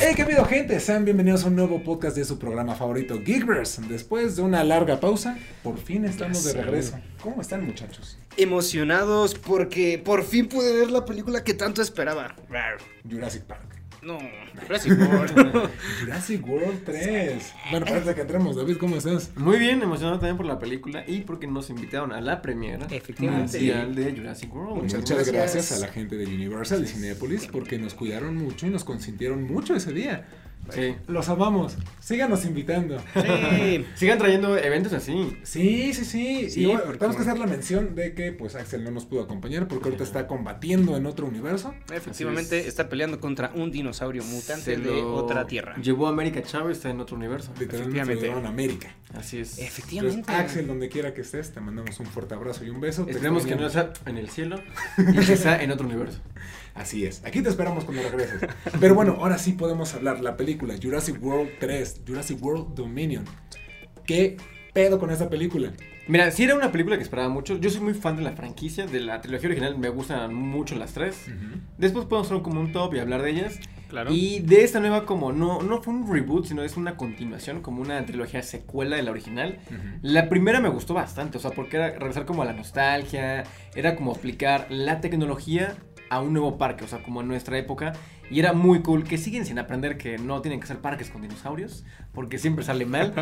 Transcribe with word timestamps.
Hey, 0.00 0.14
qué 0.16 0.24
pedo, 0.24 0.44
gente. 0.44 0.78
Sean 0.80 1.04
bienvenidos 1.04 1.44
a 1.44 1.48
un 1.48 1.56
nuevo 1.56 1.82
podcast 1.82 2.16
de 2.16 2.24
su 2.24 2.38
programa 2.38 2.74
favorito, 2.74 3.20
Geekverse. 3.24 3.82
Después 3.82 4.36
de 4.36 4.42
una 4.42 4.64
larga 4.64 5.00
pausa, 5.00 5.38
por 5.62 5.78
fin 5.78 6.04
estamos 6.04 6.44
de 6.44 6.52
regreso. 6.52 6.98
¿Cómo 7.22 7.40
están, 7.40 7.64
muchachos? 7.64 8.18
Emocionados 8.36 9.34
porque 9.34 10.00
por 10.04 10.24
fin 10.24 10.48
pude 10.48 10.74
ver 10.74 10.90
la 10.90 11.04
película 11.04 11.44
que 11.44 11.54
tanto 11.54 11.80
esperaba. 11.80 12.34
Jurassic 13.08 13.44
Park. 13.44 13.73
No, 14.04 14.18
Jurassic 14.62 14.92
World. 14.98 15.70
Jurassic 16.00 16.46
World 16.46 16.84
3. 16.84 17.52
Bueno, 17.70 17.86
parece 17.86 18.14
que 18.14 18.20
entremos. 18.20 18.56
David, 18.56 18.76
¿cómo 18.76 18.96
estás? 18.96 19.30
Muy 19.36 19.58
bien, 19.58 19.80
emocionado 19.82 20.18
también 20.18 20.36
por 20.36 20.46
la 20.46 20.58
película 20.58 21.04
y 21.06 21.20
porque 21.22 21.46
nos 21.46 21.70
invitaron 21.70 22.12
a 22.12 22.20
la 22.20 22.42
premiera 22.42 22.86
Efectivamente. 22.90 23.56
mundial 23.56 23.94
de 23.94 24.12
Jurassic 24.14 24.54
World. 24.54 24.82
Muchas, 24.82 25.00
Muchas 25.00 25.16
gracias. 25.16 25.54
gracias. 25.54 25.72
a 25.82 25.86
la 25.86 25.92
gente 25.92 26.16
de 26.16 26.26
Universal 26.26 26.82
y 26.84 26.86
Cinepolis 26.86 27.46
porque 27.46 27.78
nos 27.78 27.94
cuidaron 27.94 28.36
mucho 28.36 28.66
y 28.66 28.70
nos 28.70 28.84
consintieron 28.84 29.42
mucho 29.44 29.74
ese 29.74 29.92
día. 29.92 30.26
Sí. 30.70 30.94
Los 31.08 31.28
amamos. 31.28 31.76
Síganos 32.00 32.44
invitando. 32.44 32.98
Sí. 33.14 33.84
Sigan 33.94 34.18
trayendo 34.18 34.56
eventos 34.56 34.92
así. 34.92 35.36
Sí, 35.42 35.92
sí, 35.92 36.04
sí. 36.04 36.50
Sí, 36.50 36.62
y 36.62 36.66
bueno, 36.66 36.82
porque- 36.84 36.98
tenemos 36.98 37.16
que 37.16 37.22
hacer 37.22 37.38
la 37.38 37.46
mención 37.46 37.94
de 37.94 38.14
que 38.14 38.32
pues 38.32 38.54
Axel 38.54 38.82
no 38.84 38.90
nos 38.90 39.04
pudo 39.04 39.22
acompañar 39.22 39.68
porque 39.68 39.84
ahorita 39.88 40.04
está 40.04 40.26
combatiendo 40.26 40.96
en 40.96 41.06
otro 41.06 41.26
universo. 41.26 41.74
Efectivamente, 41.92 42.60
es. 42.60 42.66
está 42.66 42.88
peleando 42.88 43.20
contra 43.20 43.52
un 43.54 43.70
dinosaurio 43.70 44.24
mutante 44.24 44.64
Se 44.64 44.76
de 44.76 44.84
lo 44.92 45.14
otra 45.14 45.46
tierra. 45.46 45.76
Llevó 45.76 46.06
a 46.06 46.10
América 46.10 46.42
Chávez, 46.42 46.78
está 46.78 46.90
en 46.90 47.00
otro 47.00 47.16
universo. 47.16 47.52
Literalmente 47.58 48.16
llevaron 48.16 48.46
a 48.46 48.48
América. 48.48 48.94
Así 49.16 49.38
es. 49.38 49.58
Entonces, 49.58 49.68
Efectivamente. 49.68 50.32
Axel, 50.32 50.66
donde 50.66 50.88
quiera 50.88 51.14
que 51.14 51.20
estés, 51.20 51.52
te 51.52 51.60
mandamos 51.60 52.00
un 52.00 52.06
fuerte 52.06 52.34
abrazo 52.34 52.64
y 52.64 52.70
un 52.70 52.80
beso. 52.80 53.06
Esperemos 53.08 53.46
que 53.46 53.54
no 53.56 53.68
sea 53.68 53.92
en 54.06 54.18
el 54.18 54.28
cielo 54.28 54.60
y 54.98 55.24
que 55.24 55.36
sea 55.36 55.62
en 55.62 55.70
otro 55.70 55.86
universo. 55.86 56.18
Así 56.74 57.06
es. 57.06 57.24
Aquí 57.24 57.40
te 57.40 57.48
esperamos 57.48 57.84
cuando 57.84 58.02
regreses. 58.02 58.40
Pero 58.80 58.94
bueno, 58.94 59.16
ahora 59.20 59.38
sí 59.38 59.52
podemos 59.52 59.94
hablar. 59.94 60.20
La 60.20 60.36
película 60.36 60.74
Jurassic 60.80 61.22
World 61.22 61.50
3, 61.60 62.02
Jurassic 62.06 62.42
World 62.42 62.74
Dominion. 62.74 63.24
¿Qué 64.04 64.36
pedo 64.72 64.98
con 64.98 65.10
esa 65.10 65.30
película? 65.30 65.72
Mira, 66.06 66.30
sí 66.30 66.42
era 66.42 66.54
una 66.54 66.70
película 66.70 66.96
que 66.96 67.02
esperaba 67.02 67.28
mucho. 67.28 67.56
Yo 67.58 67.70
soy 67.70 67.80
muy 67.80 67.94
fan 67.94 68.16
de 68.16 68.22
la 68.22 68.32
franquicia, 68.32 68.86
de 68.86 69.00
la 69.00 69.20
trilogía 69.20 69.48
original. 69.48 69.78
Me 69.78 69.88
gustan 69.88 70.34
mucho 70.34 70.74
las 70.74 70.92
tres. 70.92 71.26
Después 71.78 72.06
podemos 72.06 72.30
hacer 72.30 72.42
como 72.42 72.60
un 72.60 72.72
top 72.72 72.94
y 72.94 72.98
hablar 72.98 73.22
de 73.22 73.30
ellas. 73.30 73.58
Claro. 73.88 74.12
Y 74.12 74.40
de 74.40 74.64
esta 74.64 74.80
nueva 74.80 75.06
como 75.06 75.32
no, 75.32 75.62
no 75.62 75.80
fue 75.80 75.94
un 75.94 76.12
reboot, 76.12 76.46
sino 76.46 76.64
es 76.64 76.76
una 76.76 76.96
continuación, 76.96 77.62
como 77.62 77.80
una 77.80 78.04
trilogía 78.04 78.42
secuela 78.42 78.96
de 78.96 79.04
la 79.04 79.12
original. 79.12 79.60
La 80.02 80.28
primera 80.28 80.60
me 80.60 80.68
gustó 80.68 80.92
bastante, 80.92 81.38
o 81.38 81.40
sea, 81.40 81.52
porque 81.52 81.76
era 81.76 81.90
regresar 81.92 82.26
como 82.26 82.42
a 82.42 82.44
la 82.44 82.52
nostalgia, 82.52 83.44
era 83.76 83.94
como 83.94 84.12
aplicar 84.12 84.66
la 84.70 85.00
tecnología 85.00 85.76
a 86.14 86.20
un 86.20 86.32
nuevo 86.32 86.58
parque, 86.58 86.84
o 86.84 86.88
sea, 86.88 87.02
como 87.02 87.20
en 87.20 87.28
nuestra 87.28 87.58
época. 87.58 87.92
Y 88.30 88.40
era 88.40 88.52
muy 88.52 88.80
cool, 88.80 89.04
que 89.04 89.18
siguen 89.18 89.44
sin 89.44 89.58
aprender 89.58 89.98
que 89.98 90.18
no 90.18 90.40
tienen 90.40 90.60
que 90.60 90.66
ser 90.66 90.78
parques 90.78 91.10
con 91.10 91.22
dinosaurios, 91.22 91.84
porque 92.12 92.38
siempre 92.38 92.64
sale 92.64 92.86
mal. 92.86 93.12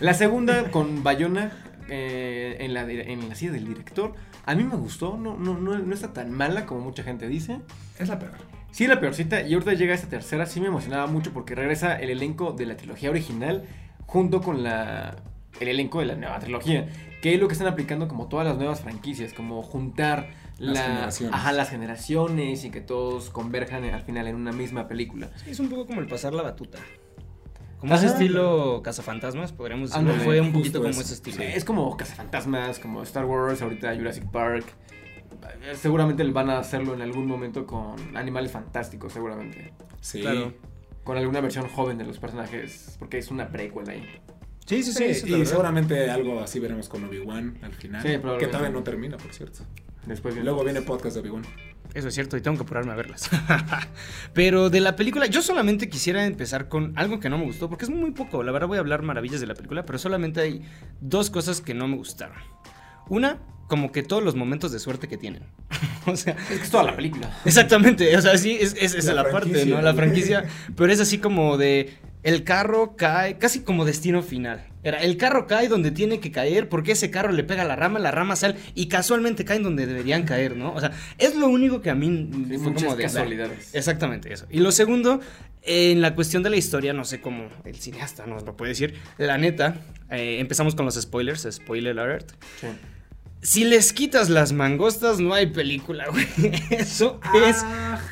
La 0.00 0.14
segunda 0.14 0.70
con 0.70 1.02
Bayona 1.02 1.52
eh, 1.88 2.56
en, 2.60 2.72
la, 2.72 2.82
en 2.82 3.28
la 3.28 3.34
silla 3.34 3.52
del 3.52 3.66
director, 3.66 4.14
a 4.46 4.54
mí 4.54 4.62
me 4.62 4.76
gustó, 4.76 5.16
no, 5.16 5.36
no, 5.36 5.58
no, 5.58 5.78
no 5.78 5.94
está 5.94 6.12
tan 6.12 6.30
mala 6.30 6.66
como 6.66 6.80
mucha 6.80 7.02
gente 7.02 7.26
dice. 7.28 7.60
Es 7.98 8.08
la 8.08 8.18
peor. 8.18 8.32
Sí, 8.70 8.86
la 8.88 9.00
peorcita. 9.00 9.42
Y 9.42 9.54
ahorita 9.54 9.72
llega 9.74 9.94
esta 9.94 10.08
tercera. 10.08 10.46
Sí 10.46 10.60
me 10.60 10.66
emocionaba 10.66 11.06
mucho 11.06 11.32
porque 11.32 11.54
regresa 11.54 11.96
el 11.96 12.10
elenco 12.10 12.52
de 12.52 12.66
la 12.66 12.76
trilogía 12.76 13.08
original 13.08 13.64
junto 14.04 14.40
con 14.42 14.64
la, 14.64 15.16
el 15.60 15.68
elenco 15.68 16.00
de 16.00 16.06
la 16.06 16.16
nueva 16.16 16.40
trilogía. 16.40 16.88
Que 17.22 17.34
es 17.34 17.40
lo 17.40 17.46
que 17.46 17.52
están 17.52 17.68
aplicando 17.68 18.08
como 18.08 18.26
todas 18.26 18.44
las 18.46 18.56
nuevas 18.56 18.80
franquicias. 18.80 19.32
Como 19.32 19.62
juntar 19.62 20.28
Las 20.58 20.74
la- 20.78 20.82
generaciones. 20.86 21.34
Ajá, 21.34 21.52
las 21.52 21.70
generaciones 21.70 22.64
y 22.64 22.70
que 22.70 22.80
todos 22.80 23.30
converjan 23.30 23.84
al 23.84 24.02
final 24.02 24.26
en 24.28 24.36
una 24.36 24.52
misma 24.52 24.86
película. 24.88 25.30
Sí, 25.44 25.50
es 25.50 25.60
un 25.60 25.68
poco 25.68 25.86
como 25.86 26.00
el 26.00 26.06
pasar 26.06 26.32
la 26.32 26.42
batuta. 26.42 26.78
Como 27.78 27.94
ese 27.94 28.06
estilo 28.06 28.80
cazafantasmas, 28.82 29.52
podríamos 29.52 29.90
decirlo. 29.90 30.10
Ándale, 30.12 30.24
Fue 30.24 30.40
un 30.40 30.52
poquito 30.52 30.78
como 30.78 30.90
eso. 30.90 31.02
ese 31.02 31.14
estilo. 31.14 31.36
Sí, 31.36 31.42
es 31.42 31.64
como 31.66 31.94
Cazafantasmas, 31.96 32.78
como 32.78 33.02
Star 33.02 33.26
Wars, 33.26 33.60
ahorita 33.60 33.94
Jurassic 33.94 34.24
Park. 34.30 34.64
Eh, 35.62 35.74
Seguramente 35.76 36.24
van 36.24 36.48
a 36.48 36.58
hacerlo 36.58 36.94
en 36.94 37.02
algún 37.02 37.26
momento 37.26 37.66
con 37.66 38.16
animales 38.16 38.52
fantásticos, 38.52 39.12
seguramente. 39.12 39.74
Sí. 40.00 40.22
Claro. 40.22 40.54
Con 41.02 41.18
alguna 41.18 41.42
versión 41.42 41.68
joven 41.68 41.98
de 41.98 42.04
los 42.04 42.18
personajes, 42.18 42.96
porque 42.98 43.18
es 43.18 43.30
una 43.30 43.48
precuela 43.48 43.92
ahí. 43.92 44.06
Sí, 44.64 44.82
sí, 44.82 44.92
sí. 45.12 45.34
y 45.34 45.44
seguramente 45.44 46.08
algo 46.10 46.40
así 46.40 46.58
veremos 46.60 46.88
con 46.88 47.04
Obi-Wan 47.04 47.58
al 47.60 47.72
final. 47.74 48.00
Sí, 48.00 48.08
que 48.08 48.18
probablemente. 48.18 48.46
todavía 48.56 48.70
no 48.78 48.82
termina, 48.82 49.16
por 49.18 49.34
cierto. 49.34 49.60
Después 50.06 50.34
viene- 50.34 50.44
Luego 50.48 50.64
viene 50.64 50.82
podcast 50.82 51.14
de 51.14 51.20
Obi-Wan. 51.20 51.42
Eso 51.94 52.08
es 52.08 52.14
cierto, 52.14 52.36
y 52.36 52.40
tengo 52.40 52.56
que 52.56 52.64
apurarme 52.64 52.92
a 52.92 52.96
verlas. 52.96 53.30
Pero 54.34 54.68
de 54.70 54.80
la 54.80 54.96
película, 54.96 55.26
yo 55.26 55.42
solamente 55.42 55.88
quisiera 55.88 56.26
empezar 56.26 56.68
con 56.68 56.92
algo 56.98 57.20
que 57.20 57.28
no 57.30 57.38
me 57.38 57.44
gustó, 57.44 57.68
porque 57.68 57.84
es 57.84 57.90
muy 57.90 58.10
poco. 58.10 58.42
La 58.42 58.52
verdad 58.52 58.66
voy 58.68 58.78
a 58.78 58.80
hablar 58.80 59.02
maravillas 59.02 59.40
de 59.40 59.46
la 59.46 59.54
película, 59.54 59.84
pero 59.86 59.98
solamente 59.98 60.40
hay 60.40 60.62
dos 61.00 61.30
cosas 61.30 61.60
que 61.60 61.72
no 61.74 61.86
me 61.88 61.96
gustaron. 61.96 62.36
Una, 63.08 63.38
como 63.68 63.92
que 63.92 64.02
todos 64.02 64.22
los 64.24 64.34
momentos 64.34 64.72
de 64.72 64.78
suerte 64.80 65.06
que 65.08 65.16
tienen. 65.16 65.44
o 66.06 66.16
sea, 66.16 66.34
Es 66.50 66.58
que 66.58 66.64
es 66.64 66.70
toda 66.70 66.82
la 66.84 66.96
película. 66.96 67.30
exactamente, 67.44 68.16
o 68.16 68.20
sea, 68.20 68.36
sí, 68.38 68.58
es, 68.60 68.74
es, 68.80 68.94
es 68.94 69.04
La 69.04 69.14
la, 69.14 69.30
parte. 69.30 69.64
¿no? 69.66 69.80
La 69.80 69.94
franquicia, 69.94 70.44
pero 70.76 70.92
es 70.92 71.00
así 71.00 71.18
como 71.18 71.56
de... 71.56 71.96
El 72.24 72.42
carro 72.42 72.96
cae, 72.96 73.36
casi 73.36 73.60
como 73.60 73.84
destino 73.84 74.22
final. 74.22 74.66
Era, 74.82 75.02
el 75.02 75.18
carro 75.18 75.46
cae 75.46 75.68
donde 75.68 75.90
tiene 75.90 76.20
que 76.20 76.32
caer, 76.32 76.70
porque 76.70 76.92
ese 76.92 77.10
carro 77.10 77.32
le 77.32 77.44
pega 77.44 77.62
a 77.62 77.64
la 77.66 77.76
rama, 77.76 77.98
la 77.98 78.10
rama 78.10 78.34
sale 78.34 78.56
y 78.74 78.88
casualmente 78.88 79.44
caen 79.44 79.62
donde 79.62 79.86
deberían 79.86 80.24
caer, 80.24 80.56
¿no? 80.56 80.72
O 80.72 80.80
sea, 80.80 80.90
es 81.18 81.36
lo 81.36 81.48
único 81.48 81.82
que 81.82 81.90
a 81.90 81.94
mí 81.94 82.30
fue 82.48 82.58
muchas 82.58 82.84
como 82.84 82.96
de... 82.96 83.02
casualidades. 83.02 83.74
Exactamente 83.74 84.32
eso. 84.32 84.46
Y 84.50 84.60
lo 84.60 84.72
segundo, 84.72 85.20
en 85.62 86.00
la 86.00 86.14
cuestión 86.14 86.42
de 86.42 86.48
la 86.50 86.56
historia, 86.56 86.94
no 86.94 87.04
sé 87.04 87.20
cómo 87.20 87.48
el 87.64 87.76
cineasta 87.76 88.26
nos 88.26 88.42
lo 88.44 88.56
puede 88.56 88.70
decir. 88.70 88.94
La 89.18 89.36
neta, 89.36 89.76
eh, 90.10 90.38
empezamos 90.40 90.74
con 90.74 90.86
los 90.86 90.94
spoilers, 90.94 91.46
spoiler 91.50 91.98
alert. 91.98 92.32
Sí. 92.58 92.68
Si 93.44 93.64
les 93.64 93.92
quitas 93.92 94.30
las 94.30 94.52
mangostas, 94.52 95.20
no 95.20 95.34
hay 95.34 95.46
película, 95.46 96.06
güey. 96.10 96.26
Eso 96.70 97.20
es 97.46 97.62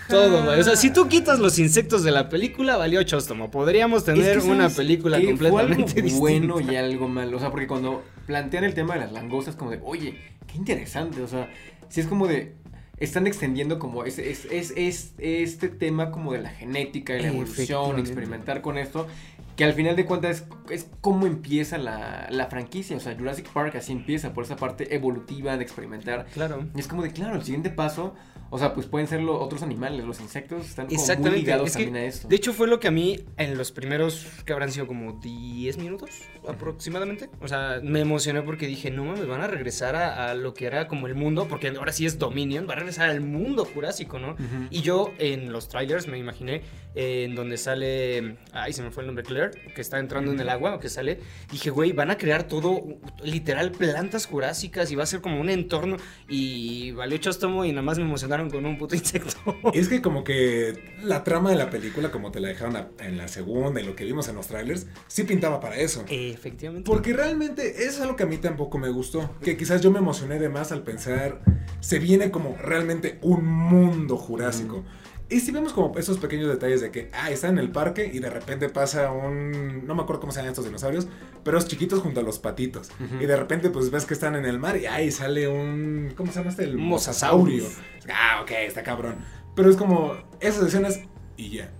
todo, 0.09 0.44
güey. 0.44 0.60
O 0.60 0.62
sea, 0.62 0.76
si 0.76 0.91
tú 0.93 1.09
quitas 1.09 1.38
los 1.38 1.59
insectos 1.59 2.04
de 2.04 2.10
la 2.10 2.28
película, 2.28 2.76
valió 2.76 3.03
chóstomo. 3.03 3.50
Podríamos 3.50 4.04
tener 4.04 4.37
Es 4.37 4.44
que, 4.44 4.50
una 4.50 4.65
¿sabes 4.65 4.76
película 4.76 5.16
completamente 5.20 5.91
Fue 5.91 6.00
algo 6.00 6.03
distinta. 6.03 6.19
bueno 6.20 6.60
y 6.60 6.76
algo 6.76 7.09
malo. 7.09 7.38
O 7.38 7.41
sea, 7.41 7.50
porque 7.50 7.66
cuando 7.66 8.04
plantean 8.26 8.65
el 8.65 8.75
tema 8.75 8.94
de 8.94 9.00
las 9.00 9.12
langostas, 9.12 9.56
como 9.56 9.70
de, 9.70 9.81
oye, 9.82 10.19
qué 10.47 10.59
interesante. 10.59 11.22
O 11.22 11.26
sea, 11.28 11.49
si 11.88 12.00
es 12.00 12.06
como 12.06 12.26
de. 12.26 12.54
Están 12.99 13.26
extendiendo 13.26 13.81
como 13.81 14.04
es, 14.04 14.19
es, 14.20 14.44
es, 14.50 14.72
es- 14.76 15.14
este 15.19 15.69
tema 15.69 16.12
como 16.12 16.34
de 16.34 16.41
la 16.43 16.50
genética 16.50 17.16
y 17.16 17.22
la 17.22 17.28
evolución, 17.28 17.99
experimentar 17.99 18.60
con 18.62 18.78
esto, 18.78 19.09
que 19.57 19.65
al 19.65 19.75
final 19.75 19.97
de 19.97 20.07
cuentas 20.07 20.45
es, 20.71 20.81
es 20.83 20.91
cómo 21.01 21.27
empieza 21.27 21.79
la, 21.79 22.27
la 22.31 22.47
franquicia. 22.47 22.97
O 22.97 23.01
sea, 23.01 23.15
Jurassic 23.17 23.49
Park 23.49 23.77
así 23.77 23.93
empieza, 23.93 24.33
por 24.33 24.45
esa 24.45 24.57
parte 24.57 24.95
evolutiva 24.95 25.57
de 25.57 25.63
experimentar. 25.63 26.27
Claro. 26.33 26.67
Y 26.75 26.81
es 26.81 26.89
como 26.89 27.03
de, 27.03 27.13
claro, 27.13 27.37
el 27.37 27.43
siguiente 27.43 27.71
paso, 27.71 28.15
o 28.51 28.59
sea, 28.59 28.75
pues 28.75 28.87
pueden 28.87 29.09
ser 29.09 29.21
los 29.21 29.41
otros 29.41 29.62
animales, 29.62 30.05
los 30.05 30.21
insectos 30.21 30.67
están 30.67 30.87
como 30.87 31.21
muy 31.21 31.31
ligados 31.31 31.69
es 31.69 31.77
que, 31.77 31.85
también 31.85 32.05
a 32.05 32.07
esto. 32.07 32.29
de 32.29 32.37
hecho, 32.37 32.53
fue 32.53 32.67
lo 32.67 32.81
que 32.81 32.89
a 32.89 32.91
mí 32.91 33.25
en 33.37 33.57
los 33.57 33.73
primeros, 33.73 34.27
que 34.45 34.53
habrán 34.53 34.71
sido 34.71 34.87
como 34.87 35.12
10 35.12 35.79
minutos 35.79 36.11
aproximadamente. 36.49 37.29
O 37.41 37.49
sea, 37.49 37.81
me 37.83 38.01
emocioné 38.01 38.43
porque 38.43 38.67
dije, 38.67 38.91
no 38.91 39.05
mames, 39.05 39.27
van 39.27 39.41
a 39.41 39.47
regresar 39.47 39.97
a, 39.97 40.31
a 40.31 40.35
lo 40.35 40.55
que 40.55 40.67
era 40.67 40.89
como 40.89 41.07
el 41.07 41.15
mundo, 41.15 41.47
porque 41.49 41.69
ahora 41.69 41.93
sí 41.93 42.07
es 42.07 42.19
Dominion, 42.19 42.67
va 42.69 42.73
a 42.75 42.77
regresar 42.77 43.11
al 43.11 43.21
mundo 43.21 43.65
jurásico, 43.65 44.19
¿no? 44.19 44.37
Y 44.71 44.83
yo 44.83 45.13
en 45.19 45.53
los 45.53 45.69
trailers 45.69 46.07
me 46.07 46.19
imaginé 46.19 46.63
eh, 46.95 47.25
en 47.25 47.35
donde 47.35 47.57
sale, 47.57 48.37
ay, 48.53 48.73
se 48.73 48.83
me 48.83 48.91
fue 48.91 49.03
el 49.03 49.07
nombre, 49.07 49.25
Claire, 49.25 49.51
que 49.75 49.81
está 49.81 49.99
entrando 49.99 50.33
en 50.33 50.41
el 50.41 50.49
agua, 50.49 50.75
o 50.75 50.79
que 50.79 50.89
sale, 50.89 51.21
dije, 51.51 51.71
güey, 51.71 51.93
van 51.93 52.11
a 52.11 52.19
crear 52.19 52.45
todo, 52.45 52.83
literal, 53.23 53.73
plantas 53.73 54.27
jurásicas 54.27 54.91
y 54.91 54.95
va 54.95 55.05
a 55.05 55.07
ser 55.07 55.21
como 55.21 55.41
un 55.41 55.49
entorno 55.49 55.97
y 56.29 56.93
valió 56.93 57.17
chostomo 57.19 57.65
y 57.65 57.71
nada 57.71 57.83
más 57.83 57.99
me 57.99 58.05
emocionaron 58.05 58.50
con 58.50 58.67
un 58.67 58.79
puto 58.79 58.95
insecto. 59.03 59.37
Es 59.73 59.88
que 59.88 60.03
como 60.03 60.25
que 60.25 60.97
la 61.03 61.25
trama 61.25 61.50
de 61.50 61.56
la 61.56 61.71
película, 61.71 62.11
como 62.11 62.31
te 62.31 62.41
la 62.41 62.49
dejaron 62.49 62.88
en 63.00 63.17
la 63.17 63.29
segunda 63.29 63.81
y 63.81 63.85
lo 63.85 63.97
que 63.97 64.05
vimos 64.05 64.29
en 64.29 64.37
los 64.37 64.49
trailers, 64.49 64.87
sí 65.06 65.25
pintaba 65.25 65.61
para 65.61 65.77
eso. 65.77 66.05
Efectivamente. 66.32 66.90
Porque 66.90 67.12
realmente 67.12 67.84
es 67.87 68.00
algo 68.00 68.17
que 68.17 68.23
a 68.23 68.26
mí 68.26 68.38
tampoco 68.38 68.79
me 68.79 68.90
gustó. 68.90 69.31
Que 69.40 69.56
quizás 69.56 69.81
yo 69.81 69.90
me 69.90 69.99
emocioné 69.99 70.38
de 70.38 70.49
más 70.49 70.73
al 70.73 70.82
pensar, 70.82 71.40
se 71.81 71.99
viene 71.99 72.31
como 72.31 72.56
realmente 72.56 73.19
un 73.23 73.44
mundo 73.44 74.17
jurásico. 74.17 74.84
Y 75.32 75.40
si 75.40 75.50
vemos 75.50 75.73
como 75.73 75.96
esos 75.96 76.19
pequeños 76.19 76.49
detalles 76.49 76.82
de 76.82 76.90
que, 76.90 77.08
ah, 77.14 77.31
está 77.31 77.49
en 77.49 77.56
el 77.56 77.70
parque 77.70 78.11
y 78.12 78.19
de 78.19 78.29
repente 78.29 78.69
pasa 78.69 79.11
un, 79.11 79.87
no 79.87 79.94
me 79.94 80.02
acuerdo 80.02 80.20
cómo 80.20 80.31
se 80.31 80.40
llaman 80.40 80.50
estos 80.50 80.67
dinosaurios, 80.67 81.06
pero 81.43 81.56
es 81.56 81.67
chiquitos 81.67 82.00
junto 82.00 82.20
a 82.20 82.23
los 82.23 82.38
patitos. 82.38 82.90
Y 83.19 83.25
de 83.25 83.35
repente 83.35 83.70
pues 83.70 83.90
ves 83.90 84.05
que 84.05 84.12
están 84.12 84.35
en 84.35 84.44
el 84.44 84.58
mar 84.58 84.76
y 84.76 84.85
ahí 84.85 85.11
sale 85.11 85.49
un, 85.49 86.12
¿cómo 86.17 86.31
se 86.31 86.40
llama 86.40 86.50
este? 86.50 86.64
El 86.64 86.76
mosasaurio. 86.76 87.64
Ah, 88.12 88.40
ok, 88.43 88.50
está 88.67 88.82
cabrón. 88.82 89.25
Pero 89.56 89.70
es 89.70 89.76
como 89.76 90.14
esas 90.40 90.67
escenas 90.67 91.00
y 91.38 91.49
ya. 91.49 91.73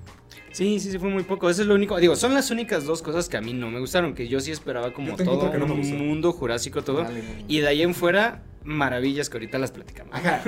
Sí, 0.53 0.79
sí, 0.81 0.91
sí, 0.93 0.99
fue 0.99 1.09
muy 1.09 1.23
poco. 1.23 1.51
Eso 1.51 1.63
es 1.63 1.69
lo 1.69 1.75
único. 1.75 1.99
Digo, 1.99 2.15
son 2.15 2.35
las 2.35 2.51
únicas 2.51 2.85
dos 2.85 3.03
cosas 3.03 3.29
que 3.29 3.37
a 3.37 3.41
mí 3.41 3.55
no 3.55 3.71
me 3.71 3.81
gustaron. 3.81 4.15
Que 4.15 4.29
yo 4.29 4.41
sí 4.41 4.51
esperaba 4.51 4.93
como 4.93 5.17
todo 5.17 5.53
no 5.59 5.75
un 5.75 6.07
mundo 6.07 6.33
jurásico, 6.33 6.83
todo. 6.83 7.05
Vale. 7.05 7.23
Y 7.49 7.61
de 7.61 7.69
ahí 7.69 7.83
en 7.83 7.95
fuera, 7.95 8.43
maravillas 8.65 9.29
que 9.29 9.39
ahorita 9.39 9.59
las 9.59 9.73
platicamos. 9.73 10.15
Ajá, 10.15 10.43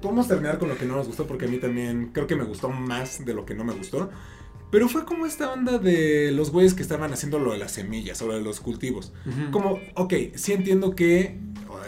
podemos 0.00 0.28
terminar 0.28 0.58
con 0.58 0.68
lo 0.68 0.78
que 0.78 0.86
no 0.86 0.96
nos 0.96 1.06
gustó 1.06 1.26
porque 1.26 1.46
a 1.46 1.48
mí 1.48 1.58
también 1.58 2.10
creo 2.12 2.26
que 2.26 2.36
me 2.36 2.44
gustó 2.44 2.68
más 2.70 3.24
de 3.24 3.34
lo 3.34 3.44
que 3.44 3.54
no 3.54 3.64
me 3.64 3.74
gustó. 3.74 4.10
Pero 4.70 4.88
fue 4.88 5.04
como 5.06 5.24
esta 5.24 5.52
onda 5.52 5.78
de 5.78 6.30
los 6.30 6.50
güeyes 6.50 6.74
que 6.74 6.82
estaban 6.82 7.12
haciendo 7.12 7.38
lo 7.38 7.52
de 7.52 7.58
las 7.58 7.72
semillas 7.72 8.20
o 8.20 8.26
lo 8.26 8.34
de 8.34 8.42
los 8.42 8.60
cultivos. 8.60 9.12
Ujú. 9.26 9.50
Como, 9.50 9.80
ok, 9.94 10.14
sí 10.34 10.52
entiendo 10.52 10.94
que 10.94 11.38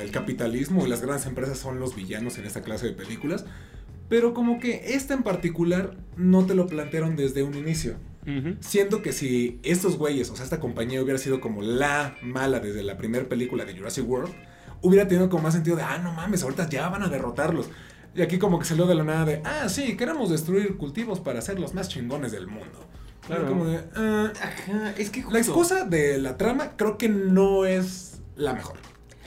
el 0.00 0.10
capitalismo 0.10 0.86
y 0.86 0.88
las 0.88 1.02
grandes 1.02 1.26
empresas 1.26 1.58
son 1.58 1.78
los 1.78 1.94
villanos 1.94 2.38
en 2.38 2.46
esta 2.46 2.62
clase 2.62 2.86
de 2.86 2.92
películas, 2.92 3.44
pero 4.10 4.34
como 4.34 4.60
que 4.60 4.94
esta 4.94 5.14
en 5.14 5.22
particular 5.22 5.96
no 6.16 6.44
te 6.44 6.54
lo 6.54 6.66
plantearon 6.66 7.16
desde 7.16 7.42
un 7.42 7.54
inicio. 7.54 7.96
Siento 8.60 9.02
que 9.02 9.12
si 9.12 9.58
estos 9.62 9.96
güeyes, 9.96 10.30
o 10.30 10.36
sea, 10.36 10.44
esta 10.44 10.60
compañía 10.60 11.02
hubiera 11.02 11.18
sido 11.18 11.40
como 11.40 11.62
la 11.62 12.14
mala 12.22 12.60
desde 12.60 12.82
la 12.82 12.96
primera 12.96 13.28
película 13.28 13.64
de 13.64 13.76
Jurassic 13.76 14.08
World, 14.08 14.32
hubiera 14.82 15.08
tenido 15.08 15.28
como 15.30 15.44
más 15.44 15.54
sentido 15.54 15.76
de, 15.76 15.82
ah, 15.82 15.98
no 15.98 16.12
mames, 16.12 16.42
ahorita 16.42 16.68
ya 16.68 16.88
van 16.90 17.02
a 17.02 17.08
derrotarlos. 17.08 17.70
Y 18.14 18.22
aquí 18.22 18.38
como 18.38 18.58
que 18.58 18.64
salió 18.66 18.86
de 18.86 18.94
la 18.94 19.04
nada 19.04 19.24
de, 19.24 19.40
ah, 19.44 19.68
sí, 19.68 19.96
queremos 19.96 20.30
destruir 20.30 20.76
cultivos 20.76 21.18
para 21.18 21.40
ser 21.40 21.58
los 21.58 21.74
más 21.74 21.88
chingones 21.88 22.30
del 22.32 22.46
mundo. 22.46 22.86
Claro. 23.26 23.42
Claro. 23.42 23.48
Como 23.48 23.64
de, 23.66 23.80
ah, 23.96 24.32
Ajá, 24.42 24.94
es 24.98 25.10
que 25.10 25.22
justo- 25.22 25.32
la 25.34 25.38
excusa 25.40 25.84
de 25.84 26.18
la 26.18 26.36
trama 26.36 26.72
creo 26.76 26.98
que 26.98 27.08
no 27.08 27.64
es 27.64 28.20
la 28.36 28.52
mejor. 28.54 28.76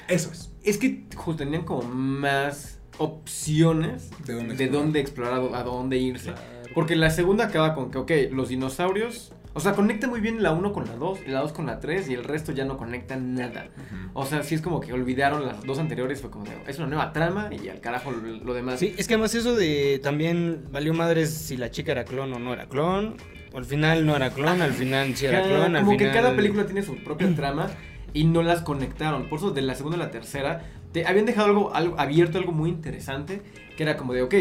Eso 0.08 0.32
es. 0.32 0.52
Es 0.64 0.78
que 0.78 1.06
justo 1.16 1.44
tenían 1.44 1.64
como 1.66 1.82
más 1.84 2.73
opciones 2.98 4.10
¿De 4.26 4.34
dónde 4.34 4.56
de 4.56 4.64
explorar? 4.66 4.72
dónde 4.84 5.00
explorar, 5.00 5.34
a 5.34 5.40
dó- 5.40 5.56
a 5.56 5.64
dónde 5.64 5.98
irse. 5.98 6.32
Claro. 6.32 6.42
Porque 6.74 6.96
la 6.96 7.10
segunda 7.10 7.46
acaba 7.46 7.74
con 7.76 7.92
que, 7.92 7.98
ok, 8.00 8.12
los 8.32 8.50
dinosaurios. 8.50 9.32
O 9.56 9.60
sea, 9.60 9.74
conecta 9.74 10.08
muy 10.08 10.20
bien 10.20 10.42
la 10.42 10.52
1 10.52 10.74
con 10.74 10.86
la 10.88 10.96
2, 10.96 11.20
y 11.28 11.30
la 11.30 11.42
2 11.42 11.52
con 11.54 11.68
la 11.68 11.80
3, 11.80 12.10
y 12.10 12.16
el 12.16 12.24
resto 12.24 12.52
ya 12.54 12.66
no 12.66 12.76
conecta 12.78 13.18
nada. 13.18 13.68
O 14.14 14.26
sea, 14.26 14.42
sí 14.42 14.56
es 14.56 14.62
como 14.62 14.80
que 14.80 14.92
olvidaron 14.94 15.46
las 15.46 15.62
dos 15.64 15.78
anteriores, 15.78 16.22
fue 16.22 16.32
como 16.32 16.46
de, 16.46 16.52
es 16.66 16.80
una 16.80 16.88
nueva 16.88 17.14
trama 17.14 17.50
y 17.54 17.70
al 17.70 17.80
carajo 17.80 18.10
lo, 18.12 18.20
lo 18.44 18.54
demás. 18.56 18.80
Sí, 18.80 18.96
es 18.98 19.08
que 19.08 19.14
además 19.14 19.36
eso 19.36 19.56
de 19.56 20.00
también 20.02 20.64
valió 20.72 20.96
madres 20.96 21.32
si 21.32 21.56
la 21.56 21.70
chica 21.70 21.92
era 21.92 22.04
clon 22.04 22.34
o 22.34 22.40
no 22.40 22.52
era 22.52 22.68
clon. 22.68 23.16
Al 23.54 23.66
final 23.66 24.08
no 24.08 24.16
era 24.16 24.32
clon, 24.32 24.60
al 24.64 24.74
final 24.74 25.16
sí 25.16 25.28
era 25.28 25.44
clon, 25.44 25.76
al 25.76 25.86
como 25.86 25.98
que 25.98 26.10
cada 26.10 26.36
película 26.36 26.66
tiene 26.66 26.82
su 26.82 26.96
propia 27.04 27.34
trama 27.36 27.70
y 28.12 28.24
no 28.24 28.42
las 28.42 28.62
conectaron. 28.62 29.30
Por 29.30 29.38
eso 29.38 29.52
de 29.52 29.62
la 29.62 29.76
segunda 29.76 29.98
a 29.98 30.00
la 30.00 30.10
tercera 30.10 30.64
te 30.94 31.06
habían 31.06 31.26
dejado 31.26 31.48
algo, 31.48 31.74
algo 31.76 32.00
abierto, 32.00 32.38
algo 32.38 32.52
muy 32.54 32.70
interesante, 32.70 33.42
que 33.76 33.84
era 33.84 33.98
como 33.98 34.14
de, 34.14 34.22
ok, 34.22 34.36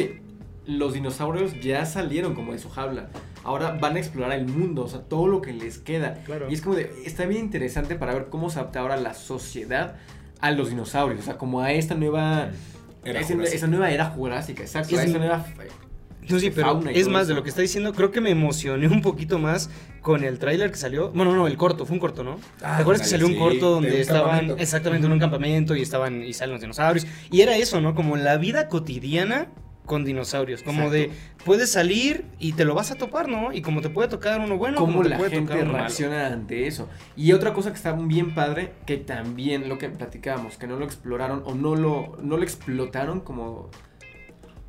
los 0.66 0.92
dinosaurios 0.92 1.60
ya 1.60 1.84
salieron 1.86 2.34
como 2.34 2.52
de 2.52 2.58
su 2.60 2.68
jaula. 2.70 3.08
Ahora 3.42 3.72
van 3.80 3.96
a 3.96 3.98
explorar 3.98 4.38
el 4.38 4.46
mundo, 4.46 4.84
o 4.84 4.88
sea, 4.88 5.00
todo 5.00 5.26
lo 5.26 5.40
que 5.42 5.52
les 5.52 5.78
queda. 5.78 6.22
Claro. 6.24 6.48
Y 6.48 6.54
es 6.54 6.60
como 6.62 6.76
de, 6.76 6.92
está 7.04 7.26
bien 7.26 7.40
interesante 7.46 7.96
para 7.96 8.14
ver 8.14 8.26
cómo 8.30 8.50
se 8.50 8.60
adapta 8.60 8.78
ahora 8.80 8.96
la 8.96 9.14
sociedad 9.14 9.96
a 10.40 10.50
los 10.52 10.68
dinosaurios, 10.70 11.20
o 11.20 11.24
sea, 11.24 11.38
como 11.38 11.60
a 11.60 11.72
esta 11.72 11.94
nueva... 11.96 12.50
Era 13.04 13.18
esa, 13.20 13.32
Jurásica. 13.34 13.56
esa 13.56 13.66
nueva 13.66 13.90
era 13.90 14.04
jurásica, 14.06 14.62
exacto. 14.62 14.94
Es- 14.94 15.00
a 15.00 15.04
esa 15.04 15.18
nueva... 15.18 15.44
No, 16.28 16.38
sí, 16.38 16.50
pero 16.50 16.68
fauna 16.68 16.92
y 16.92 16.98
es 16.98 17.08
más 17.08 17.28
de 17.28 17.34
lo 17.34 17.42
que 17.42 17.48
está 17.48 17.62
diciendo. 17.62 17.92
Creo 17.92 18.10
que 18.10 18.20
me 18.20 18.30
emocioné 18.30 18.86
un 18.86 19.02
poquito 19.02 19.38
más 19.38 19.70
con 20.00 20.24
el 20.24 20.38
tráiler 20.38 20.70
que 20.70 20.76
salió. 20.76 21.10
Bueno, 21.10 21.34
no, 21.34 21.46
el 21.46 21.56
corto, 21.56 21.84
fue 21.84 21.94
un 21.94 22.00
corto, 22.00 22.22
¿no? 22.22 22.38
Ah, 22.62 22.76
¿Te 22.76 22.82
acuerdas 22.82 23.02
que 23.02 23.08
salió 23.08 23.26
un 23.26 23.36
corto 23.36 23.66
de 23.66 23.72
donde 23.72 23.90
un 23.90 23.96
estaban 23.96 24.30
campamento. 24.30 24.62
exactamente 24.62 25.06
en 25.06 25.12
un 25.12 25.18
campamento 25.18 25.76
y 25.76 25.82
estaban 25.82 26.22
y 26.22 26.32
salen 26.32 26.52
los 26.52 26.60
dinosaurios? 26.60 27.06
Y 27.30 27.40
era 27.40 27.56
eso, 27.56 27.80
¿no? 27.80 27.94
Como 27.94 28.16
la 28.16 28.36
vida 28.36 28.68
cotidiana 28.68 29.48
con 29.86 30.04
dinosaurios. 30.04 30.62
Como 30.62 30.90
de 30.90 31.10
puedes 31.44 31.72
salir 31.72 32.24
y 32.38 32.52
te 32.52 32.64
lo 32.64 32.74
vas 32.74 32.90
a 32.90 32.94
topar, 32.94 33.28
¿no? 33.28 33.52
Y 33.52 33.62
como 33.62 33.80
te 33.80 33.90
puede 33.90 34.08
tocar 34.08 34.40
uno 34.40 34.56
bueno, 34.56 34.78
cómo 34.78 34.92
como 34.92 35.02
te 35.02 35.10
la 35.10 35.18
puede 35.18 35.30
gente 35.30 35.48
tocar 35.48 35.64
uno 35.64 35.72
malo. 35.72 35.84
reacciona 35.84 36.26
ante 36.28 36.66
eso. 36.66 36.88
Y 37.16 37.32
otra 37.32 37.52
cosa 37.52 37.70
que 37.70 37.76
está 37.76 37.92
bien 37.92 38.34
padre, 38.34 38.72
que 38.86 38.96
también 38.96 39.68
lo 39.68 39.78
que 39.78 39.88
platicábamos, 39.88 40.56
que 40.56 40.66
no 40.66 40.76
lo 40.76 40.84
exploraron 40.84 41.42
o 41.46 41.54
no 41.54 41.74
lo, 41.74 42.16
no 42.22 42.36
lo 42.36 42.42
explotaron 42.42 43.20
como 43.20 43.70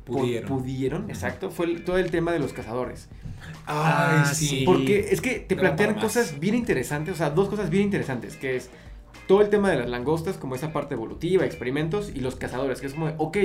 Pudieron. 0.04 0.48
pudieron, 0.48 1.10
exacto, 1.10 1.50
fue 1.50 1.66
el- 1.66 1.84
todo 1.84 1.96
el 1.98 2.10
tema 2.10 2.32
de 2.32 2.38
los 2.38 2.52
cazadores. 2.52 3.08
Ay, 3.66 4.22
Ah, 4.26 4.30
sí. 4.34 4.62
Porque 4.66 5.08
es 5.10 5.20
que 5.20 5.38
te 5.40 5.56
plantean 5.56 5.94
cosas 5.94 6.38
bien 6.40 6.54
interesantes, 6.54 7.14
o 7.14 7.16
sea, 7.16 7.30
dos 7.30 7.48
cosas 7.48 7.70
bien 7.70 7.84
interesantes, 7.84 8.36
que 8.36 8.56
es 8.56 8.68
todo 9.26 9.40
el 9.40 9.48
tema 9.48 9.70
de 9.70 9.76
las 9.78 9.88
langostas, 9.88 10.36
como 10.36 10.54
esa 10.54 10.72
parte 10.72 10.94
evolutiva, 10.94 11.44
experimentos, 11.46 12.10
y 12.14 12.20
los 12.20 12.36
cazadores, 12.36 12.80
que 12.80 12.86
es 12.88 12.92
como, 12.92 13.06
de, 13.06 13.14
ok, 13.16 13.38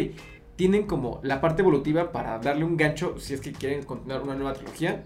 tienen 0.57 0.83
como 0.88 1.21
la 1.23 1.39
parte 1.39 1.61
evolutiva 1.61 2.11
para 2.11 2.38
darle 2.39 2.65
un 2.65 2.75
gancho 2.75 3.15
si 3.17 3.33
es 3.33 3.39
que 3.39 3.53
quieren 3.53 3.83
continuar 3.83 4.21
una 4.21 4.35
nueva 4.35 4.53
trilogía, 4.53 5.03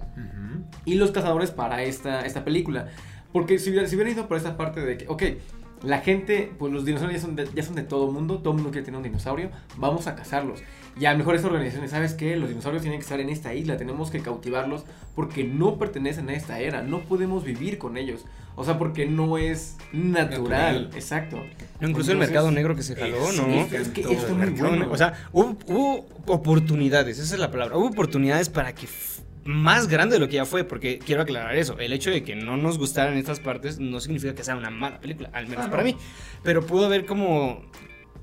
y 0.85 0.95
los 0.95 1.11
cazadores 1.11 1.51
para 1.51 1.83
esta, 1.83 2.25
esta 2.25 2.43
película. 2.43 2.87
Porque 3.31 3.59
si 3.59 3.69
hubieran, 3.69 3.87
si 3.87 3.95
hubieran 3.95 4.13
ido 4.13 4.27
por 4.27 4.37
esa 4.37 4.57
parte 4.57 4.81
de 4.81 4.97
que, 4.97 5.07
ok, 5.07 5.23
la 5.83 5.99
gente, 5.99 6.51
pues 6.57 6.71
los 6.73 6.85
dinosaurios 6.85 7.21
ya 7.21 7.27
son 7.27 7.35
de, 7.35 7.47
ya 7.53 7.63
son 7.63 7.75
de 7.75 7.83
todo 7.83 8.11
mundo, 8.11 8.39
todo 8.39 8.53
mundo 8.53 8.71
quiere 8.71 8.85
tener 8.85 8.97
un 8.97 9.03
dinosaurio, 9.03 9.49
vamos 9.77 10.07
a 10.07 10.15
cazarlos. 10.15 10.61
Y 10.99 11.05
a 11.05 11.11
lo 11.11 11.17
mejor 11.17 11.35
esta 11.35 11.47
organización, 11.47 11.89
¿sabes 11.89 12.13
qué? 12.13 12.35
Los 12.35 12.49
dinosaurios 12.49 12.83
tienen 12.83 12.99
que 12.99 13.03
estar 13.03 13.19
en 13.19 13.29
esta 13.29 13.53
isla, 13.53 13.77
tenemos 13.77 14.11
que 14.11 14.19
cautivarlos 14.21 14.85
porque 15.15 15.43
no 15.43 15.77
pertenecen 15.77 16.29
a 16.29 16.33
esta 16.35 16.59
era, 16.59 16.83
no 16.83 17.01
podemos 17.01 17.43
vivir 17.43 17.77
con 17.79 17.97
ellos. 17.97 18.25
O 18.55 18.63
sea, 18.63 18.77
porque 18.77 19.07
no 19.07 19.39
es 19.39 19.77
natural. 19.91 20.29
Natural. 20.29 20.89
Exacto. 20.93 21.41
No, 21.79 21.89
incluso 21.89 22.11
el 22.11 22.19
mercado 22.19 22.51
negro 22.51 22.75
que 22.75 22.83
se 22.83 22.95
jaló, 22.95 23.29
es- 23.29 23.37
¿no? 23.41 23.47
es- 23.47 23.73
Es 23.73 23.87
que 23.89 24.01
esto 24.01 24.13
es 24.13 24.29
muy 24.29 24.37
Mercado 24.37 24.67
bueno. 24.69 24.75
negro. 24.77 24.93
O 24.93 24.97
sea, 24.97 25.13
hubo, 25.31 25.57
hubo 25.67 26.05
oportunidades, 26.27 27.17
esa 27.17 27.33
es 27.33 27.39
la 27.39 27.49
palabra. 27.49 27.75
Hubo 27.77 27.87
oportunidades 27.87 28.49
para 28.49 28.75
que 28.75 28.85
más 29.45 29.87
grande 29.87 30.15
de 30.15 30.19
lo 30.19 30.27
que 30.27 30.35
ya 30.35 30.45
fue, 30.45 30.63
porque 30.63 30.99
quiero 30.99 31.21
aclarar 31.23 31.55
eso. 31.55 31.77
El 31.79 31.93
hecho 31.93 32.09
de 32.09 32.23
que 32.23 32.35
no 32.35 32.55
nos 32.57 32.77
gustaran 32.77 33.17
estas 33.17 33.39
partes 33.39 33.79
no 33.79 33.99
significa 33.99 34.33
que 34.35 34.43
sea 34.43 34.55
una 34.55 34.69
mala 34.69 34.99
película, 34.99 35.29
al 35.33 35.47
menos 35.47 35.65
Ah, 35.65 35.69
para 35.69 35.83
no. 35.83 35.89
mí. 35.89 35.97
Pero 36.43 36.65
pudo 36.65 36.85
haber 36.85 37.05
como 37.05 37.63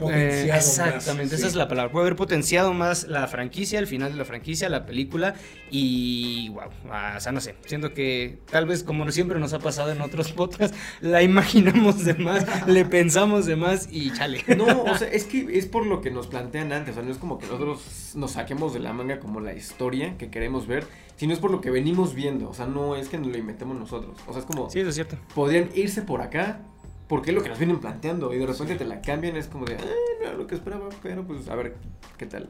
Potenciado 0.01 0.45
Eh, 0.45 0.49
más, 0.49 0.79
exactamente, 0.79 1.35
esa 1.37 1.45
sí. 1.45 1.49
es 1.51 1.55
la 1.55 1.69
palabra. 1.69 1.93
Puede 1.93 2.07
haber 2.07 2.17
potenciado 2.17 2.73
más 2.73 3.05
la 3.07 3.27
franquicia, 3.29 3.79
el 3.79 3.87
final 3.87 4.13
de 4.13 4.19
la 4.19 4.25
franquicia, 4.25 4.69
la 4.69 4.87
película 4.87 5.35
y 5.71 6.49
wow, 6.51 6.63
ah, 6.91 7.15
o 7.17 7.21
sea, 7.21 7.33
no 7.33 7.41
sé, 7.41 7.55
siento 7.67 7.95
que 7.95 8.39
tal 8.51 8.67
vez 8.67 8.83
como 8.83 9.11
siempre 9.13 9.39
nos 9.39 9.53
ha 9.53 9.61
pasado 9.61 9.93
en 9.93 10.01
otros 10.01 10.33
podcasts, 10.41 10.77
la 11.01 11.23
imaginamos 11.23 12.05
de 12.05 12.15
más, 12.15 12.67
le 12.67 12.85
pensamos 12.85 13.47
de 13.47 13.57
más 13.57 13.89
y 13.91 14.13
chale. 14.13 14.43
No, 14.57 14.65
o 14.85 14.99
sea, 14.99 15.09
es 15.09 15.25
que 15.25 15.47
es 15.59 15.67
por 15.67 15.87
lo 15.87 16.01
que 16.01 16.11
nos 16.11 16.27
plantean 16.27 16.73
antes. 16.73 16.93
O 16.93 16.95
sea, 16.95 17.03
no 17.03 17.13
es 17.13 17.19
como 17.19 17.39
que 17.39 17.47
nosotros 17.47 18.13
nos 18.15 18.33
saquemos 18.33 18.73
de 18.75 18.81
la 18.81 18.93
manga 18.93 19.21
como 19.21 19.41
la 19.41 19.55
historia 19.55 20.17
que 20.19 20.31
queremos 20.31 20.67
ver, 20.67 20.87
sino 21.17 21.33
es 21.33 21.39
por 21.39 21.51
lo 21.51 21.61
que 21.61 21.71
venimos 21.71 22.15
viendo. 22.15 22.49
O 22.51 22.55
sea, 22.55 22.67
no 22.67 22.97
es 22.97 23.09
que 23.09 23.19
nos 23.19 23.29
lo 23.29 23.39
inventemos 23.39 23.79
nosotros. 23.79 24.17
O 24.27 24.33
sea, 24.33 24.41
es 24.41 24.47
como, 24.47 24.71
Sí, 24.71 24.81
eso 24.81 24.89
es 24.89 24.95
cierto. 24.95 25.17
podrían 25.35 25.69
irse 25.75 26.03
por 26.03 26.23
acá 26.23 26.63
porque 27.11 27.33
es 27.33 27.35
lo 27.35 27.43
que 27.43 27.49
nos 27.49 27.59
vienen 27.59 27.81
planteando. 27.81 28.33
Y 28.33 28.39
de 28.39 28.47
repente 28.47 28.77
te 28.77 28.85
la 28.85 29.03
cambian, 29.03 29.37
es 29.37 29.49
como 29.49 29.67
de, 29.67 29.75
ah, 29.75 29.85
no 30.21 30.27
era 30.29 30.37
lo 30.37 30.47
que 30.47 30.55
esperaba, 30.55 30.89
pero 31.03 31.27
pues 31.27 31.49
a 31.49 31.57
ver 31.57 31.75
qué 32.17 32.25
tal. 32.25 32.49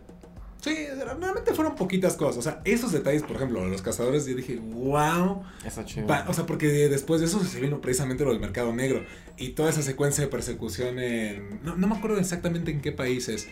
Sí, 0.61 0.77
realmente 0.95 1.55
fueron 1.55 1.75
poquitas 1.75 2.15
cosas. 2.15 2.37
O 2.37 2.43
sea, 2.43 2.61
esos 2.67 2.93
detalles, 2.93 3.23
por 3.23 3.37
ejemplo, 3.37 3.65
los 3.65 3.81
cazadores, 3.81 4.27
yo 4.27 4.37
dije, 4.37 4.57
wow. 4.57 5.43
Está 5.65 5.87
chido. 5.87 6.07
O 6.29 6.35
sea, 6.35 6.45
porque 6.45 6.67
después 6.91 7.23
de 7.23 7.27
eso 7.27 7.43
se 7.43 7.59
vino 7.59 7.81
precisamente 7.81 8.23
lo 8.23 8.33
del 8.33 8.41
mercado 8.41 8.71
negro. 8.75 9.03
Y 9.39 9.53
toda 9.53 9.71
esa 9.71 9.81
secuencia 9.81 10.23
de 10.23 10.29
persecución 10.29 10.99
en. 10.99 11.65
No, 11.65 11.77
no 11.77 11.87
me 11.89 11.97
acuerdo 11.97 12.19
exactamente 12.19 12.71
en 12.71 12.83
qué 12.83 12.93
países. 12.93 13.49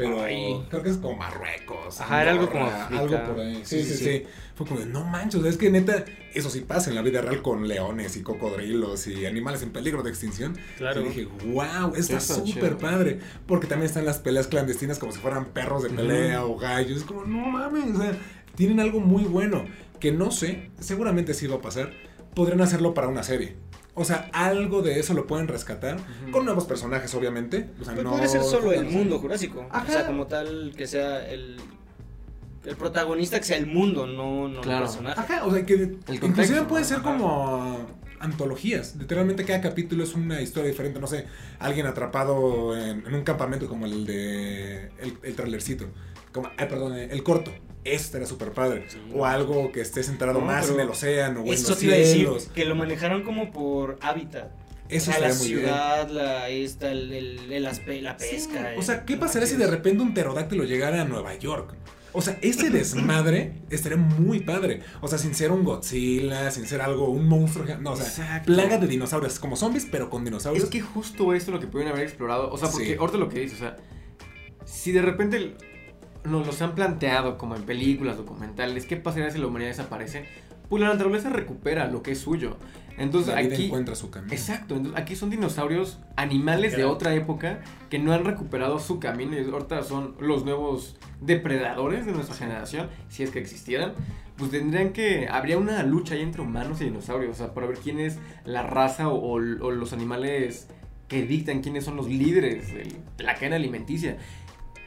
Pero 0.00 0.22
Ay. 0.22 0.64
creo 0.70 0.82
que 0.82 0.88
es 0.88 0.96
como 0.96 1.16
Marruecos. 1.16 2.00
Ajá, 2.00 2.22
era 2.22 2.30
algo 2.30 2.48
como 2.48 2.64
África. 2.64 3.02
Algo 3.02 3.24
por 3.26 3.40
ahí. 3.40 3.60
Sí 3.64 3.82
sí, 3.82 3.84
Sí, 3.84 3.96
sí, 3.96 4.04
sí, 4.04 4.26
Fue 4.54 4.66
como 4.66 4.80
de, 4.80 4.86
no 4.86 5.04
manches. 5.04 5.44
Es 5.44 5.58
que 5.58 5.68
neta, 5.70 6.06
eso 6.32 6.48
sí 6.48 6.60
pasa 6.60 6.88
en 6.88 6.96
la 6.96 7.02
vida 7.02 7.20
real 7.20 7.42
con 7.42 7.68
leones 7.68 8.16
y 8.16 8.22
cocodrilos 8.22 9.06
y 9.06 9.26
animales 9.26 9.62
en 9.62 9.72
peligro 9.72 10.02
de 10.02 10.08
extinción. 10.08 10.56
Claro. 10.78 11.02
Y 11.02 11.08
dije, 11.08 11.28
wow, 11.52 11.94
está 11.94 12.18
súper 12.18 12.78
padre. 12.78 13.18
Porque 13.46 13.66
también 13.66 13.88
están 13.88 14.06
las 14.06 14.18
peleas 14.18 14.46
clandestinas 14.46 14.98
como 14.98 15.12
si 15.12 15.18
fueran 15.18 15.46
perros 15.46 15.82
de 15.82 15.90
pelea 15.90 16.44
o 16.44 16.56
gallos. 16.56 16.98
Es 16.98 17.04
como, 17.04 17.24
no 17.24 17.46
mames, 17.46 17.94
o 17.94 18.00
sea, 18.00 18.18
tienen 18.54 18.80
algo 18.80 19.00
muy 19.00 19.24
bueno. 19.24 19.66
Que 19.98 20.12
no 20.12 20.30
sé, 20.30 20.70
seguramente 20.80 21.34
sí 21.34 21.46
va 21.46 21.56
a 21.56 21.60
pasar. 21.60 21.92
Podrían 22.34 22.62
hacerlo 22.62 22.94
para 22.94 23.08
una 23.08 23.22
serie. 23.22 23.56
O 24.00 24.04
sea, 24.04 24.30
algo 24.32 24.80
de 24.80 24.98
eso 24.98 25.12
lo 25.12 25.26
pueden 25.26 25.46
rescatar. 25.46 25.98
Con 26.32 26.46
nuevos 26.46 26.64
personajes, 26.64 27.14
obviamente. 27.14 27.68
O 27.80 27.84
sea, 27.84 27.92
Pues 27.92 28.02
no. 28.04 28.10
podría 28.12 28.28
ser 28.28 28.42
solo 28.42 28.72
el 28.72 28.86
mundo 28.86 29.18
jurásico. 29.18 29.66
Ajá. 29.70 29.84
O 29.86 29.92
sea, 29.92 30.06
como 30.06 30.26
tal, 30.26 30.72
que 30.74 30.86
sea 30.86 31.28
el, 31.28 31.58
el 32.64 32.76
protagonista, 32.76 33.38
que 33.38 33.44
sea 33.44 33.58
el 33.58 33.66
mundo, 33.66 34.06
no, 34.06 34.48
no 34.48 34.62
Claro. 34.62 34.84
el 34.86 34.90
personaje. 34.90 35.20
Ajá, 35.20 35.44
o 35.44 35.52
sea, 35.52 35.66
que 35.66 35.74
inclusive 35.74 36.20
contexto, 36.20 36.66
puede 36.68 36.82
¿no? 36.82 36.88
ser 36.88 36.96
Ajá. 36.98 37.04
como 37.12 37.78
antologías. 38.20 38.94
Literalmente 38.96 39.44
cada 39.44 39.60
capítulo 39.60 40.04
es 40.04 40.14
una 40.14 40.40
historia 40.40 40.70
diferente. 40.70 41.00
No 41.00 41.06
sé, 41.06 41.26
alguien 41.58 41.86
atrapado 41.86 42.76
en, 42.76 43.06
en 43.06 43.14
un 43.14 43.22
campamento 43.24 43.68
como 43.68 43.86
el 43.86 44.06
de 44.06 44.90
el, 45.00 45.18
el 45.22 45.34
trailercito. 45.34 45.86
Como, 46.32 46.48
ay, 46.56 46.66
perdón, 46.68 46.94
el 46.96 47.22
corto. 47.22 47.50
Este 47.82 48.18
era 48.18 48.26
súper 48.26 48.52
padre. 48.52 48.84
Sí. 48.88 48.98
O 49.14 49.24
algo 49.24 49.72
que 49.72 49.80
esté 49.80 50.02
centrado 50.02 50.38
No, 50.40 50.44
más 50.46 50.68
en 50.70 50.78
el 50.80 50.88
océano 50.90 51.40
o 51.40 51.46
en 51.46 51.52
Eso 51.54 51.70
los 51.70 51.78
cielos. 51.78 52.50
que 52.54 52.64
lo 52.66 52.74
manejaron 52.74 53.22
como 53.22 53.50
por 53.50 53.98
hábitat. 54.02 54.50
Eso 54.90 55.10
o 55.10 55.14
sea, 55.14 55.20
la 55.22 55.28
bien. 55.28 55.38
ciudad, 55.38 56.08
la, 56.10 56.48
esta, 56.48 56.90
el, 56.90 57.12
el- 57.12 57.52
el 57.52 57.66
aspe- 57.66 58.00
la 58.02 58.18
Sí, 58.18 58.26
pesca. 58.32 58.72
o 58.76 58.82
sea, 58.82 59.04
¿qué 59.06 59.16
pasaría 59.16 59.46
si 59.46 59.56
de 59.56 59.66
repente 59.68 60.02
un 60.02 60.12
pterodáctilo 60.12 60.64
llegara 60.64 61.00
a 61.00 61.04
Nueva 61.04 61.34
York? 61.36 61.74
O 62.12 62.20
sea, 62.22 62.38
ese 62.42 62.70
desmadre 62.70 63.62
estaría 63.70 63.98
muy 63.98 64.40
padre. 64.40 64.80
O 65.00 65.08
sea, 65.08 65.18
sin 65.18 65.34
ser 65.34 65.52
un 65.52 65.64
Godzilla, 65.64 66.50
sin 66.50 66.66
ser 66.66 66.80
algo, 66.80 67.08
un 67.10 67.28
monstruo. 67.28 67.66
No, 67.80 67.92
o 67.92 67.96
sea, 67.96 68.06
Exacto. 68.06 68.46
plaga 68.52 68.78
de 68.78 68.86
dinosaurios, 68.86 69.38
como 69.38 69.56
zombies, 69.56 69.86
pero 69.90 70.10
con 70.10 70.24
dinosaurios. 70.24 70.64
Es 70.64 70.70
que 70.70 70.80
justo 70.80 71.32
esto 71.34 71.50
es 71.50 71.54
lo 71.54 71.60
que 71.60 71.66
pudieron 71.66 71.92
haber 71.92 72.06
explorado. 72.06 72.50
O 72.52 72.58
sea, 72.58 72.68
porque 72.70 72.86
Sí. 72.88 72.96
ahorita 72.98 73.18
lo 73.18 73.28
que 73.28 73.40
dices, 73.40 73.58
o 73.58 73.60
sea, 73.60 73.76
si 74.64 74.92
de 74.92 75.02
repente 75.02 75.54
nos 76.24 76.46
los 76.46 76.60
han 76.62 76.74
planteado 76.74 77.38
como 77.38 77.56
en 77.56 77.62
películas, 77.62 78.16
documentales, 78.16 78.84
¿qué 78.86 78.96
pasaría 78.96 79.30
si 79.30 79.38
la 79.38 79.46
humanidad 79.46 79.70
desaparece? 79.70 80.24
pues 80.68 80.80
la 80.80 80.88
naturaleza 80.90 81.30
recupera 81.30 81.88
lo 81.88 82.00
que 82.00 82.12
es 82.12 82.20
suyo. 82.20 82.56
Entonces 83.00 83.34
la 83.34 83.40
vida 83.40 83.54
aquí... 83.54 83.66
encuentra 83.66 83.94
su 83.94 84.10
camino. 84.10 84.32
Exacto, 84.32 84.76
entonces 84.76 85.00
aquí 85.00 85.16
son 85.16 85.30
dinosaurios, 85.30 85.98
animales 86.16 86.76
de 86.76 86.84
otra 86.84 87.14
época 87.14 87.60
que 87.88 87.98
no 87.98 88.12
han 88.12 88.24
recuperado 88.24 88.78
su 88.78 89.00
camino 89.00 89.36
y 89.38 89.44
ahorita 89.50 89.82
son 89.82 90.14
los 90.20 90.44
nuevos 90.44 90.96
depredadores 91.20 92.06
de 92.06 92.12
nuestra 92.12 92.34
generación, 92.36 92.88
si 93.08 93.22
es 93.22 93.30
que 93.30 93.38
existieran. 93.38 93.92
Pues 94.36 94.50
tendrían 94.50 94.92
que. 94.92 95.28
Habría 95.28 95.58
una 95.58 95.82
lucha 95.82 96.14
ahí 96.14 96.22
entre 96.22 96.40
humanos 96.40 96.80
y 96.80 96.84
dinosaurios, 96.84 97.32
o 97.32 97.34
sea, 97.38 97.52
para 97.54 97.66
ver 97.66 97.76
quién 97.78 98.00
es 98.00 98.18
la 98.44 98.62
raza 98.62 99.08
o, 99.08 99.14
o- 99.16 99.34
o 99.34 99.70
los 99.70 99.92
animales 99.92 100.68
que 101.08 101.22
dictan 101.26 101.60
quiénes 101.60 101.84
son 101.84 101.96
los 101.96 102.06
líderes 102.08 102.72
de 102.72 102.94
la 103.24 103.34
cadena 103.34 103.56
alimenticia. 103.56 104.16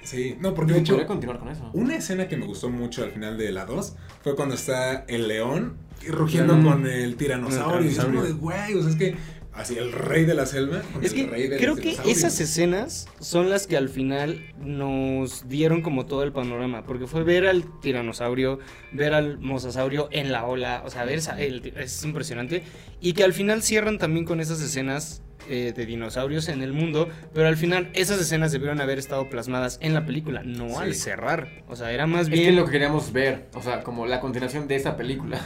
Sí, 0.03 0.35
no, 0.39 0.53
porque 0.53 0.73
de 0.73 0.79
hecho, 0.79 0.93
Podría 0.93 1.07
continuar 1.07 1.39
con 1.39 1.49
eso. 1.49 1.69
una 1.73 1.95
escena 1.95 2.27
que 2.27 2.35
me 2.37 2.45
gustó 2.45 2.69
mucho 2.69 3.03
al 3.03 3.11
final 3.11 3.37
de 3.37 3.51
la 3.51 3.65
2 3.65 3.95
fue 4.21 4.35
cuando 4.35 4.55
está 4.55 5.05
el 5.07 5.27
león 5.27 5.77
rugiendo 6.07 6.55
Mm. 6.57 6.63
con 6.67 6.87
el 6.87 7.15
tiranosaurio. 7.15 7.89
Y 7.89 7.93
es 7.93 7.99
como 7.99 8.23
de, 8.23 8.33
güey, 8.33 8.73
o 8.75 8.81
sea, 8.81 8.89
es 8.91 8.95
que 8.97 9.15
así 9.53 9.77
el 9.77 9.91
rey 9.93 10.25
de 10.25 10.33
la 10.33 10.45
selva. 10.45 10.81
con 10.93 11.03
Es 11.05 11.13
el 11.13 11.29
rey 11.29 11.43
que 11.43 11.49
de 11.49 11.57
creo 11.57 11.75
que 11.75 11.95
esas 12.05 12.39
escenas 12.41 13.07
son 13.19 13.49
las 13.49 13.67
que 13.67 13.77
al 13.77 13.87
final 13.87 14.41
nos 14.59 15.47
dieron 15.47 15.81
como 15.81 16.05
todo 16.05 16.23
el 16.23 16.33
panorama, 16.33 16.83
porque 16.85 17.07
fue 17.07 17.23
ver 17.23 17.45
al 17.47 17.63
tiranosaurio, 17.79 18.59
ver 18.91 19.13
al 19.13 19.37
mosasaurio 19.39 20.09
en 20.11 20.31
la 20.31 20.45
ola, 20.45 20.81
o 20.85 20.89
sea, 20.89 21.05
ver 21.05 21.19
esa- 21.19 21.39
el- 21.39 21.71
es 21.77 22.03
impresionante, 22.03 22.63
y 22.99 23.13
que 23.13 23.23
al 23.23 23.31
final 23.33 23.61
cierran 23.61 23.99
también 23.99 24.25
con 24.25 24.41
esas 24.41 24.59
escenas 24.61 25.21
eh, 25.49 25.73
de 25.75 25.85
dinosaurios 25.85 26.47
en 26.49 26.61
el 26.61 26.73
mundo, 26.73 27.09
pero 27.33 27.47
al 27.47 27.57
final 27.57 27.89
esas 27.93 28.19
escenas 28.19 28.51
debieron 28.51 28.81
haber 28.81 28.97
estado 28.99 29.29
plasmadas 29.29 29.77
en 29.81 29.93
la 29.93 30.05
película, 30.05 30.43
no 30.43 30.69
Sí. 30.69 30.75
al 30.79 30.95
cerrar, 30.95 31.63
o 31.67 31.75
sea, 31.75 31.91
era 31.91 32.07
más 32.07 32.23
Es 32.23 32.29
bien... 32.29 32.45
que 32.45 32.51
lo 32.51 32.65
que 32.65 32.71
queríamos 32.71 33.11
ver, 33.11 33.47
o 33.53 33.61
sea, 33.61 33.81
como 33.83 34.05
la 34.05 34.19
continuación 34.19 34.67
de 34.67 34.75
esa 34.75 34.95
película. 34.97 35.39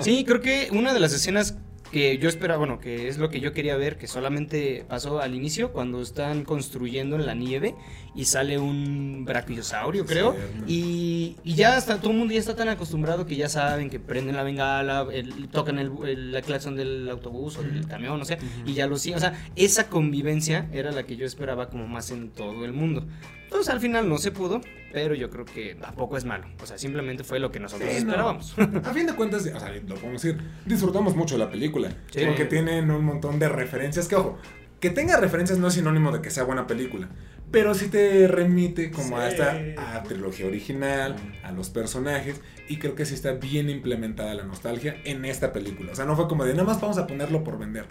Sí, 0.00 0.24
creo 0.26 0.40
que 0.40 0.68
una 0.72 0.92
de 0.94 1.00
las 1.00 1.12
escenas 1.12 1.56
que 1.92 2.18
yo 2.18 2.28
esperaba, 2.28 2.58
bueno, 2.58 2.80
que 2.80 3.06
es 3.08 3.18
lo 3.18 3.28
que 3.30 3.38
yo 3.40 3.52
quería 3.52 3.76
ver, 3.76 3.96
que 3.96 4.08
solamente 4.08 4.84
pasó 4.88 5.20
al 5.20 5.34
inicio, 5.34 5.72
cuando 5.72 6.02
están 6.02 6.42
construyendo 6.44 7.14
en 7.16 7.24
la 7.26 7.34
nieve 7.34 7.74
y 8.16 8.24
sale 8.24 8.58
un 8.58 9.24
brachiosaurio, 9.24 10.04
creo. 10.04 10.34
Y, 10.66 11.36
y 11.44 11.54
ya 11.54 11.76
está, 11.78 12.00
todo 12.00 12.10
el 12.10 12.16
mundo 12.18 12.34
ya 12.34 12.40
está 12.40 12.56
tan 12.56 12.68
acostumbrado 12.68 13.26
que 13.26 13.36
ya 13.36 13.48
saben 13.48 13.90
que 13.90 14.00
prenden 14.00 14.34
la 14.34 14.42
bengala, 14.42 15.06
el- 15.12 15.48
tocan 15.48 15.78
el, 15.78 15.92
el- 16.04 16.32
la 16.32 16.42
claxon 16.42 16.74
del 16.74 17.08
autobús 17.08 17.58
o 17.58 17.62
del 17.62 17.86
camión, 17.86 18.18
no 18.18 18.24
sé, 18.24 18.38
y 18.66 18.74
ya 18.74 18.86
lo 18.88 18.96
siguen. 18.98 19.18
O 19.18 19.20
sea, 19.20 19.46
esa 19.54 19.88
convivencia 19.88 20.68
era 20.72 20.90
la 20.90 21.04
que 21.04 21.16
yo 21.16 21.26
esperaba 21.26 21.68
como 21.68 21.86
más 21.86 22.10
en 22.10 22.30
todo 22.30 22.64
el 22.64 22.72
mundo. 22.72 23.06
Entonces 23.54 23.72
al 23.72 23.78
final 23.80 24.08
no 24.08 24.18
se 24.18 24.32
pudo, 24.32 24.60
pero 24.92 25.14
yo 25.14 25.30
creo 25.30 25.44
que 25.44 25.76
tampoco 25.76 26.16
es 26.16 26.24
malo. 26.24 26.44
O 26.60 26.66
sea, 26.66 26.76
simplemente 26.76 27.22
fue 27.22 27.38
lo 27.38 27.52
que 27.52 27.60
nosotros 27.60 27.88
Sí, 27.88 28.02
no. 28.02 28.10
esperábamos. 28.10 28.52
A 28.58 28.92
fin 28.92 29.06
de 29.06 29.14
cuentas, 29.14 29.42
o 29.42 29.60
sea, 29.60 29.70
lo 29.70 29.94
podemos 29.94 30.20
decir, 30.20 30.42
disfrutamos 30.66 31.14
mucho 31.14 31.36
de 31.36 31.44
la 31.44 31.50
película. 31.52 31.90
Sí. 32.10 32.22
Porque 32.26 32.46
tienen 32.46 32.90
un 32.90 33.04
montón 33.04 33.38
de 33.38 33.48
referencias 33.48 34.08
que, 34.08 34.16
ojo, 34.16 34.36
que 34.80 34.90
tenga 34.90 35.18
referencias 35.18 35.60
no 35.60 35.68
es 35.68 35.74
sinónimo 35.74 36.10
de 36.10 36.20
que 36.20 36.30
sea 36.30 36.42
buena 36.42 36.66
película. 36.66 37.08
Pero 37.52 37.74
sí 37.74 37.86
te 37.86 38.26
remite 38.26 38.90
como 38.90 39.18
a 39.18 39.28
esta 39.28 39.56
a 39.76 40.02
trilogía 40.02 40.46
original, 40.46 41.14
a 41.44 41.52
los 41.52 41.70
personajes. 41.70 42.40
Y 42.68 42.78
creo 42.78 42.96
que 42.96 43.06
sí 43.06 43.14
está 43.14 43.34
bien 43.34 43.70
implementada 43.70 44.34
la 44.34 44.42
nostalgia 44.42 44.96
en 45.04 45.24
esta 45.24 45.52
película. 45.52 45.92
O 45.92 45.94
sea, 45.94 46.06
no 46.06 46.16
fue 46.16 46.26
como 46.26 46.44
de 46.44 46.54
nada 46.54 46.64
más 46.64 46.80
vamos 46.80 46.98
a 46.98 47.06
ponerlo 47.06 47.44
por 47.44 47.56
vender. 47.56 47.84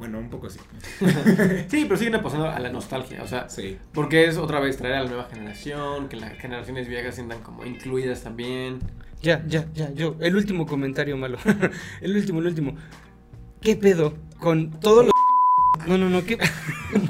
Bueno, 0.00 0.18
un 0.18 0.30
poco 0.30 0.46
así. 0.46 0.58
sí, 1.68 1.84
pero 1.84 1.96
siguen 1.98 2.14
apostando 2.14 2.48
a 2.48 2.58
la 2.58 2.70
nostalgia, 2.70 3.22
o 3.22 3.26
sea, 3.26 3.50
Sí. 3.50 3.76
Porque 3.92 4.24
es 4.24 4.38
otra 4.38 4.58
vez 4.58 4.78
traer 4.78 4.94
a 4.94 5.02
la 5.02 5.08
nueva 5.08 5.28
generación, 5.30 6.08
que 6.08 6.16
las 6.16 6.38
generaciones 6.38 6.88
viejas 6.88 7.16
sientan 7.16 7.42
como 7.42 7.66
incluidas 7.66 8.22
también. 8.22 8.78
Ya, 9.20 9.44
ya, 9.46 9.66
ya, 9.74 9.92
yo. 9.92 10.16
El 10.20 10.36
último 10.36 10.66
comentario 10.66 11.18
malo. 11.18 11.36
el 12.00 12.16
último, 12.16 12.40
el 12.40 12.46
último. 12.46 12.76
¿Qué 13.60 13.76
pedo 13.76 14.14
con 14.38 14.70
todos 14.80 15.04
los... 15.04 15.12
No, 15.86 15.98
no, 15.98 16.08
no, 16.08 16.24
¿qué... 16.24 16.38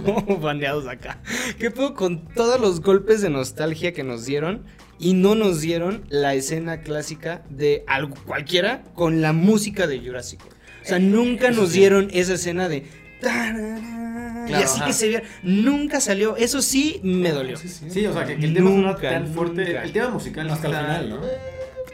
no, 0.04 0.36
bandeados 0.38 0.88
acá. 0.88 1.20
¿Qué 1.58 1.70
pedo 1.70 1.94
con 1.94 2.26
todos 2.26 2.60
los 2.60 2.80
golpes 2.80 3.20
de 3.20 3.30
nostalgia 3.30 3.92
que 3.92 4.02
nos 4.02 4.24
dieron 4.24 4.64
y 4.98 5.14
no 5.14 5.36
nos 5.36 5.60
dieron 5.60 6.04
la 6.08 6.34
escena 6.34 6.80
clásica 6.80 7.44
de 7.50 7.84
algo 7.86 8.16
cualquiera 8.26 8.82
con 8.94 9.22
la 9.22 9.32
música 9.32 9.86
de 9.86 10.00
Jurassic 10.00 10.40
World? 10.40 10.59
O 10.82 10.86
sea, 10.86 10.98
nunca 10.98 11.50
nos 11.50 11.70
sí. 11.70 11.78
dieron 11.80 12.08
esa 12.12 12.34
escena 12.34 12.68
de... 12.68 12.84
tarará, 13.20 14.46
y 14.48 14.52
así 14.54 14.78
ajá. 14.78 14.86
que 14.86 14.92
se 14.92 15.08
viera. 15.08 15.22
Nunca 15.42 16.00
salió. 16.00 16.36
Eso 16.36 16.62
sí 16.62 17.00
me 17.02 17.30
dolió. 17.30 17.56
Sí, 17.56 17.68
sí. 17.68 17.90
Sí, 17.90 18.06
o 18.06 18.12
sea, 18.12 18.24
que, 18.24 18.36
que 18.36 18.46
el 18.46 18.54
tema 18.54 18.70
Nunca, 18.70 19.10
tan 19.10 19.28
fuerte. 19.28 19.64
nunca. 19.64 19.82
El 19.84 19.92
tema 19.92 20.08
musical 20.10 20.50
Hasta 20.50 20.68
el 20.68 20.74
final, 20.74 21.10
¿no? 21.10 21.20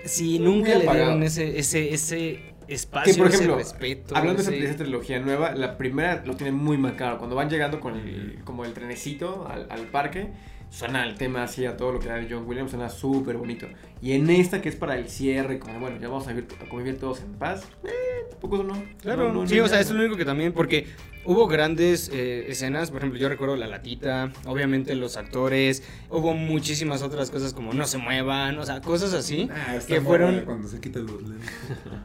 Sí, 0.05 0.39
nunca 0.39 0.69
le 0.71 0.85
apagado. 0.85 0.95
dieron 1.07 1.23
ese, 1.25 1.59
ese, 1.59 1.93
ese 1.93 2.55
espacio, 2.69 3.13
Que 3.13 3.19
por 3.19 3.29
ejemplo, 3.29 3.59
ese 3.59 3.71
respeto. 3.73 4.17
hablando 4.17 4.37
de 4.41 4.43
esa, 4.43 4.51
ese- 4.55 4.61
de 4.63 4.69
esa 4.71 4.79
trilogía 4.79 5.19
nueva, 5.19 5.55
la 5.55 5.77
primera 5.77 6.23
lo 6.25 6.37
tiene 6.37 6.53
muy 6.53 6.79
marcado. 6.79 7.19
Cuando 7.19 7.35
van 7.37 7.51
llegando 7.51 7.81
con 7.81 7.97
el, 7.97 8.39
como 8.45 8.65
el 8.65 8.73
trenecito 8.73 9.47
al, 9.51 9.67
al 9.69 9.83
parque, 9.89 10.29
suena 10.71 11.05
el 11.05 11.15
tema 11.15 11.45
así 11.45 11.65
a 11.65 11.77
todo 11.77 11.93
lo 11.93 12.01
que 12.01 12.09
da 12.09 12.17
de 12.17 12.27
John 12.31 12.47
Williams, 12.47 12.71
suena 12.71 12.89
súper 12.89 13.37
bonito. 13.37 13.67
Y 14.03 14.13
en 14.13 14.29
esta 14.31 14.61
que 14.61 14.69
es 14.69 14.77
para 14.77 14.97
el 14.97 15.09
cierre, 15.09 15.59
como 15.59 15.81
bueno, 15.81 15.99
ya 16.01 16.09
vamos 16.09 16.27
a, 16.29 16.33
vivir, 16.33 16.49
a 16.61 16.69
convivir 16.69 16.99
todos 16.99 17.23
en 17.23 17.33
paz, 17.35 17.67
eh, 17.85 18.27
tampoco 18.31 18.63
no. 18.63 18.75
Claro, 19.01 19.33
no, 19.33 19.43
no, 19.43 19.47
sí, 19.47 19.57
no, 19.57 19.65
o 19.65 19.69
sea, 19.69 19.81
es 19.81 19.91
lo 19.91 20.01
único 20.01 20.17
que 20.17 20.25
también, 20.25 20.53
porque 20.53 20.87
hubo 21.27 21.47
grandes 21.49 22.11
eh, 22.13 22.47
escenas, 22.49 22.91
por 22.91 22.99
ejemplo, 22.99 23.19
yo 23.19 23.29
recuerdo 23.29 23.57
la 23.57 23.67
latita, 23.67 24.33
obviamente 24.47 24.95
los 24.95 25.17
actores, 25.17 25.83
hubo 26.11 26.35
muchísimas 26.35 27.03
otras 27.03 27.31
cosas 27.31 27.53
como 27.53 27.73
no 27.73 27.87
se 27.87 27.99
muevan, 27.99 28.59
o 28.59 28.65
sea, 28.65 28.81
cosas 28.81 29.13
así, 29.13 29.49
Ah, 29.53 29.79
que 29.87 30.01
fueron, 30.01 30.43
cuando 30.45 30.69
se 30.69 30.81
quitan 30.81 31.07
los 31.07 31.23
lentes. 31.23 31.51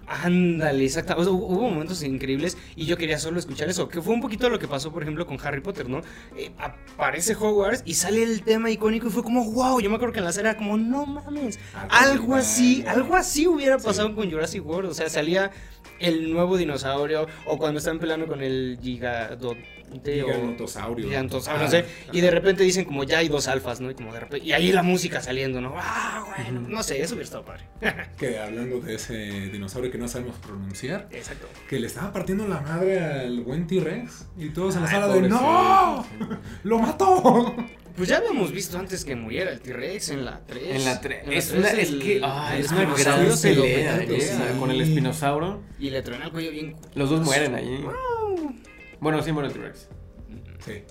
ándale, 0.08 0.84
exacto, 0.84 1.16
o 1.18 1.24
sea, 1.24 1.32
hubo 1.34 1.70
momentos 1.70 2.02
increíbles 2.04 2.58
y 2.76 2.86
yo 2.86 2.98
quería 2.98 3.18
solo 3.20 3.40
escuchar 3.40 3.70
eso, 3.70 3.88
que 3.88 4.02
fue 4.02 4.14
un 4.14 4.22
poquito 4.22 4.50
lo 4.50 4.60
que 4.60 4.68
pasó, 4.68 4.92
por 4.92 5.04
ejemplo, 5.04 5.26
con 5.26 5.38
Harry 5.44 5.62
Potter, 5.62 5.90
¿no? 5.90 6.02
Eh, 6.36 6.52
aparece 6.58 7.36
Hogwarts 7.36 7.84
y 7.86 7.94
sale 7.94 8.24
el 8.24 8.42
tema 8.44 8.70
icónico 8.70 9.08
y 9.08 9.10
fue 9.12 9.24
como, 9.24 9.50
wow, 9.52 9.80
yo 9.80 9.90
me 9.90 9.96
acuerdo 9.96 10.14
que 10.14 10.20
en 10.20 10.26
la 10.26 10.32
serie 10.34 10.50
era 10.52 10.58
como, 10.58 10.78
no 10.78 11.06
mames, 11.06 11.60
algo 11.90 12.36
así, 12.36 12.84
algo 12.88 13.16
así 13.16 13.48
hubiera 13.48 13.78
pasado 13.78 14.10
Sí. 14.10 14.14
con 14.16 14.32
Jurassic 14.32 14.66
World. 14.66 14.90
O 14.92 14.94
sea, 14.94 15.10
salía 15.10 15.52
el 16.00 16.34
nuevo 16.34 16.58
dinosaurio 16.58 17.28
o 17.46 17.58
cuando 17.58 17.78
están 17.78 18.00
peleando 18.00 18.26
con 18.28 18.42
el 18.42 18.80
o 18.82 19.02
Gigantosaurio. 20.04 21.06
gigantosaurio, 21.08 21.62
Ah, 21.62 21.66
no 21.66 21.70
sé. 21.72 21.86
Y 22.14 22.22
de 22.22 22.32
repente 22.32 22.64
dicen 22.64 22.86
como 22.86 23.04
ya 23.04 23.18
hay 23.18 23.28
dos 23.28 23.48
alfas, 23.50 23.82
¿no? 23.82 23.92
Y 23.92 23.94
como 23.96 24.14
de 24.14 24.22
repente 24.22 24.46
y 24.46 24.54
ahí 24.54 24.72
la 24.72 24.84
música 24.84 25.22
saliendo, 25.22 25.60
¿no? 25.60 25.74
Ah, 25.78 26.24
bueno, 26.38 26.62
no 26.68 26.82
sé, 26.84 27.02
eso 27.02 27.14
hubiera 27.16 27.26
estado 27.26 27.44
padre. 27.46 27.64
Que 28.18 28.40
hablando 28.40 28.80
de 28.80 28.96
ese 28.96 29.16
dinosaurio 29.50 29.92
que 29.92 29.98
no 29.98 30.08
sabemos 30.08 30.38
pronunciar, 30.38 31.08
Exacto. 31.12 31.48
que 31.70 31.80
le 31.80 31.88
estaba 31.88 32.14
partiendo 32.14 32.48
la 32.48 32.62
madre 32.62 33.00
al 33.02 33.42
buen 33.42 33.68
T-Rex 33.68 34.28
y 34.38 34.50
todos 34.50 34.76
en 34.78 34.84
la 34.84 34.90
sala 34.90 35.08
de. 35.10 35.22
¡No! 35.28 36.06
¡Lo 36.64 36.80
mató! 36.80 37.54
Pues 37.94 38.08
ya 38.08 38.18
habíamos 38.20 38.54
visto 38.54 38.80
antes 38.80 39.04
que 39.04 39.18
muriera 39.18 39.52
el 39.52 39.60
T-Rex 39.60 40.10
en 40.12 40.24
la 40.24 40.40
3. 40.48 40.64
En 40.66 40.86
la 40.86 41.02
3. 41.02 41.24
En 41.26 41.30
la 41.30 41.36
Es, 41.36 41.48
tres 41.50 41.60
una, 41.60 41.70
es 41.72 41.90
que. 41.92 42.16
es 42.58 42.72
una 42.72 42.86
gran 42.96 43.42
pelea. 43.42 43.98
eh. 44.04 44.56
Con 44.58 44.72
el 44.72 44.80
espinosauro. 44.82 45.62
Y 45.78 45.90
le 45.90 46.02
truena 46.02 46.26
el 46.26 46.32
cuello 46.32 46.52
bien. 46.52 46.78
Los 46.96 47.10
dos 47.10 47.20
mueren 47.20 47.54
ahí. 47.54 47.84
Bueno, 49.02 49.22
sí 49.22 49.32
muere 49.34 49.50
el 49.50 49.54
T-Rex. 49.54 49.90
Sí. 50.66 50.84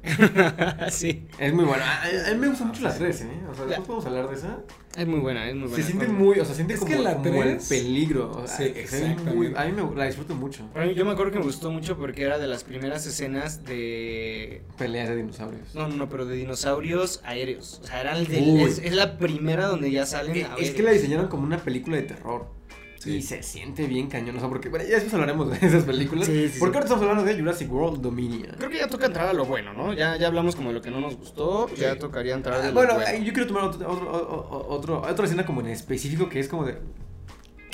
Sí. 0.90 1.26
Es 1.40 1.52
muy 1.52 1.64
bueno. 1.64 1.82
A, 1.84 2.30
mí 2.32 2.38
me 2.38 2.48
gusta 2.48 2.64
mucho 2.64 2.82
la 2.82 2.94
3, 2.96 3.20
¿eh? 3.22 3.28
O 3.50 3.54
sea, 3.54 3.64
después 3.66 3.86
podemos 3.86 4.06
hablar 4.06 4.28
de 4.28 4.36
esa. 4.36 4.60
Es 4.96 5.06
muy 5.06 5.18
buena, 5.18 5.48
es 5.48 5.54
muy 5.56 5.68
buena. 5.68 5.76
Se 5.76 5.90
siente 5.90 6.06
muy, 6.08 6.38
o 6.38 6.44
sea, 6.44 6.54
siente 6.54 6.74
Es 6.74 6.80
como, 6.80 6.92
que 6.92 6.98
la 7.02 7.14
como 7.16 7.42
el 7.42 7.56
3 7.56 7.68
peligro. 7.68 8.30
O 8.30 8.46
sea, 8.46 8.56
Sí, 8.58 8.72
exactamente. 8.76 9.32
muy- 9.34 9.52
a 9.56 9.64
mí 9.64 9.72
me 9.72 9.96
la 9.96 10.04
disfruto 10.06 10.34
mucho. 10.36 10.64
Para 10.72 10.86
mí, 10.86 10.94
yo 10.94 11.04
me 11.04 11.10
acuerdo 11.10 11.32
que 11.32 11.38
me 11.40 11.44
gustó 11.44 11.70
mucho 11.72 11.98
porque 11.98 12.22
era 12.22 12.38
de 12.38 12.46
las 12.46 12.62
primeras 12.64 13.04
escenas 13.06 13.64
de. 13.64 14.62
Peleas 14.78 15.08
de 15.08 15.16
dinosaurios. 15.16 15.74
No, 15.74 15.88
no, 15.88 15.96
no, 15.96 16.08
pero 16.08 16.26
de 16.26 16.36
dinosaurios 16.36 17.20
aéreos. 17.24 17.80
O 17.82 17.86
sea, 17.86 18.00
era 18.00 18.16
el 18.16 18.28
del- 18.28 18.48
Uy. 18.50 18.62
es, 18.62 18.78
es 18.78 18.94
la 18.94 19.18
primera 19.18 19.66
donde 19.66 19.90
ya 19.90 20.06
salen 20.06 20.32
aéreos. 20.36 20.60
Es 20.60 20.70
que 20.70 20.82
la 20.84 20.92
diseñaron 20.92 21.26
como 21.26 21.42
una 21.42 21.58
película 21.58 21.96
de 21.96 22.04
terror. 22.04 22.56
Sí. 22.98 23.16
Y 23.16 23.22
se 23.22 23.42
siente 23.44 23.86
bien 23.86 24.08
cañón. 24.08 24.36
O 24.36 24.40
sea, 24.40 24.48
porque 24.48 24.68
bueno, 24.68 24.84
ya 24.84 24.94
después 24.94 25.14
hablaremos 25.14 25.50
de 25.50 25.66
esas 25.66 25.84
películas. 25.84 26.26
Sí, 26.26 26.48
sí, 26.48 26.58
porque 26.58 26.72
sí. 26.74 26.76
ahora 26.78 26.80
estamos 26.86 27.02
hablando 27.02 27.24
de 27.24 27.38
Jurassic 27.38 27.72
World 27.72 28.00
Dominion. 28.02 28.54
Creo 28.58 28.70
que 28.70 28.78
ya 28.78 28.88
toca 28.88 29.06
entrar 29.06 29.28
a 29.28 29.32
lo 29.32 29.44
bueno, 29.44 29.72
¿no? 29.72 29.92
Ya, 29.92 30.16
ya 30.16 30.26
hablamos 30.26 30.56
como 30.56 30.68
de 30.70 30.74
lo 30.74 30.82
que 30.82 30.90
no 30.90 31.00
nos 31.00 31.16
gustó. 31.16 31.72
Ya 31.76 31.96
tocaría 31.96 32.34
entrar 32.34 32.60
a 32.60 32.66
lo 32.66 32.72
bueno, 32.72 32.94
bueno. 32.94 33.08
eh, 33.08 33.22
yo 33.24 33.32
quiero 33.32 33.46
tomar 33.46 33.64
otro, 33.64 33.88
otro, 33.88 34.66
otro- 34.68 35.02
otra 35.02 35.24
escena 35.24 35.46
como 35.46 35.60
en 35.60 35.68
específico 35.68 36.28
que 36.28 36.40
es 36.40 36.48
como 36.48 36.64
de. 36.66 36.78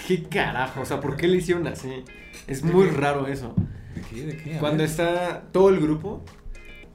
¿Qué 0.07 0.25
carajo? 0.25 0.83
O 0.83 0.85
sea, 0.85 1.01
¿por 1.01 1.17
qué 1.17 1.27
le 1.27 1.39
hicieron 1.39 1.67
así? 1.67 2.05
Es 2.47 2.63
muy 2.63 2.89
raro 2.91 3.27
eso. 3.27 3.55
¿De 3.95 4.03
qué? 4.03 4.27
¿De 4.27 4.37
qué? 4.37 4.57
A 4.57 4.61
Cuando 4.61 4.83
ver. 4.83 4.91
está 4.91 5.45
todo 5.53 5.71
el 5.71 5.81
grupo 5.81 6.23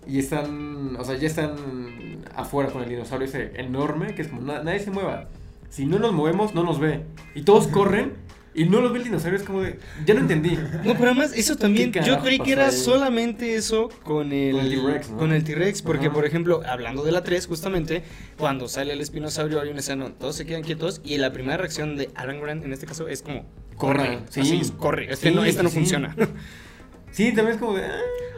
y 0.06 0.20
están, 0.20 0.96
o 0.98 1.04
sea, 1.04 1.16
ya 1.18 1.26
están 1.28 1.56
afuera 2.36 2.70
con 2.72 2.84
el 2.84 2.90
dinosaurio 2.90 3.28
ese 3.28 3.54
enorme, 3.60 4.14
que 4.14 4.22
es 4.22 4.28
como, 4.28 4.42
"Na- 4.42 4.62
nadie 4.62 4.80
se 4.80 4.92
mueva. 4.92 5.30
Si 5.70 5.86
no 5.86 6.00
nos 6.00 6.14
movemos, 6.14 6.54
no 6.56 6.64
nos 6.64 6.80
ve. 6.80 7.04
Y 7.36 7.44
todos 7.44 7.68
corren 7.68 8.14
y 8.56 8.66
no 8.66 8.82
los 8.82 8.92
ve 8.92 8.98
el 8.98 9.04
dinosaurio, 9.06 9.38
es 9.40 9.46
como 9.46 9.62
de, 9.62 9.80
ya 10.06 10.16
no 10.16 10.22
entendí. 10.22 10.58
No, 10.84 10.94
pero 10.96 11.12
además, 11.12 11.32
eso 11.36 11.56
también, 11.56 11.92
¿Qué 11.92 12.02
yo 12.02 12.20
creí 12.20 12.40
que 12.40 12.54
era 12.54 12.66
ahí? 12.68 12.72
solamente 12.72 13.56
eso 13.56 13.90
con 14.04 14.32
el, 14.34 14.54
Con 14.56 14.66
el 14.66 14.72
T-Rex, 14.82 15.10
¿no? 15.12 15.18
con 15.18 15.32
el 15.34 15.44
T-Rex, 15.44 15.82
porque 15.84 16.08
Ajá. 16.08 16.16
por 16.16 16.26
ejemplo, 16.26 16.62
hablando 16.68 17.04
de 17.04 17.12
la 17.12 17.24
3, 17.24 17.46
justamente, 17.46 18.04
cuando 18.38 18.68
sale 18.68 18.94
el 18.94 19.02
espinosaurio 19.02 19.62
hay 19.62 19.70
una 19.70 19.80
escena 19.80 20.12
todos 20.20 20.36
se 20.36 20.46
quedan 20.48 20.64
quietos 20.64 21.00
y 21.04 21.18
la 21.20 21.32
primera 21.32 21.58
reacción 21.58 21.96
de 21.96 22.10
Alan 22.16 22.42
Grant 22.42 22.66
en 22.66 22.74
este 22.74 22.88
caso 22.88 23.08
es 23.08 23.22
como, 23.22 23.46
corra. 23.78 24.04
corre. 24.06 24.20
Sí. 24.30 24.42
Así 24.42 24.60
es, 24.60 24.72
corre. 24.72 25.14
Este 25.14 25.30
Sí, 25.30 25.36
no, 25.36 25.46
esta 25.46 25.62
no 25.64 25.70
sí. 25.70 25.76
funciona. 25.76 26.16
Sí, 27.12 27.34
también 27.34 27.56
es 27.56 27.58
como 27.60 27.74
de. 27.76 27.86
ah, 27.86 27.90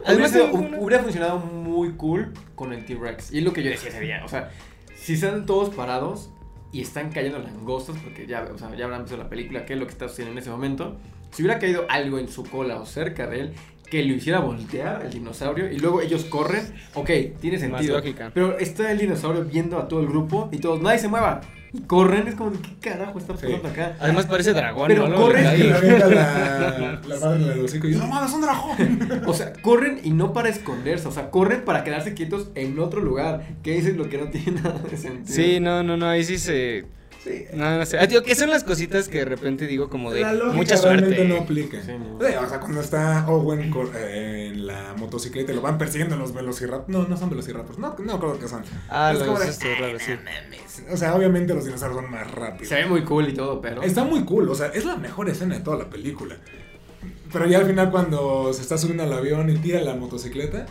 Además, 0.06 0.30
hubiera, 0.32 0.50
sido- 0.50 0.80
hubiera 0.80 1.02
funcionado 1.02 1.38
muy 1.40 1.92
cool 1.92 2.32
con 2.54 2.72
el 2.72 2.84
T-Rex. 2.86 3.30
Y 3.32 3.38
es 3.38 3.44
lo 3.44 3.52
que 3.52 3.62
yo 3.62 3.68
decía 3.70 3.90
ese 3.90 4.00
día. 4.00 4.22
O 4.24 4.28
sea, 4.28 4.50
si 4.96 5.12
están 5.12 5.44
todos 5.44 5.74
parados 5.74 6.30
y 6.72 6.80
están 6.80 7.10
cayendo 7.10 7.38
langostas, 7.38 7.96
porque 8.02 8.26
ya, 8.26 8.48
o 8.52 8.58
sea, 8.58 8.74
ya 8.74 8.86
habrán 8.86 9.02
visto 9.02 9.16
la 9.16 9.28
película, 9.28 9.64
qué 9.66 9.74
es 9.74 9.78
lo 9.78 9.86
que 9.86 9.92
está 9.92 10.08
sucediendo 10.08 10.32
en 10.32 10.42
ese 10.42 10.50
momento. 10.50 10.96
Si 11.30 11.42
hubiera 11.42 11.58
caído 11.58 11.84
algo 11.88 12.18
en 12.18 12.28
su 12.28 12.44
cola 12.44 12.80
o 12.80 12.86
cerca 12.86 13.26
de 13.26 13.40
él 13.40 13.52
que 13.90 14.02
lo 14.04 14.14
hiciera 14.14 14.40
voltear 14.40 15.04
el 15.04 15.12
dinosaurio 15.12 15.70
y 15.70 15.78
luego 15.78 16.00
ellos 16.00 16.24
corren, 16.24 16.74
ok, 16.94 17.10
tiene 17.40 17.58
sentido. 17.58 18.00
Pero 18.32 18.58
está 18.58 18.90
el 18.90 18.98
dinosaurio 18.98 19.44
viendo 19.44 19.78
a 19.78 19.86
todo 19.86 20.00
el 20.00 20.06
grupo 20.06 20.48
y 20.50 20.58
todos, 20.58 20.80
nadie 20.80 20.98
se 20.98 21.08
mueva. 21.08 21.42
Y 21.74 21.80
corren, 21.80 22.28
es 22.28 22.34
como, 22.34 22.50
de, 22.50 22.58
¿qué 22.58 22.90
carajo 22.90 23.18
está 23.18 23.34
Sí. 23.36 23.46
pasando 23.46 23.68
acá? 23.68 23.96
Además 23.98 24.26
parece 24.26 24.52
dragón, 24.52 24.88
Pero 24.88 25.08
¿no? 25.08 25.16
corre 25.16 25.42
Lo 25.42 25.54
Y 25.56 25.68
la, 25.68 27.00
la 27.06 27.18
madre 27.20 27.60
hocico 27.62 27.88
no 27.88 28.06
mames, 28.06 28.28
es 28.30 28.34
un 28.36 28.42
dragón. 28.42 29.22
O 29.26 29.32
sea, 29.32 29.52
corren 29.54 30.00
y 30.02 30.10
no 30.10 30.32
para 30.34 30.50
esconderse, 30.50 31.08
o 31.08 31.12
sea, 31.12 31.30
corren 31.30 31.64
para 31.64 31.82
quedarse 31.82 32.12
quietos 32.12 32.50
en 32.54 32.78
otro 32.78 33.00
lugar, 33.00 33.46
que 33.62 33.78
es 33.78 33.96
lo 33.96 34.08
que 34.10 34.18
no 34.18 34.26
tiene 34.28 34.60
nada 34.60 34.78
de 34.80 34.96
sentido. 34.98 35.34
Sí, 35.34 35.60
no, 35.60 35.82
no, 35.82 35.96
no, 35.96 36.06
ahí 36.08 36.24
sí 36.24 36.36
se... 36.38 36.84
Sí. 37.22 37.44
No, 37.52 37.78
no 37.78 37.86
sé. 37.86 37.98
Ah, 37.98 38.08
tío, 38.08 38.22
¿qué 38.24 38.34
son 38.34 38.50
las 38.50 38.64
cositas 38.64 39.08
que 39.08 39.18
de 39.18 39.24
repente 39.24 39.66
digo 39.66 39.88
como 39.88 40.12
de 40.12 40.22
la 40.22 40.32
lógica 40.32 40.56
mucha 40.56 40.76
suerte? 40.76 41.24
no 41.24 41.36
aplica. 41.36 41.80
Sí, 41.80 41.92
no. 41.92 42.18
Sí, 42.20 42.34
o 42.34 42.48
sea, 42.48 42.58
cuando 42.58 42.80
está 42.80 43.26
Owen 43.28 43.72
eh, 43.94 44.50
en 44.52 44.66
la 44.66 44.94
motocicleta 44.96 45.52
y 45.52 45.54
lo 45.54 45.62
van 45.62 45.78
persiguiendo 45.78 46.16
los 46.16 46.34
velociraptors. 46.34 46.88
No, 46.88 47.06
no 47.06 47.16
son 47.16 47.30
velociraptors. 47.30 47.78
No, 47.78 47.94
no 47.98 48.18
creo 48.18 48.38
que 48.38 48.48
son. 48.48 48.64
Ah, 48.88 49.12
Es 49.14 49.24
los 49.24 49.40
estos 49.44 49.78
raros, 49.78 50.02
sí. 50.02 50.12
O 50.90 50.96
sea, 50.96 51.14
obviamente 51.14 51.54
los 51.54 51.64
dinosaurios 51.64 52.02
son 52.02 52.10
más 52.10 52.28
rápidos. 52.30 52.68
Se 52.68 52.74
ve 52.74 52.86
muy 52.86 53.04
cool 53.04 53.28
y 53.28 53.34
todo, 53.34 53.60
pero. 53.60 53.82
Está 53.82 54.04
muy 54.04 54.24
cool, 54.24 54.48
o 54.48 54.54
sea, 54.54 54.68
es 54.68 54.84
la 54.84 54.96
mejor 54.96 55.28
escena 55.28 55.56
de 55.56 55.60
toda 55.60 55.76
la 55.78 55.90
película. 55.90 56.36
Pero 57.32 57.46
ya 57.46 57.58
al 57.58 57.66
final 57.66 57.90
cuando 57.90 58.52
se 58.52 58.62
está 58.62 58.76
subiendo 58.76 59.04
al 59.04 59.12
avión 59.12 59.48
y 59.48 59.56
tira 59.56 59.80
la 59.80 59.94
motocicleta, 59.94 60.66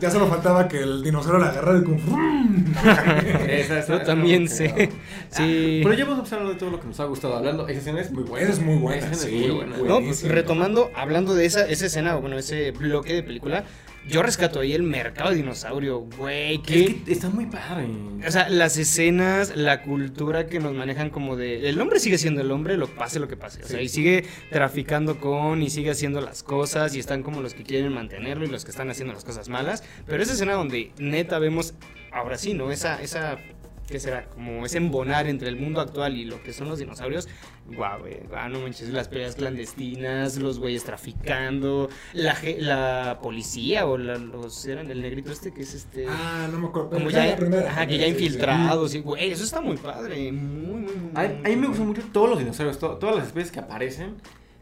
ya 0.00 0.10
solo 0.10 0.26
faltaba 0.28 0.68
que 0.68 0.78
el 0.82 1.02
dinosaurio 1.02 1.40
la 1.40 1.48
agarrara 1.50 1.78
y 1.78 1.84
como... 1.84 1.98
¡frum! 1.98 2.64
Esa, 3.48 3.78
esa- 3.78 3.98
Yo 3.98 4.02
también 4.02 4.48
sé. 4.48 4.90
Sí. 5.30 5.80
Pero 5.82 5.94
ya 5.94 6.04
vamos 6.04 6.30
a 6.32 6.36
hablar 6.36 6.52
de 6.52 6.58
todo 6.58 6.70
lo 6.70 6.80
que 6.80 6.86
nos 6.86 7.00
ha 7.00 7.04
gustado 7.04 7.36
hablando. 7.36 7.66
Esa 7.68 7.78
escena 7.80 8.00
es 8.00 8.10
muy 8.10 8.24
buena. 8.24 8.48
Es 8.50 8.60
muy 8.60 8.76
buena, 8.76 9.14
sí, 9.14 9.26
es 9.36 9.46
muy 9.48 9.56
buena. 9.56 9.76
güey. 9.76 9.88
No, 9.88 10.00
pues 10.00 10.22
retomando, 10.28 10.90
hablando 10.94 11.34
de 11.34 11.46
esa, 11.46 11.66
esa 11.68 11.86
escena, 11.86 12.16
o 12.16 12.20
bueno, 12.20 12.36
ese 12.38 12.72
bloque 12.72 13.14
de 13.14 13.22
película, 13.22 13.64
yo 14.08 14.22
rescato 14.22 14.60
ahí 14.60 14.72
el 14.72 14.82
mercado 14.82 15.30
de 15.30 15.36
dinosaurio, 15.36 16.00
güey, 16.00 16.60
que... 16.62 16.84
Es 16.84 16.94
que 16.94 17.12
está 17.12 17.30
muy 17.30 17.46
padre. 17.46 17.86
O 18.26 18.30
sea, 18.30 18.48
las 18.48 18.76
escenas, 18.76 19.56
la 19.56 19.82
cultura 19.82 20.46
que 20.46 20.60
nos 20.60 20.74
manejan 20.74 21.10
como 21.10 21.36
de... 21.36 21.68
El 21.68 21.80
hombre 21.80 22.00
sigue 22.00 22.18
siendo 22.18 22.40
el 22.42 22.50
hombre, 22.50 22.76
lo 22.76 22.86
pase 22.88 23.18
lo 23.18 23.28
que 23.28 23.36
pase. 23.36 23.62
O 23.62 23.66
sea, 23.66 23.78
Sí. 23.78 23.84
y 23.84 23.88
sigue 23.88 24.24
traficando 24.50 25.18
con 25.18 25.62
y 25.62 25.70
sigue 25.70 25.90
haciendo 25.90 26.20
las 26.20 26.42
cosas 26.42 26.94
y 26.94 26.98
están 26.98 27.22
como 27.22 27.40
los 27.40 27.54
que 27.54 27.62
quieren 27.62 27.92
mantenerlo 27.92 28.44
y 28.44 28.48
los 28.48 28.64
que 28.64 28.70
están 28.70 28.90
haciendo 28.90 29.14
las 29.14 29.24
cosas 29.24 29.48
malas. 29.48 29.82
Pero 30.06 30.22
esa 30.22 30.34
escena 30.34 30.52
donde 30.54 30.92
neta 30.98 31.38
vemos, 31.38 31.74
ahora 32.12 32.36
sí, 32.38 32.54
¿no? 32.54 32.70
Esa... 32.70 33.00
esa 33.00 33.38
¿Qué 33.86 34.00
será? 34.00 34.24
Como 34.30 34.64
ese 34.64 34.78
embonar 34.78 35.26
entre 35.26 35.46
el 35.50 35.56
mundo 35.56 35.78
actual 35.82 36.16
y 36.16 36.24
lo 36.24 36.42
que 36.42 36.54
son 36.54 36.70
los 36.70 36.78
dinosaurios. 36.78 37.28
Guau, 37.66 38.00
güey. 38.00 38.20
Guau, 38.28 38.48
no 38.50 38.60
manches. 38.60 38.90
Las 38.90 39.08
peleas 39.08 39.36
clandestinas, 39.36 40.36
los 40.36 40.58
güeyes 40.58 40.84
traficando, 40.84 41.88
la, 42.12 42.36
la 42.58 43.18
policía 43.22 43.86
o 43.86 43.96
la- 43.96 44.18
los... 44.18 44.66
Eran 44.66 44.90
el 44.90 45.00
negrito 45.00 45.32
este 45.32 45.52
que 45.52 45.62
es 45.62 45.74
este... 45.74 46.06
Ah, 46.08 46.46
no 46.52 46.58
me 46.58 46.66
acuerdo. 46.68 46.90
Como 46.90 47.06
Pero 47.06 47.10
ya, 47.18 47.26
la 47.26 47.36
primera. 47.36 47.70
ajá, 47.70 47.86
que 47.86 47.96
ya 47.98 48.04
Sí, 48.06 48.12
sí, 48.12 48.18
sí. 48.18 48.24
infiltrados, 48.26 48.94
y, 48.94 49.00
güey, 49.00 49.30
eso 49.30 49.44
está 49.44 49.60
muy 49.62 49.76
padre, 49.78 50.30
muy, 50.30 50.82
muy, 50.82 50.92
muy. 50.94 51.10
A, 51.14 51.20
a 51.22 51.26
mí 51.28 51.38
me 51.44 51.56
muy 51.56 51.66
gustan 51.68 51.86
mucho 51.86 52.02
todos 52.12 52.28
los 52.28 52.38
dinosaurios, 52.38 52.78
to- 52.78 52.96
todas 52.98 53.16
las 53.16 53.26
especies 53.28 53.50
que 53.50 53.60
aparecen. 53.60 54.16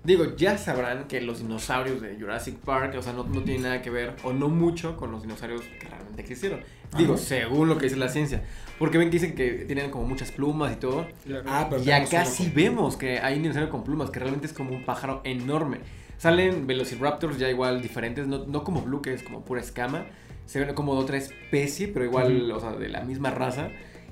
Digo, 0.05 0.35
ya 0.37 0.59
sabrán 0.59 1.07
que 1.07 1.21
los 1.21 1.39
dinosaurios 1.39 2.01
de 2.01 2.17
Jurassic 2.17 2.57
Park, 2.59 2.95
o 2.99 3.03
sea, 3.03 3.13
no, 3.13 3.23
no 3.25 3.43
tienen 3.43 3.63
nada 3.63 3.83
que 3.83 3.91
ver, 3.91 4.17
o 4.25 4.33
no 4.33 4.49
mucho, 4.49 4.97
con 4.97 5.13
los 5.13 5.23
dinosaurios 5.23 5.61
que 5.81 5.87
realmente 5.89 6.23
existieron. 6.23 6.61
Digo, 6.99 7.15
Ajá. 7.15 7.23
según 7.23 7.69
lo 7.69 7.79
que 7.79 7.85
dice 7.87 7.97
la 7.97 8.09
ciencia. 8.09 8.43
Porque 8.83 8.99
ven 8.99 9.11
que 9.11 9.19
dicen 9.21 9.35
que 9.37 9.65
tienen 9.65 9.91
como 9.93 10.07
muchas 10.09 10.33
plumas 10.33 10.73
y 10.73 10.77
todo. 10.77 11.07
Claro. 11.25 11.45
Ah, 11.47 11.67
pero 11.71 11.81
Y 11.81 11.85
tenemos 11.87 12.09
acá 12.09 12.23
uno 12.23 12.31
sí 12.31 12.45
con- 12.47 12.55
vemos 12.55 12.97
que 12.97 13.19
hay 13.21 13.37
un 13.37 13.43
dinosaurio 13.43 13.71
con 13.71 13.85
plumas, 13.85 14.11
que 14.11 14.19
realmente 14.19 14.49
es 14.49 14.53
como 14.53 14.73
un 14.75 14.85
pájaro 14.85 15.21
enorme. 15.23 15.79
Salen 16.19 16.67
Velociraptors 16.67 17.39
ya 17.39 17.49
igual 17.49 17.81
diferentes, 17.81 18.27
no, 18.27 18.45
no 18.45 18.65
como 18.65 18.83
Blue, 18.83 19.01
que 19.01 19.15
es 19.15 19.23
como 19.23 19.45
pura 19.45 19.61
escama. 19.61 20.07
Se 20.47 20.59
ven 20.59 20.75
como 20.75 20.95
de 20.97 21.01
otra 21.01 21.17
especie, 21.17 21.87
pero 21.87 22.05
igual, 22.05 22.51
o 22.51 22.59
sea, 22.59 22.73
de 22.73 22.89
la 22.89 23.03
misma 23.03 23.31
raza. 23.31 23.69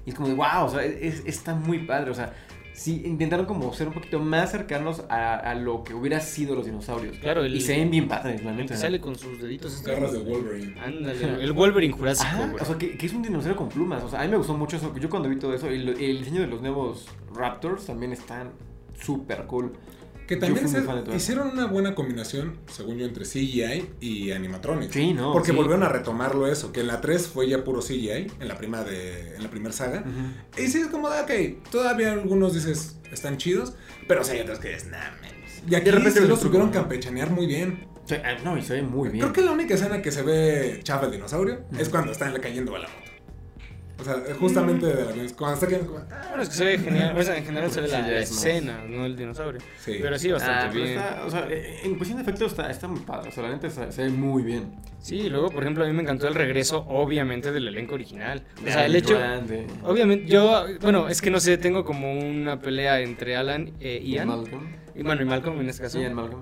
Y 0.07 0.11
es 0.11 0.15
como 0.15 0.29
de, 0.29 0.35
wow, 0.35 0.65
o 0.65 0.69
sea, 0.71 0.85
es- 0.85 1.25
está 1.27 1.55
muy 1.55 1.81
padre. 1.81 2.13
O 2.13 2.15
sea, 2.15 2.33
sí, 2.81 3.03
intentaron 3.05 3.45
como 3.45 3.73
ser 3.75 3.89
un 3.89 3.93
poquito 3.93 4.19
más 4.21 4.51
cercanos 4.51 5.03
a, 5.11 5.35
a 5.37 5.55
lo 5.55 5.85
que 5.85 5.93
hubiera 5.93 6.19
sido 6.21 6.55
los 6.55 6.65
dinosaurios. 6.65 7.19
Claro, 7.19 7.45
el- 7.45 7.55
y 7.55 7.61
se 7.61 7.77
ven 7.77 7.91
bien 7.91 8.09
padres, 8.09 8.43
la 8.43 8.53
El 8.53 8.57
neta. 8.57 8.75
sale 8.77 9.01
con 9.01 9.17
sus 9.17 9.41
deditos. 9.43 9.83
Garras 9.83 10.13
de 10.13 10.19
Wolverine. 10.21 10.81
Ándale, 10.81 11.45
el 11.45 11.53
Wolverine 11.53 11.93
jurásico, 11.93 12.27
Ajá, 12.31 12.55
o 12.59 12.65
sea, 12.65 12.79
que, 12.79 12.97
que 12.97 13.05
es 13.07 13.13
un 13.13 13.23
dinosaurio 13.23 13.57
con 13.57 13.69
plumas. 13.69 14.03
O 14.03 14.09
sea, 14.09 14.21
a 14.21 14.25
mí 14.25 14.31
me 14.31 14.39
gustó 14.39 14.55
mucho 14.57 14.77
eso. 14.79 14.95
Yo 14.99 15.11
cuando 15.11 15.29
vi 15.29 15.37
todo 15.37 15.53
eso, 15.55 15.71
y 15.71 15.79
lo- 15.79 15.93
el 15.93 16.19
diseño 16.21 16.41
de 16.41 16.47
los 16.47 16.63
nuevos 16.63 17.07
Raptors 17.35 17.85
también 17.87 18.13
están 18.13 18.51
súper 18.99 19.45
cool. 19.47 19.73
Que 20.31 20.37
también 20.37 20.69
se- 20.69 20.85
hicieron 21.17 21.49
una 21.49 21.67
buena 21.67 21.95
combinación, 21.97 22.59
según 22.73 22.99
yo, 22.99 23.05
entre 23.05 23.25
CGI 23.25 23.91
y 24.01 24.31
animatronics. 24.31 24.93
Sí, 24.95 25.13
no. 25.13 25.33
Porque 25.33 25.51
sí. 25.51 25.57
volvieron 25.57 25.83
a 25.83 25.89
retomarlo 25.89 26.47
eso, 26.47 26.73
que 26.73 26.81
en 26.81 26.87
la 26.87 27.01
3 27.01 27.27
fue 27.27 27.49
ya 27.49 27.65
puro 27.65 27.81
CGI, 27.83 28.29
en 28.39 28.47
la 28.49 28.57
prima 28.57 28.85
de 28.85 29.35
en 29.35 29.43
la 29.43 29.51
primera 29.51 29.73
saga. 29.73 30.05
Y 30.57 30.69
sí, 30.69 30.79
es 30.83 30.87
como 30.87 31.09
ok, 31.09 31.69
todavía 31.71 32.13
algunos 32.13 32.55
dices, 32.55 32.97
están 33.13 33.39
chidos, 33.39 33.75
pero 34.07 34.23
sí 34.23 34.33
hay 34.33 34.43
otros 34.43 34.61
que 34.61 34.69
dices, 34.69 34.87
nah, 34.89 35.11
menos. 35.21 35.51
Y 35.69 35.75
aquí 35.75 35.87
De 35.87 35.91
repente 35.91 36.21
los 36.21 36.39
un 36.39 36.45
supieron 36.45 36.71
campechanear 36.71 37.31
muy 37.31 37.47
bien. 37.47 37.89
Ah, 38.25 38.37
no, 38.45 38.57
y 38.57 38.63
se 38.63 38.75
ve 38.75 38.83
muy 38.83 39.09
bien. 39.09 39.21
Creo 39.23 39.33
que 39.33 39.41
la 39.43 39.51
única 39.51 39.75
escena 39.75 40.01
que 40.01 40.13
se 40.13 40.23
ve 40.23 40.81
chafa 40.85 41.07
el 41.07 41.13
dinosaurio 41.13 41.65
es 41.77 41.89
cuando 41.89 42.13
está 42.13 42.33
cayendo 42.41 42.75
a 42.77 42.79
la 42.79 42.89
moto. 42.89 43.10
O 44.01 44.05
sea, 44.05 44.17
justamente 44.39 44.87
de 44.87 44.95
la, 44.95 45.11
cuando 45.37 45.55
está 45.55 45.67
cayendo 45.67 45.93
como, 45.93 46.05
ah, 46.11 46.25
Bueno, 46.29 46.43
es 46.43 46.49
que 46.49 46.55
se 46.55 46.65
ve 46.65 46.79
genial. 46.79 47.17
O 47.19 47.23
sea, 47.23 47.37
en 47.37 47.45
general 47.45 47.71
se 47.71 47.81
ve 47.83 47.89
la, 47.89 48.19
escena, 48.21 48.85
no 48.89 49.05
el 49.05 49.17
dinosaurio. 49.17 49.61
Sí. 49.79 49.99
Pero 50.01 50.19
sí, 50.19 50.31
Ah, 50.31 50.33
bastante 50.35 50.69
pero 50.73 50.85
bien. 50.85 50.99
está, 50.99 51.25
o 51.27 51.31
sea, 51.31 51.47
eh, 51.51 51.81
en 51.85 51.95
cuestión 51.97 52.17
de 52.19 52.23
efectos 52.23 52.53
está, 52.53 52.71
está 52.71 52.89
muy 52.89 53.01
padre. 53.01 53.29
O 53.29 53.33
sea, 53.33 53.43
la 53.43 53.51
neta 53.51 53.67
está- 53.67 53.93
se 53.93 54.05
ve 54.05 54.11
muy 54.11 54.43
bien. 54.43 54.75
Sí, 55.01 55.17
y 55.17 55.29
luego, 55.31 55.51
por 55.51 55.63
ejemplo, 55.63 55.85
a 55.85 55.87
mí 55.87 55.93
me 55.93 56.03
encantó 56.03 56.29
el 56.29 56.35
regreso, 56.35 56.85
obviamente, 56.89 57.53
del 57.53 57.69
elenco 57.69 57.95
original. 57.95 58.43
O 58.63 58.71
sea, 58.71 58.87
el 58.87 58.97
hecho. 58.97 59.19
grande. 59.19 59.67
Obviamente, 59.83 60.27
yo, 60.27 60.65
bueno, 60.81 61.09
es 61.09 61.21
que 61.23 61.31
no 61.31 61.41
sé, 61.41 61.57
tengo 61.59 61.85
como 61.85 62.13
una 62.13 62.59
pelea 62.61 63.01
entre 63.01 63.37
Alan 63.37 63.73
e 63.81 64.01
Ian. 64.05 64.29
Malcolm. 64.29 64.80
Y 64.95 65.03
bueno, 65.03 65.23
y 65.23 65.25
Malcolm 65.25 65.61
en 65.61 65.69
este 65.69 65.83
caso. 65.83 65.99
Malcolm. 66.01 66.41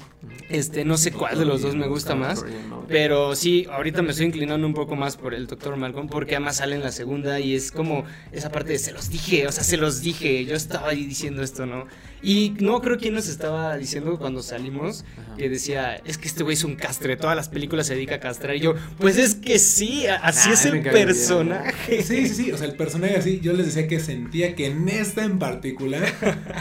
Este, 0.49 0.85
no 0.85 0.97
sé 0.97 1.13
cuál 1.13 1.39
de 1.39 1.45
los 1.45 1.63
dos 1.63 1.75
me 1.75 1.87
gusta 1.87 2.15
más. 2.15 2.45
Pero 2.89 3.35
sí, 3.37 3.67
ahorita 3.71 4.03
me 4.03 4.11
estoy 4.11 4.27
inclinando 4.27 4.67
un 4.67 4.75
poco 4.75 4.97
más 4.97 5.17
por 5.17 5.35
el 5.35 5.47
Dr. 5.47 5.77
Malcolm 5.77 6.09
porque 6.09 6.37
además 6.37 6.57
sale 6.57 6.75
en 6.77 6.83
la 6.83 6.93
segunda 6.93 7.39
y 7.41 7.55
es 7.55 7.71
como 7.73 8.05
esa 8.33 8.51
parte 8.51 8.73
de 8.73 8.79
se 8.79 8.93
los 8.93 9.11
dije, 9.11 9.47
o 9.47 9.53
sea, 9.53 9.65
se 9.65 9.77
los 9.77 10.01
dije, 10.01 10.45
yo 10.45 10.55
estaba 10.55 10.89
ahí 10.89 11.05
diciendo 11.05 11.43
esto, 11.43 11.67
¿no? 11.67 11.87
Y 12.23 12.55
no 12.59 12.81
creo 12.81 12.99
quién 12.99 13.15
nos 13.15 13.29
estaba 13.29 13.77
diciendo 13.77 14.19
cuando 14.19 14.43
salimos 14.43 15.05
Ajá. 15.23 15.37
que 15.37 15.49
decía, 15.49 15.97
es 15.97 16.19
que 16.19 16.27
este 16.27 16.43
güey 16.43 16.55
es 16.55 16.65
un 16.65 16.75
castre, 16.75 17.17
todas 17.17 17.37
las 17.37 17.49
películas 17.49 17.87
se 17.87 17.95
dedica 17.95 18.17
a 18.17 18.21
castrar 18.21 18.57
y 18.57 18.61
yo, 18.61 18.75
pues 18.99 19.19
es 19.19 19.35
que 19.37 19.59
sí, 19.61 20.07
así 20.07 20.49
Ah, 20.51 20.55
es 20.55 20.65
el 20.65 20.73
bien. 20.81 20.85
personaje. 20.93 22.03
Sí, 22.03 22.27
sí, 22.27 22.35
sí. 22.35 22.53
O 22.53 22.57
sea, 22.59 22.67
el 22.67 22.75
personaje 22.75 23.17
así, 23.17 23.39
yo 23.41 23.53
les 23.53 23.67
decía 23.67 23.87
que 23.87 24.01
sentía 24.01 24.55
que 24.57 24.67
en 24.67 24.89
esta 24.89 25.25
en 25.25 25.39
particular 25.39 26.03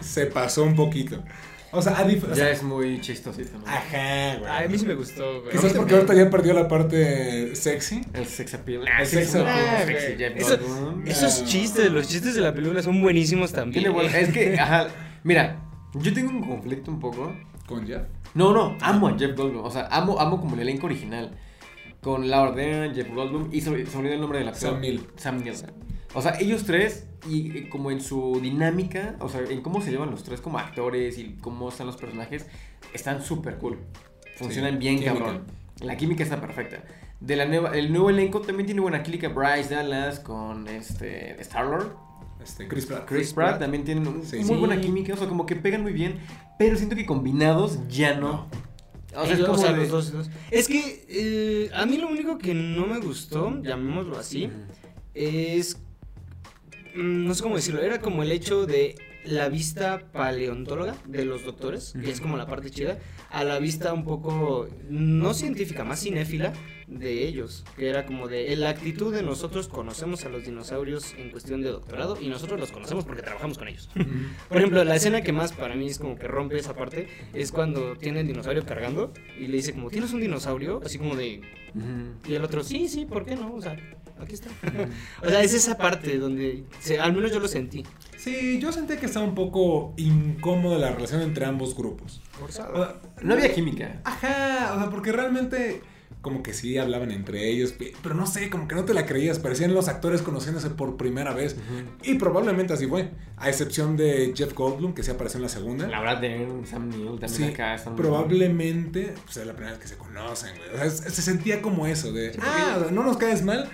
se 0.03 0.27
pasó 0.27 0.63
un 0.63 0.75
poquito. 0.75 1.23
O 1.71 1.81
sea, 1.81 1.97
a 1.99 2.05
dif- 2.07 2.23
o 2.23 2.29
Ya 2.29 2.35
sea, 2.35 2.51
es 2.51 2.63
muy 2.63 3.01
chistosito, 3.01 3.57
¿no? 3.59 3.67
Ajá, 3.67 4.35
güey. 4.39 4.49
Ay, 4.51 4.65
a 4.65 4.69
mí 4.69 4.77
sí 4.77 4.85
me 4.85 4.93
gustó, 4.95 5.41
güey. 5.41 5.51
Quizás 5.51 5.73
porque 5.73 5.95
ahorita 5.95 6.13
ya 6.13 6.29
perdió 6.29 6.53
la 6.53 6.67
parte 6.67 7.55
sexy. 7.55 8.01
El 8.13 8.25
sex 8.25 8.53
appeal. 8.53 8.85
El 8.87 9.05
sex 9.05 9.31
sí, 9.31 9.37
appeal. 9.37 9.85
sexy, 9.85 10.05
Ah, 10.13 10.15
Jeff 10.17 10.33
eso- 10.37 10.57
Goldblum. 10.57 11.07
Esos 11.07 11.45
chistes, 11.45 11.91
los 11.91 12.07
chistes 12.07 12.35
de 12.35 12.41
la 12.41 12.53
película 12.53 12.81
son 12.81 13.01
buenísimos 13.01 13.51
también. 13.51 13.85
Es 14.13 14.29
que, 14.29 14.57
ajá, 14.57 14.87
mira, 15.23 15.61
yo 15.95 16.13
tengo 16.13 16.29
un 16.29 16.47
conflicto 16.47 16.89
un 16.89 16.99
poco. 16.99 17.33
Con 17.67 17.85
Jeff. 17.85 18.03
No, 18.33 18.53
no, 18.53 18.77
amo 18.79 19.09
a 19.09 19.17
Jeff 19.19 19.35
Goldblum. 19.35 19.65
O 19.65 19.69
sea, 19.71 19.87
amo, 19.91 20.19
amo 20.21 20.39
como 20.39 20.55
el 20.55 20.61
elenco 20.61 20.85
original. 20.85 21.31
Con 22.01 22.29
Laura 22.29 22.51
Dern, 22.53 22.95
Jeff 22.95 23.09
Goldblum 23.13 23.49
y 23.51 23.59
me 23.61 23.69
olvidó 23.71 24.13
el 24.13 24.21
nombre 24.21 24.39
del 24.39 24.47
actor. 24.47 24.71
Sam 24.71 24.79
Neill. 24.81 25.05
Sam 25.17 25.43
Neill. 25.43 25.55
O 26.13 26.21
sea, 26.21 26.39
ellos 26.39 26.63
tres 26.63 27.05
y 27.29 27.57
eh, 27.57 27.69
como 27.69 27.91
en 27.91 28.01
su 28.01 28.39
dinámica, 28.41 29.15
o 29.19 29.29
sea, 29.29 29.41
en 29.41 29.61
cómo 29.61 29.81
se 29.81 29.91
llevan 29.91 30.09
los 30.11 30.23
tres 30.23 30.41
como 30.41 30.57
actores 30.59 31.17
y 31.17 31.35
cómo 31.41 31.69
están 31.69 31.87
los 31.87 31.97
personajes, 31.97 32.45
están 32.93 33.21
súper 33.21 33.57
cool. 33.57 33.77
Funcionan 34.37 34.73
Sí, 34.73 34.77
bien, 34.79 34.95
química. 34.99 35.13
cabrón. 35.13 35.43
La 35.81 35.97
química 35.97 36.23
está 36.23 36.39
perfecta. 36.41 36.83
De 37.19 37.35
la 37.35 37.45
nueva, 37.45 37.75
el 37.77 37.91
nuevo 37.91 38.09
elenco 38.09 38.41
también 38.41 38.65
tiene 38.65 38.81
buena 38.81 39.03
química. 39.03 39.29
Bryce 39.29 39.73
Dallas 39.75 40.19
con 40.19 40.67
este 40.67 41.39
Star-Lord. 41.41 41.95
Este, 42.43 42.67
Chris 42.67 42.85
Pratt. 42.85 43.05
Chris 43.07 43.33
Pratt 43.33 43.59
también 43.59 43.83
tienen 43.83 44.07
un- 44.07 44.23
Sí. 44.23 44.37
muy 44.37 44.45
Sí. 44.45 44.53
buena 44.55 44.79
química, 44.79 45.13
o 45.13 45.17
sea, 45.17 45.27
como 45.27 45.45
que 45.45 45.55
pegan 45.55 45.81
muy 45.81 45.91
bien, 45.91 46.19
pero 46.57 46.77
siento 46.77 46.95
que 46.95 47.05
combinados 47.05 47.79
ya 47.89 48.13
no. 48.17 48.47
O 49.15 49.23
sea, 49.23 49.33
es 49.33 49.39
Ellos, 49.39 49.47
como 49.49 49.59
o 49.59 49.61
sea, 49.61 49.71
de- 49.73 49.77
los 49.79 49.89
dos, 49.89 50.13
los 50.13 50.27
dos. 50.27 50.35
Es 50.51 50.67
que 50.67 51.05
eh, 51.09 51.71
a 51.73 51.85
mí 51.85 51.97
lo 51.97 52.07
único 52.07 52.37
que 52.37 52.53
no 52.53 52.85
me 52.87 52.99
gustó, 52.99 53.61
llamémoslo 53.61 54.17
así, 54.17 54.49
es 55.13 55.77
no 56.97 57.33
sé 57.33 57.43
cómo 57.43 57.55
decirlo, 57.55 57.81
era 57.81 57.99
como 57.99 58.23
el 58.23 58.31
hecho 58.31 58.65
de 58.65 58.95
la 59.23 59.49
vista 59.49 60.09
paleontóloga 60.11 60.95
de 61.05 61.25
los 61.25 61.43
doctores, 61.43 61.93
que 62.01 62.11
es 62.11 62.21
como 62.21 62.37
la 62.37 62.47
parte 62.47 62.69
chida, 62.69 62.97
a 63.29 63.43
la 63.43 63.59
vista 63.59 63.93
un 63.93 64.05
poco, 64.05 64.67
no 64.89 65.33
científica, 65.33 65.83
más 65.83 66.01
cinéfila 66.01 66.53
de 66.87 67.27
ellos, 67.27 67.65
que 67.75 67.89
era 67.89 68.05
como 68.05 68.29
de 68.29 68.55
la 68.55 68.69
actitud 68.69 69.13
de 69.13 69.21
nosotros 69.21 69.67
conocemos 69.67 70.23
a 70.23 70.29
los 70.29 70.45
dinosaurios 70.45 71.13
en 71.17 71.29
cuestión 71.29 71.61
de 71.61 71.69
doctorado 71.69 72.17
y 72.21 72.29
nosotros 72.29 72.59
los 72.59 72.71
conocemos 72.71 73.03
porque 73.03 73.21
trabajamos 73.21 73.57
con 73.57 73.67
ellos. 73.67 73.89
Por 74.47 74.57
ejemplo, 74.57 74.83
la 74.85 74.95
escena 74.95 75.21
que 75.21 75.33
más 75.33 75.51
para 75.51 75.75
mí 75.75 75.87
es 75.87 75.99
como 75.99 76.17
que 76.17 76.27
rompe 76.27 76.57
esa 76.57 76.73
parte 76.73 77.09
es 77.33 77.51
cuando 77.51 77.97
tiene 77.97 78.21
el 78.21 78.27
dinosaurio 78.27 78.65
cargando 78.65 79.11
y 79.37 79.47
le 79.47 79.57
dice 79.57 79.73
como, 79.73 79.89
¿tienes 79.89 80.13
un 80.13 80.21
dinosaurio? 80.21 80.81
Así 80.83 80.97
como 80.97 81.15
de... 81.15 81.41
Y 82.27 82.33
el 82.33 82.43
otro, 82.43 82.63
sí, 82.63 82.87
sí, 82.87 83.05
¿por 83.05 83.25
qué 83.25 83.35
no? 83.35 83.53
O 83.53 83.61
sea, 83.61 83.75
aquí 84.21 84.33
está. 84.33 84.49
o 85.23 85.29
sea, 85.29 85.41
es 85.41 85.53
esa 85.53 85.77
parte 85.77 86.17
donde, 86.17 86.63
se- 86.79 86.99
al 86.99 87.13
menos 87.13 87.31
yo 87.31 87.39
lo 87.39 87.47
sentí. 87.47 87.83
Sí, 88.17 88.59
yo 88.59 88.71
sentí 88.71 88.97
que 88.97 89.05
estaba 89.05 89.25
un 89.25 89.35
poco 89.35 89.93
incómoda 89.97 90.77
la 90.77 90.91
relación 90.91 91.21
entre 91.21 91.45
ambos 91.45 91.75
grupos. 91.75 92.21
Sea, 92.49 92.67
No 93.21 93.33
había 93.33 93.53
química. 93.53 94.01
Ajá, 94.03 94.73
o 94.75 94.79
sea, 94.79 94.89
porque 94.89 95.11
realmente 95.11 95.81
como 96.21 96.43
que 96.43 96.53
sí 96.53 96.77
hablaban 96.77 97.11
entre 97.11 97.47
ellos, 97.49 97.71
pe- 97.71 97.93
pero 98.03 98.13
no 98.15 98.25
sé, 98.27 98.49
como 98.49 98.67
que 98.67 98.75
no 98.75 98.83
te 98.83 98.93
la 98.93 99.05
creías, 99.05 99.39
parecían 99.39 99.73
los 99.73 99.87
actores 99.87 100.21
conociéndose 100.21 100.69
por 100.71 100.97
primera 100.97 101.33
vez. 101.33 101.55
Y 102.03 102.15
probablemente 102.15 102.73
así 102.73 102.85
fue, 102.87 103.11
a 103.37 103.47
excepción 103.47 103.95
de 103.95 104.33
Jeff 104.35 104.53
Goldblum, 104.53 104.93
que 104.93 105.03
sí 105.03 105.11
apareció 105.11 105.37
en 105.37 105.43
la 105.43 105.49
segunda. 105.49 105.87
La 105.87 106.01
verdad, 106.01 106.17
de 106.19 106.47
Sam 106.65 106.89
Neill 106.89 107.19
también 107.19 107.29
Sí, 107.29 107.43
acá. 107.45 107.75
están- 107.75 107.95
probablemente 107.95 109.13
pues, 109.25 109.37
es 109.37 109.47
la 109.47 109.53
primera 109.53 109.73
vez 109.73 109.81
que 109.81 109.87
se 109.87 109.95
conocen, 109.97 110.49
güey. 110.57 110.69
O 110.75 110.77
sea, 110.77 111.09
se 111.09 111.21
sentía 111.21 111.61
como 111.61 111.87
eso, 111.87 112.11
de, 112.11 112.37
ah, 112.41 112.87
no 112.91 113.03
nos 113.03 113.15
caes 113.17 113.43
mal, 113.43 113.69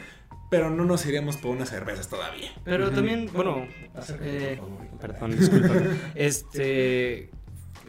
pero 0.53 0.69
no 0.69 0.85
nos 0.85 1.03
iríamos 1.07 1.37
por 1.37 1.49
unas 1.49 1.67
cervezas 1.71 2.07
todavía. 2.07 2.51
Pero 2.63 2.91
también, 2.91 3.27
bueno, 3.33 3.65
eh, 4.21 4.61
perdón, 5.01 5.35
disculpa. 5.35 5.73
Este, 6.13 7.31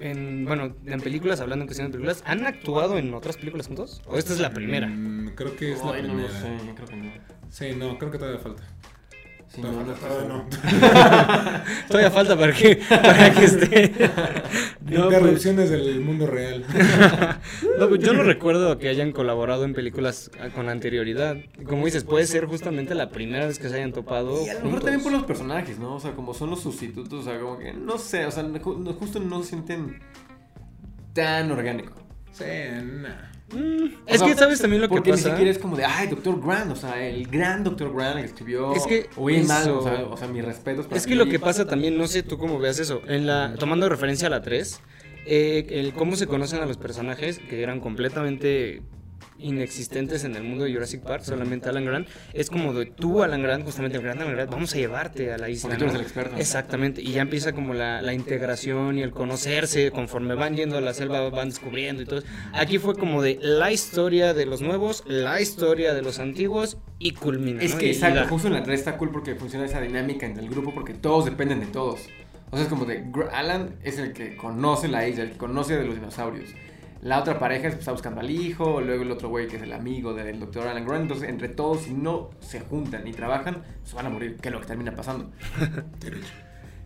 en, 0.00 0.46
bueno, 0.46 0.74
en 0.86 1.00
películas, 1.02 1.40
hablando 1.42 1.64
en 1.64 1.66
cuestión 1.66 1.88
de 1.88 1.92
películas, 1.92 2.22
¿han 2.24 2.46
actuado 2.46 2.96
en 2.96 3.12
otras 3.12 3.36
películas 3.36 3.66
juntos? 3.66 4.00
¿O 4.06 4.16
esta 4.16 4.32
es 4.32 4.40
la 4.40 4.54
primera? 4.54 4.86
Mm, 4.86 5.32
creo 5.34 5.54
que 5.56 5.72
es 5.74 5.78
la 5.80 5.84
no 5.84 5.92
lo 5.92 6.02
primera. 6.04 6.40
sé, 6.40 6.56
creo 6.74 6.88
que 6.88 6.96
no. 6.96 7.12
Sí, 7.50 7.72
no, 7.76 7.98
creo 7.98 8.10
que 8.10 8.16
todavía 8.16 8.40
falta. 8.40 8.62
No, 9.58 9.70
no, 9.70 9.92
Todavía 9.94 10.28
no. 10.28 10.44
Todavía 11.88 12.10
falta 12.10 12.36
para 12.36 12.52
que, 12.52 12.76
para 12.88 13.32
que 13.32 13.44
esté. 13.44 13.92
No, 14.84 15.08
pues, 15.08 15.14
Interrupciones 15.14 15.70
del 15.70 16.00
mundo 16.00 16.26
real. 16.26 16.64
no, 17.78 17.88
pues 17.88 18.00
yo 18.00 18.12
no 18.12 18.22
recuerdo 18.22 18.78
que 18.78 18.88
hayan 18.88 19.12
colaborado 19.12 19.64
en 19.64 19.72
películas 19.72 20.30
ah, 20.38 20.50
con 20.54 20.68
anterioridad. 20.68 21.38
Como 21.66 21.86
dices, 21.86 22.04
puede 22.04 22.26
ser 22.26 22.44
justamente 22.44 22.94
la 22.94 23.08
primera 23.08 23.46
vez 23.46 23.58
que 23.58 23.68
se 23.70 23.76
hayan 23.76 23.92
topado. 23.92 24.44
Y 24.44 24.50
a 24.50 24.54
lo 24.54 24.60
mejor 24.60 24.62
juntos. 24.62 24.84
también 24.84 25.02
por 25.02 25.12
los 25.12 25.24
personajes, 25.24 25.78
¿no? 25.78 25.96
O 25.96 26.00
sea, 26.00 26.12
como 26.12 26.34
son 26.34 26.50
los 26.50 26.60
sustitutos, 26.60 27.20
o 27.20 27.22
sea, 27.22 27.40
como 27.40 27.58
que, 27.58 27.72
no 27.72 27.96
sé, 27.96 28.26
o 28.26 28.30
sea, 28.30 28.44
justo 28.98 29.20
no 29.20 29.42
se 29.42 29.48
sienten 29.50 30.00
tan 31.14 31.50
orgánico. 31.50 31.94
Sí, 32.32 32.44
nah. 32.82 33.33
Mm, 33.52 33.84
es 34.06 34.22
que, 34.22 34.34
¿sabes 34.34 34.60
también 34.60 34.80
lo 34.82 34.88
que 34.88 34.94
Porque 34.94 35.10
pasa? 35.10 35.24
ni 35.28 35.30
siquiera 35.32 35.50
es 35.50 35.58
como 35.58 35.76
de, 35.76 35.84
ay, 35.84 36.08
Doctor 36.08 36.40
Grant, 36.44 36.72
o 36.72 36.76
sea, 36.76 37.06
el 37.06 37.26
gran 37.28 37.62
Doctor 37.62 37.94
Grant 37.94 38.18
que 38.20 38.24
escribió. 38.24 38.74
Es 38.74 38.86
que 38.86 39.08
Oye, 39.16 39.42
mal, 39.44 39.62
eso- 39.62 39.78
o 39.78 39.82
sea, 39.82 40.04
o 40.06 40.16
sea, 40.16 40.28
mis 40.28 40.44
respetos. 40.44 40.86
para 40.86 40.96
Es 40.96 41.04
que 41.06 41.12
ti. 41.12 41.18
lo 41.18 41.26
que 41.26 41.38
pasa 41.38 41.66
también, 41.66 41.96
no 41.98 42.06
sé 42.06 42.22
tú 42.22 42.38
cómo 42.38 42.58
veas 42.58 42.78
eso, 42.78 43.02
en 43.06 43.26
la, 43.26 43.54
tomando 43.58 43.88
referencia 43.88 44.28
a 44.28 44.30
la 44.30 44.40
3, 44.42 44.80
eh, 45.26 45.66
el 45.70 45.92
cómo 45.92 46.16
se 46.16 46.26
conocen 46.26 46.60
a 46.62 46.66
los 46.66 46.78
personajes 46.78 47.38
que 47.38 47.62
eran 47.62 47.80
completamente 47.80 48.82
inexistentes 49.38 50.24
en 50.24 50.36
el 50.36 50.42
mundo 50.42 50.64
de 50.64 50.72
Jurassic 50.72 51.02
Park, 51.02 51.22
solamente 51.24 51.68
Alan 51.68 51.84
Grant, 51.84 52.08
es 52.32 52.50
como 52.50 52.72
de 52.72 52.86
tú, 52.86 53.22
Alan 53.22 53.42
Grant, 53.42 53.64
justamente 53.64 53.98
el 53.98 54.02
gran 54.04 54.20
Alan 54.20 54.32
Grant, 54.34 54.50
vamos 54.50 54.72
a 54.74 54.76
llevarte 54.76 55.32
a 55.32 55.38
la 55.38 55.48
isla. 55.48 55.70
Porque 55.70 55.78
tú 55.78 55.84
eres 55.84 55.94
el 55.96 56.02
experto. 56.02 56.36
Exactamente, 56.36 57.02
y 57.02 57.12
ya 57.12 57.22
empieza 57.22 57.52
como 57.52 57.74
la, 57.74 58.00
la 58.02 58.14
integración 58.14 58.98
y 58.98 59.02
el 59.02 59.10
conocerse, 59.10 59.90
conforme 59.90 60.34
van 60.34 60.56
yendo 60.56 60.78
a 60.78 60.80
la 60.80 60.94
selva, 60.94 61.28
van 61.30 61.48
descubriendo 61.50 62.02
y 62.02 62.06
todo. 62.06 62.22
Aquí 62.52 62.78
fue 62.78 62.94
como 62.94 63.22
de 63.22 63.38
la 63.40 63.72
historia 63.72 64.34
de 64.34 64.46
los 64.46 64.60
nuevos, 64.62 65.04
la 65.06 65.40
historia 65.40 65.94
de 65.94 66.02
los 66.02 66.18
antiguos 66.18 66.78
y 66.98 67.12
culmina. 67.12 67.62
Es 67.62 67.72
¿no? 67.72 67.78
que 67.78 67.86
Y- 67.86 67.88
y 67.88 67.92
exacto, 67.92 68.20
la- 68.20 68.28
justo 68.28 68.48
en 68.48 68.54
la 68.54 68.62
3 68.62 68.78
está 68.78 68.96
cool 68.96 69.10
porque 69.10 69.34
funciona 69.34 69.64
esa 69.66 69.80
dinámica 69.80 70.26
entre 70.26 70.42
el 70.42 70.48
grupo 70.50 70.72
porque 70.74 70.94
todos 70.94 71.24
dependen 71.24 71.60
de 71.60 71.66
todos. 71.66 72.00
O 72.50 72.56
sea, 72.56 72.64
es 72.64 72.68
como 72.70 72.84
de 72.84 73.04
Alan 73.32 73.76
es 73.82 73.98
el 73.98 74.12
que 74.12 74.36
conoce 74.36 74.86
la 74.88 75.08
isla, 75.08 75.24
el 75.24 75.30
que 75.32 75.36
conoce 75.38 75.76
de 75.76 75.84
los 75.84 75.96
dinosaurios. 75.96 76.50
La 77.04 77.20
otra 77.20 77.38
pareja 77.38 77.68
está 77.68 77.92
buscando 77.92 78.22
al 78.22 78.30
hijo, 78.30 78.80
luego 78.80 79.02
el 79.02 79.10
otro 79.10 79.28
güey 79.28 79.46
que 79.46 79.56
es 79.56 79.62
el 79.62 79.74
amigo 79.74 80.14
del 80.14 80.40
doctor 80.40 80.66
Alan 80.66 80.86
Grant. 80.86 81.02
Entonces, 81.02 81.28
entre 81.28 81.50
todos, 81.50 81.82
si 81.82 81.92
no 81.92 82.30
se 82.40 82.60
juntan 82.60 83.06
y 83.06 83.12
trabajan, 83.12 83.62
se 83.84 83.94
van 83.94 84.06
a 84.06 84.08
morir, 84.08 84.38
que 84.40 84.48
es 84.48 84.54
lo 84.54 84.60
que 84.60 84.66
termina 84.66 84.94
pasando. 84.96 85.30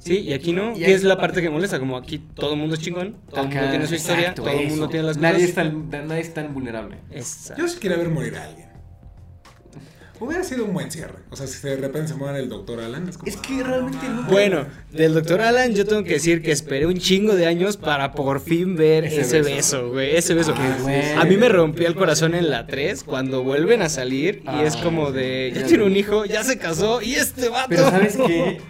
Sí, 0.01 0.21
y 0.21 0.33
aquí 0.33 0.53
no, 0.53 0.77
Y 0.79 0.85
es 0.85 1.03
la 1.03 1.19
parte 1.19 1.43
que 1.43 1.51
molesta, 1.51 1.81
como 1.81 1.97
aquí 1.97 2.19
todo 2.19 2.53
el 2.53 2.59
mundo 2.61 2.77
es 2.77 2.81
chingón, 2.81 3.17
todo 3.29 3.43
el 3.43 3.49
mundo 3.49 3.69
tiene 3.69 3.87
su 3.89 3.97
historia, 3.97 4.21
exacto, 4.21 4.43
todo 4.45 4.53
el 4.53 4.69
mundo 4.69 4.89
tiene 4.89 5.07
las 5.07 5.17
nadie 5.17 5.41
cosas. 5.41 5.49
Es 5.49 5.55
tan, 5.91 5.91
nadie 6.07 6.21
es 6.21 6.35
tan 6.35 6.55
vulnerable. 6.55 6.99
Exacto. 7.11 7.63
Yo 7.63 7.69
sí 7.69 7.81
quería 7.81 7.97
ver 7.97 8.09
morir 8.09 8.37
a 8.37 8.45
alguien. 8.45 8.68
Hubiera 10.21 10.43
sido 10.45 10.65
un 10.65 10.75
buen 10.75 10.91
cierre. 10.91 11.17
O 11.31 11.37
sea, 11.37 11.47
si 11.47 11.67
de 11.67 11.77
repente 11.77 12.09
se 12.09 12.15
muere 12.15 12.39
el 12.41 12.49
doctor 12.49 12.81
Alan, 12.81 13.09
es 13.09 13.17
como. 13.19 13.29
Es 13.31 13.37
que 13.37 13.63
realmente 13.63 14.09
no. 14.09 14.23
Bueno, 14.25 14.67
del 14.91 15.15
doctor 15.15 15.41
Alan 15.41 15.75
yo 15.75 15.87
tengo 15.87 16.03
que 16.05 16.15
decir 16.15 16.43
que 16.43 16.51
esperé 16.53 16.87
un 16.87 16.97
chingo 16.99 17.35
de 17.35 17.47
años 17.47 17.77
para 17.77 18.13
por 18.13 18.41
fin 18.41 18.75
ver 18.77 19.05
Ese 19.05 19.43
beso. 19.43 19.91
güey, 19.91 20.17
ese 20.17 20.35
beso. 20.35 20.55
Bueno. 20.83 21.21
A 21.21 21.25
mí 21.25 21.37
me 21.37 21.49
rompió 21.49 21.87
el 21.87 21.95
corazón 21.95 22.35
en 22.35 22.51
la 22.51 22.67
3 22.67 23.05
cuando 23.05 23.43
vuelven 23.45 23.83
a 23.83 23.89
salir 23.89 24.43
y 24.45 24.63
es 24.65 24.77
Ah, 24.77 24.81
como 24.83 25.13
de, 25.13 25.53
ya 25.55 25.67
tiene 25.67 25.85
un 25.85 25.97
hijo, 25.97 26.25
ya 26.25 26.43
se 26.45 26.59
casó 26.59 27.01
y 27.03 27.15
este 27.15 27.49
vato. 27.49 27.69
Pero 27.71 27.91
¿sabes 27.91 28.17
qué? 28.17 28.61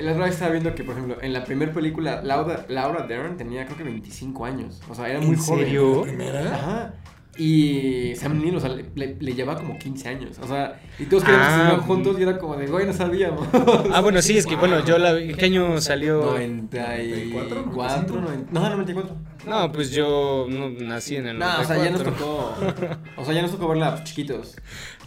La 0.00 0.12
otra 0.12 0.24
vez 0.26 0.34
estaba 0.34 0.52
viendo 0.52 0.72
que, 0.74 0.84
por 0.84 0.94
ejemplo, 0.94 1.16
en 1.20 1.32
la 1.32 1.44
primera 1.44 1.72
película, 1.72 2.22
Laura, 2.22 2.64
Laura 2.68 3.06
Dern 3.08 3.36
tenía 3.36 3.64
creo 3.66 3.76
que 3.78 3.82
25 3.84 4.44
años. 4.44 4.80
O 4.88 4.94
sea, 4.94 5.08
era 5.08 5.20
muy 5.20 5.34
¿En 5.34 5.36
joven. 5.40 5.64
serio? 5.64 5.96
¿La 5.96 6.02
primera? 6.12 6.54
Ajá. 6.54 6.94
Y 7.42 8.14
Sam 8.16 8.38
Neill, 8.38 8.54
o 8.56 8.60
sea, 8.60 8.68
le, 8.68 8.84
le, 8.94 9.16
le 9.18 9.32
llevaba 9.34 9.58
como 9.58 9.78
15 9.78 10.08
años. 10.08 10.38
O 10.42 10.46
sea, 10.46 10.78
y 10.98 11.04
todos 11.06 11.24
queríamos 11.24 11.48
Ah, 11.48 11.56
estudiar 11.62 11.80
juntos 11.86 12.16
y 12.18 12.22
era 12.22 12.38
como 12.38 12.56
de, 12.56 12.66
güey, 12.66 12.84
no 12.86 12.92
sabíamos. 12.92 13.48
Ah, 13.92 14.00
bueno, 14.02 14.20
sí, 14.20 14.36
es 14.36 14.46
que 14.46 14.56
bueno, 14.56 14.84
yo 14.84 14.98
la 14.98 15.14
vi, 15.14 15.32
¿qué 15.34 15.46
año 15.46 15.80
salió? 15.80 16.20
94, 16.22 17.62
94, 17.66 18.20
90, 18.20 18.52
no, 18.52 18.68
94. 18.70 19.16
No, 19.46 19.72
pues 19.72 19.90
yo 19.90 20.46
no 20.50 20.68
nací 20.70 21.16
en 21.16 21.28
el 21.28 21.38
No, 21.38 21.60
o 21.60 21.64
sea, 21.64 21.82
ya 21.82 21.90
nos 21.90 22.02
94. 22.04 22.74
tocó. 22.74 22.96
O 23.16 23.24
sea, 23.24 23.34
ya 23.34 23.42
nos 23.42 23.52
tocó 23.52 23.68
verla 23.68 23.92
pues, 23.92 24.04
chiquitos. 24.04 24.56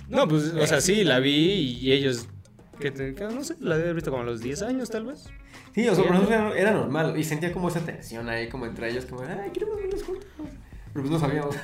No, 0.10 0.28
pues, 0.28 0.54
o 0.60 0.66
sea, 0.68 0.82
sí, 0.82 1.04
la 1.04 1.20
vi 1.20 1.78
y 1.82 1.92
ellos, 1.92 2.28
que 2.80 2.90
te- 2.92 3.14
que 3.14 3.24
no 3.26 3.44
sé, 3.44 3.56
la 3.60 3.76
debe 3.76 3.90
haber 3.90 3.96
visto 3.96 4.10
como 4.12 4.24
a 4.24 4.26
los 4.26 4.42
10 4.42 4.64
años 4.64 4.90
tal 4.90 5.06
vez. 5.06 5.30
Sí, 5.76 5.88
o 5.88 5.96
sea, 5.96 6.04
por 6.04 6.14
nosotros 6.14 6.36
era, 6.40 6.58
era 6.58 6.72
normal. 6.72 7.14
Y 7.18 7.24
sentía 7.24 7.52
como 7.52 7.68
esa 7.68 7.80
tensión 7.82 8.28
ahí, 8.30 8.48
como 8.50 8.66
entre 8.66 8.90
ellos, 8.92 9.06
como, 9.06 9.22
ay, 9.22 9.52
queremos 9.52 9.78
verlos 9.78 10.04
juntos. 10.04 10.26
Pero 10.94 11.08
pues 11.08 11.10
no 11.12 11.20
sabíamos. 11.20 11.56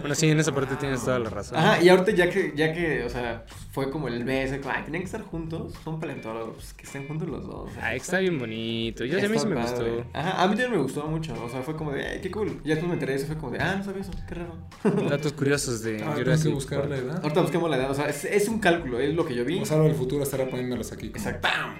Bueno, 0.00 0.14
sí, 0.14 0.30
en 0.30 0.40
esa 0.40 0.54
parte 0.54 0.74
tienes 0.76 1.04
toda 1.04 1.18
la 1.18 1.28
razón. 1.28 1.58
Ajá, 1.58 1.82
y 1.82 1.88
ahorita 1.90 2.12
ya 2.12 2.30
que, 2.30 2.52
ya 2.56 2.72
que, 2.72 3.04
o 3.04 3.10
sea, 3.10 3.44
fue 3.72 3.90
como 3.90 4.08
el 4.08 4.24
beso, 4.24 4.58
como, 4.60 4.74
ay, 4.74 4.82
tienen 4.84 5.02
que 5.02 5.06
estar 5.06 5.20
juntos, 5.22 5.74
son 5.84 6.00
paleontólogos, 6.00 6.54
pues, 6.54 6.72
que 6.72 6.84
estén 6.84 7.06
juntos 7.06 7.28
los 7.28 7.46
dos. 7.46 7.70
Ah, 7.80 7.94
está 7.94 8.20
bien 8.20 8.38
bonito. 8.38 9.04
Yo, 9.04 9.18
a 9.18 9.28
mí 9.28 9.38
sí 9.38 9.46
me 9.46 9.54
padre. 9.56 9.90
gustó. 9.90 10.06
Ajá, 10.18 10.42
a 10.42 10.46
mí 10.46 10.52
también 10.54 10.70
me 10.72 10.78
gustó 10.78 11.04
mucho, 11.06 11.34
o 11.44 11.48
sea, 11.50 11.60
fue 11.62 11.76
como 11.76 11.92
de, 11.92 12.06
ay, 12.06 12.20
qué 12.22 12.30
cool. 12.30 12.58
Y 12.64 12.68
después 12.68 12.88
me 12.88 12.94
enteré 12.94 13.12
de 13.12 13.18
eso, 13.18 13.26
fue 13.26 13.36
como 13.36 13.52
de, 13.52 13.58
ah, 13.58 13.74
no 13.76 13.84
sabía 13.84 14.00
eso, 14.00 14.12
qué 14.26 14.34
raro. 14.34 14.54
Datos 15.10 15.32
curiosos 15.34 15.82
de 15.82 15.96
Ah, 15.96 15.98
tengo 15.98 16.14
que 16.14 16.20
Jurassic 16.24 16.54
buscar 16.54 16.88
la 16.88 16.96
edad. 16.96 17.20
Ahorita 17.22 17.42
busquemos 17.42 17.68
la 17.68 17.76
edad, 17.76 17.90
o 17.90 17.94
sea, 17.94 18.08
es, 18.08 18.24
es 18.24 18.48
un 18.48 18.60
cálculo, 18.60 18.98
es 18.98 19.14
lo 19.14 19.26
que 19.26 19.34
yo 19.34 19.44
vi. 19.44 19.56
Gonzalo 19.58 19.84
del 19.84 19.94
futuro 19.94 20.22
estará 20.22 20.48
poniéndolos 20.48 20.90
aquí. 20.92 21.10
como, 21.10 21.18
Exacto. 21.18 21.46
¡Pam! 21.48 21.74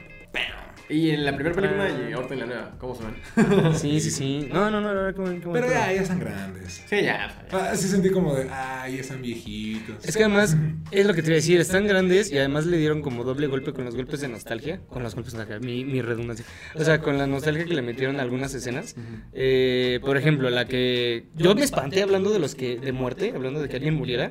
Y 0.89 1.11
en 1.11 1.25
la 1.25 1.33
primera 1.37 1.55
película 1.55 1.85
Ah. 1.85 2.09
y 2.11 2.13
ahorita 2.13 2.35
en 2.35 2.41
la 2.41 2.47
nueva, 2.47 2.75
¿cómo 2.81 2.97
se 2.97 3.05
ven? 3.05 3.75
Sí, 3.77 4.01
sí, 4.01 4.11
sí. 4.11 4.49
No, 4.53 4.73
no, 4.73 4.81
no, 4.81 4.89
la 4.93 5.01
verdad, 5.03 5.15
como, 5.15 5.41
como- 5.41 5.53
Pero 5.53 5.69
ya, 5.71 5.93
ya 5.93 6.03
están 6.03 6.19
grandes. 6.19 6.83
Sí, 6.89 7.03
ya. 7.03 7.33
o. 7.53 7.57
Ah, 7.57 7.77
sí 7.77 7.87
sentí 7.87 8.11
como 8.11 8.35
de, 8.35 8.49
ay, 8.51 8.97
ya 8.97 9.01
están 9.03 9.23
viejitos. 9.23 10.05
Es 10.05 10.17
que 10.17 10.25
además, 10.25 10.57
es 10.91 11.07
lo 11.07 11.15
que 11.15 11.23
te 11.23 11.29
iba 11.29 11.35
a 11.35 11.37
decir, 11.37 11.61
están 11.61 11.87
grandes 11.87 12.33
y 12.33 12.39
además 12.39 12.67
le 12.67 12.77
dieron 12.77 13.03
como 13.03 13.23
doble 13.23 13.47
golpe 13.47 13.73
con 13.73 13.85
los 13.85 13.95
golpes 13.95 14.21
de 14.21 14.27
nostalgia. 14.27 14.81
Con 14.89 15.05
los 15.05 15.15
golpes 15.15 15.33
de 15.33 15.39
nostalgia, 15.39 15.65
mi, 15.65 15.85
mi 15.85 16.03
redundancia. 16.03 16.45
O 16.75 16.83
sea, 16.83 17.01
con 17.01 17.19
la 17.19 17.29
nostalgia 17.29 17.67
que 17.67 17.75
le 17.75 17.83
metieron 17.83 18.19
a 18.19 18.23
algunas 18.23 18.53
escenas. 18.53 18.97
Eh, 19.33 20.01
por 20.03 20.17
ejemplo, 20.17 20.51
la 20.51 20.65
que. 20.65 21.29
Yo 21.37 21.55
me 21.55 21.63
espanté 21.63 22.03
hablando 22.03 22.31
de 22.33 22.41
los 22.41 22.57
que. 22.57 22.79
de 22.79 22.91
muerte, 22.91 23.31
hablando 23.33 23.63
de 23.63 23.69
que 23.69 23.77
alguien 23.77 23.95
muriera. 23.95 24.31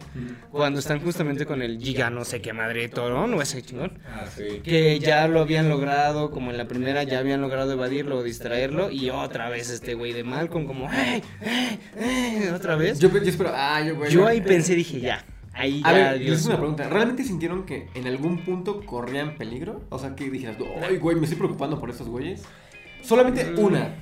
Cuando 0.51 0.79
están 0.79 0.99
justamente 0.99 1.45
con 1.45 1.61
el 1.61 1.79
giga, 1.79 2.09
no 2.09 2.25
sé 2.25 2.41
qué 2.41 2.51
madre 2.51 2.89
toro, 2.89 3.27
no 3.27 3.41
ese 3.41 3.61
chingón. 3.61 3.97
Ah, 4.05 4.25
sí. 4.35 4.59
Que 4.61 4.99
ya 4.99 5.25
lo 5.29 5.39
habían 5.39 5.69
logrado, 5.69 5.88
como 6.31 6.51
en 6.51 6.57
la 6.57 6.67
primera 6.67 7.03
ya 7.03 7.19
habían 7.19 7.41
logrado 7.41 7.71
evadirlo 7.73 8.17
o 8.17 8.23
distraerlo. 8.23 8.91
Y 8.91 9.09
otra 9.09 9.49
vez 9.49 9.69
este 9.69 9.93
güey 9.93 10.13
de 10.13 10.23
Malcolm, 10.23 10.65
como. 10.65 10.91
¡Ey! 10.91 11.21
¡Ey! 11.41 11.79
¡Ey! 11.99 12.47
Otra 12.49 12.75
vez. 12.75 12.99
Yo, 12.99 13.09
yo 13.09 13.17
espero, 13.19 13.51
ah, 13.53 13.81
yo, 13.81 13.95
güey. 13.95 14.11
Yo 14.11 14.25
ahí 14.27 14.41
pensé, 14.41 14.75
dije, 14.75 14.99
ya. 14.99 15.25
Ahí 15.53 15.81
A 15.83 15.91
ya, 15.91 15.97
ver, 15.97 16.17
les 16.17 16.25
Dios. 16.27 16.45
una 16.45 16.57
pregunta. 16.57 16.87
¿Realmente 16.89 17.23
sintieron 17.23 17.65
que 17.65 17.89
en 17.93 18.07
algún 18.07 18.45
punto 18.45 18.85
corrían 18.85 19.35
peligro? 19.35 19.81
O 19.89 19.99
sea, 19.99 20.15
que 20.15 20.29
dijeras, 20.29 20.55
ay, 20.87 20.97
güey, 20.97 21.17
me 21.17 21.23
estoy 21.23 21.37
preocupando 21.37 21.79
por 21.79 21.89
estos 21.89 22.07
güeyes. 22.07 22.43
Solamente 23.01 23.43
Mm. 23.45 23.59
una. 23.59 23.95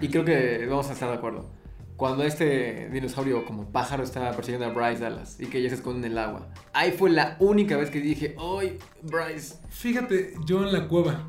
Y 0.00 0.08
creo 0.08 0.24
que 0.24 0.66
vamos 0.68 0.88
a 0.90 0.92
estar 0.94 1.08
de 1.10 1.16
acuerdo. 1.16 1.48
Cuando 1.96 2.24
este 2.24 2.88
dinosaurio 2.90 3.44
como 3.44 3.70
pájaro 3.70 4.02
estaba 4.02 4.32
persiguiendo 4.32 4.66
a 4.66 4.70
Bryce 4.70 5.02
Dallas 5.02 5.36
y 5.40 5.46
que 5.46 5.58
ella 5.58 5.68
se 5.68 5.76
esconde 5.76 6.06
en 6.06 6.12
el 6.12 6.18
agua. 6.18 6.48
Ahí 6.72 6.92
fue 6.92 7.10
la 7.10 7.36
única 7.38 7.76
vez 7.76 7.90
que 7.90 8.00
dije, 8.00 8.34
¡ay, 8.38 8.78
Bryce! 9.02 9.56
Fíjate, 9.70 10.34
yo 10.44 10.62
en 10.64 10.72
la 10.72 10.88
cueva, 10.88 11.28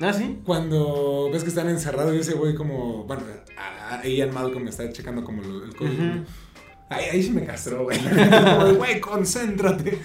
¿Ah, 0.00 0.12
sí? 0.14 0.40
cuando 0.44 1.28
ves 1.30 1.42
que 1.42 1.50
están 1.50 1.68
encerrados 1.68 2.14
y 2.14 2.20
ese 2.20 2.32
güey 2.34 2.54
como, 2.54 3.04
bueno, 3.04 3.22
a, 3.58 4.06
Ian 4.06 4.32
Malcolm 4.32 4.66
está 4.66 4.90
checando 4.92 5.22
como 5.24 5.42
lo- 5.42 5.64
el 5.64 5.76
código. 5.76 6.02
Ahí, 6.88 7.04
ahí 7.12 7.22
sí 7.22 7.30
me 7.30 7.44
castró, 7.44 7.84
güey. 7.84 7.98
Güey, 8.78 8.98
concéntrate. 9.00 9.98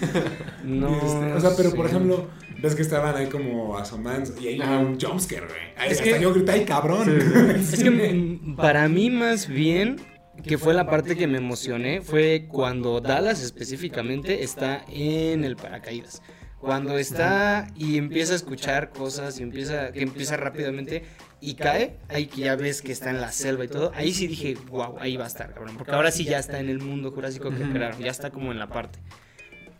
No. 0.62 0.94
Este, 0.94 1.32
o 1.32 1.40
sea, 1.40 1.50
pero 1.56 1.72
por 1.72 1.86
ejemplo, 1.86 2.26
ves 2.58 2.74
que 2.74 2.82
estaban 2.82 3.14
ahí 3.16 3.26
como 3.26 3.76
asomando 3.76 4.30
y 4.40 4.48
ahí 4.48 4.60
un 4.60 4.98
jumpscare, 5.00 5.46
güey. 5.46 5.58
Ahí 5.76 5.90
Es 5.90 5.98
hasta 6.00 6.16
que- 6.16 6.20
yo 6.20 6.32
grité, 6.32 6.52
¡ay, 6.52 6.64
cabrón! 6.64 7.56
Es 7.56 7.82
que 7.82 8.38
para 8.56 8.88
mí 8.88 9.10
más 9.10 9.46
bien 9.48 9.96
que 10.42 10.58
fue 10.58 10.74
la 10.74 10.86
parte 10.86 11.16
que 11.16 11.26
me 11.26 11.38
emocioné 11.38 12.00
fue 12.02 12.46
cuando 12.48 13.00
Dallas 13.00 13.42
específicamente 13.42 14.42
está 14.42 14.84
en 14.90 15.44
el 15.44 15.56
paracaídas. 15.56 16.22
Cuando 16.60 16.98
está 16.98 17.68
y 17.76 17.96
empieza 17.98 18.32
a 18.32 18.36
escuchar 18.36 18.90
cosas 18.90 19.38
y 19.38 19.42
empieza 19.42 19.92
que 19.92 20.00
empieza 20.02 20.36
rápidamente 20.36 21.04
y 21.40 21.54
cae, 21.54 21.98
ahí 22.08 22.26
que 22.26 22.40
ya 22.42 22.56
ves 22.56 22.80
que 22.82 22.92
está 22.92 23.10
en 23.10 23.20
la 23.20 23.30
selva 23.30 23.64
y 23.64 23.68
todo, 23.68 23.92
ahí 23.94 24.12
sí 24.12 24.26
dije, 24.26 24.56
wow, 24.70 24.96
ahí 24.98 25.16
va 25.16 25.24
a 25.24 25.28
estar, 25.28 25.52
cabrón, 25.52 25.76
porque 25.76 25.92
ahora 25.92 26.10
sí 26.10 26.24
ya 26.24 26.38
está 26.38 26.58
en 26.58 26.68
el 26.70 26.80
mundo 26.80 27.12
jurásico 27.12 27.50
que 27.50 27.62
crearon, 27.70 28.00
ya 28.00 28.10
está 28.10 28.30
como 28.30 28.52
en 28.52 28.58
la 28.58 28.68
parte. 28.68 28.98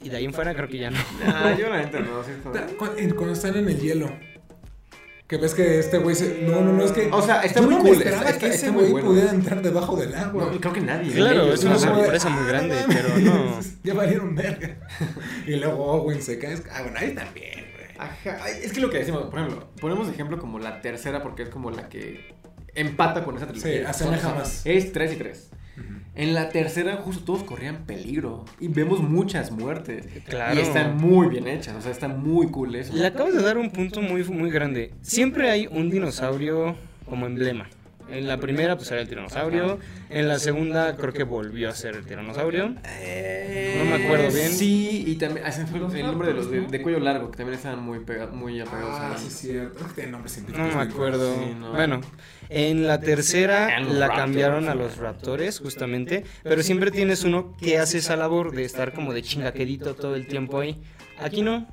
Y 0.02 0.08
de 0.10 0.16
ahí 0.18 0.24
en 0.24 0.32
fuera 0.34 0.54
creo 0.54 0.68
que 0.68 0.78
ya 0.78 0.90
no. 0.90 0.98
Ah, 1.26 1.54
yo 1.58 1.68
la 1.68 1.78
neta 1.78 1.98
no, 2.00 2.22
sí, 2.22 2.30
Cuando 2.76 3.32
están 3.32 3.56
en 3.56 3.68
el 3.68 3.80
hielo. 3.80 4.10
Que 5.26 5.38
ves 5.38 5.54
que 5.54 5.80
este 5.80 5.98
güey 5.98 6.14
se. 6.14 6.42
No, 6.42 6.60
no, 6.60 6.72
no, 6.72 6.84
es 6.84 6.92
que. 6.92 7.08
O 7.10 7.20
sea, 7.20 7.40
está 7.42 7.58
yo 7.60 7.66
muy 7.66 7.74
no 7.74 7.80
cool, 7.80 7.90
me 7.90 7.96
esperaba 7.96 8.22
está- 8.26 8.38
que 8.38 8.46
está 8.46 8.54
ese 8.58 8.70
muy 8.70 8.82
güey 8.82 8.92
bueno. 8.92 9.08
pudiera 9.08 9.30
entrar 9.30 9.60
debajo 9.60 9.96
del 9.96 10.14
agua. 10.14 10.50
No, 10.52 10.60
creo 10.60 10.72
que 10.72 10.80
nadie. 10.80 11.12
Claro, 11.12 11.42
Ellos, 11.46 11.54
es 11.58 11.64
una 11.64 11.78
sorpresa 11.80 12.28
muy 12.28 12.42
de, 12.44 12.48
grande, 12.48 12.76
"Ah, 12.78 12.84
pero 12.86 13.18
no. 13.18 13.58
Ya 13.82 13.94
valieron 13.94 14.36
verga. 14.36 14.76
Y 15.46 15.56
luego 15.56 15.84
Owen 15.84 16.22
se 16.22 16.38
cae. 16.38 16.54
Ah, 16.72 16.82
bueno, 16.82 16.96
ahí 17.00 17.12
también, 17.12 17.54
güey. 17.74 17.86
Ajá, 17.98 18.38
ay, 18.44 18.52
es 18.62 18.72
que 18.72 18.80
lo 18.80 18.88
que 18.88 18.98
decimos, 18.98 19.24
por 19.24 19.40
ejemplo, 19.40 19.68
ponemos 19.80 20.08
ejemplo 20.08 20.38
como 20.38 20.60
la 20.60 20.80
tercera 20.80 21.20
porque 21.24 21.42
es 21.42 21.48
como 21.48 21.72
la 21.72 21.88
que 21.88 22.36
empata 22.76 23.24
con 23.24 23.36
esa 23.36 23.48
trilogía. 23.48 23.78
Sí, 23.78 23.84
asemeja 23.84 24.32
más. 24.32 24.64
Es 24.64 24.92
3 24.92 25.12
y 25.12 25.16
3. 25.16 25.50
En 26.16 26.32
la 26.32 26.48
tercera 26.48 26.96
justo 26.96 27.24
todos 27.24 27.42
corrían 27.44 27.84
peligro 27.84 28.46
y 28.58 28.68
vemos 28.68 29.00
muchas 29.00 29.50
muertes. 29.50 30.06
Claro. 30.24 30.58
Y 30.58 30.62
están 30.62 30.96
muy 30.96 31.28
bien 31.28 31.46
hechas, 31.46 31.76
o 31.76 31.82
sea, 31.82 31.92
está 31.92 32.08
muy 32.08 32.48
cool 32.48 32.74
eso. 32.74 32.94
Le 32.94 33.06
acabas 33.06 33.34
de 33.34 33.42
dar 33.42 33.58
un 33.58 33.70
punto 33.70 34.00
muy, 34.00 34.24
muy 34.24 34.50
grande. 34.50 34.94
Siempre 35.02 35.50
hay 35.50 35.66
un 35.66 35.90
dinosaurio 35.90 36.74
como 37.06 37.26
emblema. 37.26 37.68
En 38.08 38.28
la 38.28 38.36
primera, 38.38 38.76
pues 38.76 38.90
era 38.92 39.00
el 39.00 39.08
tiranosaurio. 39.08 39.78
En 40.10 40.28
la 40.28 40.38
segunda, 40.38 40.96
creo 40.96 41.12
que 41.12 41.24
volvió 41.24 41.68
a 41.68 41.72
ser 41.74 41.96
el 41.96 42.06
tiranosaurio. 42.06 42.74
Eh, 43.00 43.74
No 43.78 43.84
me 43.96 44.04
acuerdo 44.04 44.30
bien. 44.32 44.52
Sí, 44.52 45.02
y 45.06 45.16
también 45.16 45.44
ah, 45.44 45.50
el 45.50 46.02
nombre 46.06 46.28
de 46.28 46.34
los 46.34 46.50
de, 46.50 46.60
de 46.62 46.82
cuello 46.82 47.00
largo, 47.00 47.30
que 47.32 47.38
también 47.38 47.56
estaban 47.58 47.82
muy, 47.82 47.98
pega- 48.00 48.30
muy 48.30 48.60
apegados 48.60 48.94
Ah, 49.00 49.12
a 49.14 49.18
sí, 49.18 49.26
es 49.26 49.32
cierto. 49.34 49.80
Es 49.80 49.86
que 49.88 49.94
tiene 49.94 50.12
nombres 50.12 50.32
científicos. 50.32 50.68
No 50.68 50.76
me 50.76 50.82
acuerdo. 50.82 51.34
Sí, 51.34 51.54
no. 51.58 51.72
Bueno, 51.72 52.00
en 52.48 52.86
la 52.86 53.00
tercera 53.00 53.80
la 53.80 54.08
cambiaron 54.08 54.68
a 54.68 54.76
los 54.76 54.98
raptores, 54.98 55.58
justamente. 55.58 56.22
Pero 56.44 56.62
siempre 56.62 56.92
tienes 56.92 57.24
uno 57.24 57.56
que 57.60 57.78
hace 57.78 57.98
esa 57.98 58.14
labor 58.14 58.52
de 58.54 58.64
estar 58.64 58.92
como 58.92 59.12
de 59.14 59.22
chingaquerito 59.22 59.94
todo 59.94 60.14
el 60.14 60.28
tiempo 60.28 60.60
ahí. 60.60 60.80
Aquí 61.18 61.42
no. 61.42 61.66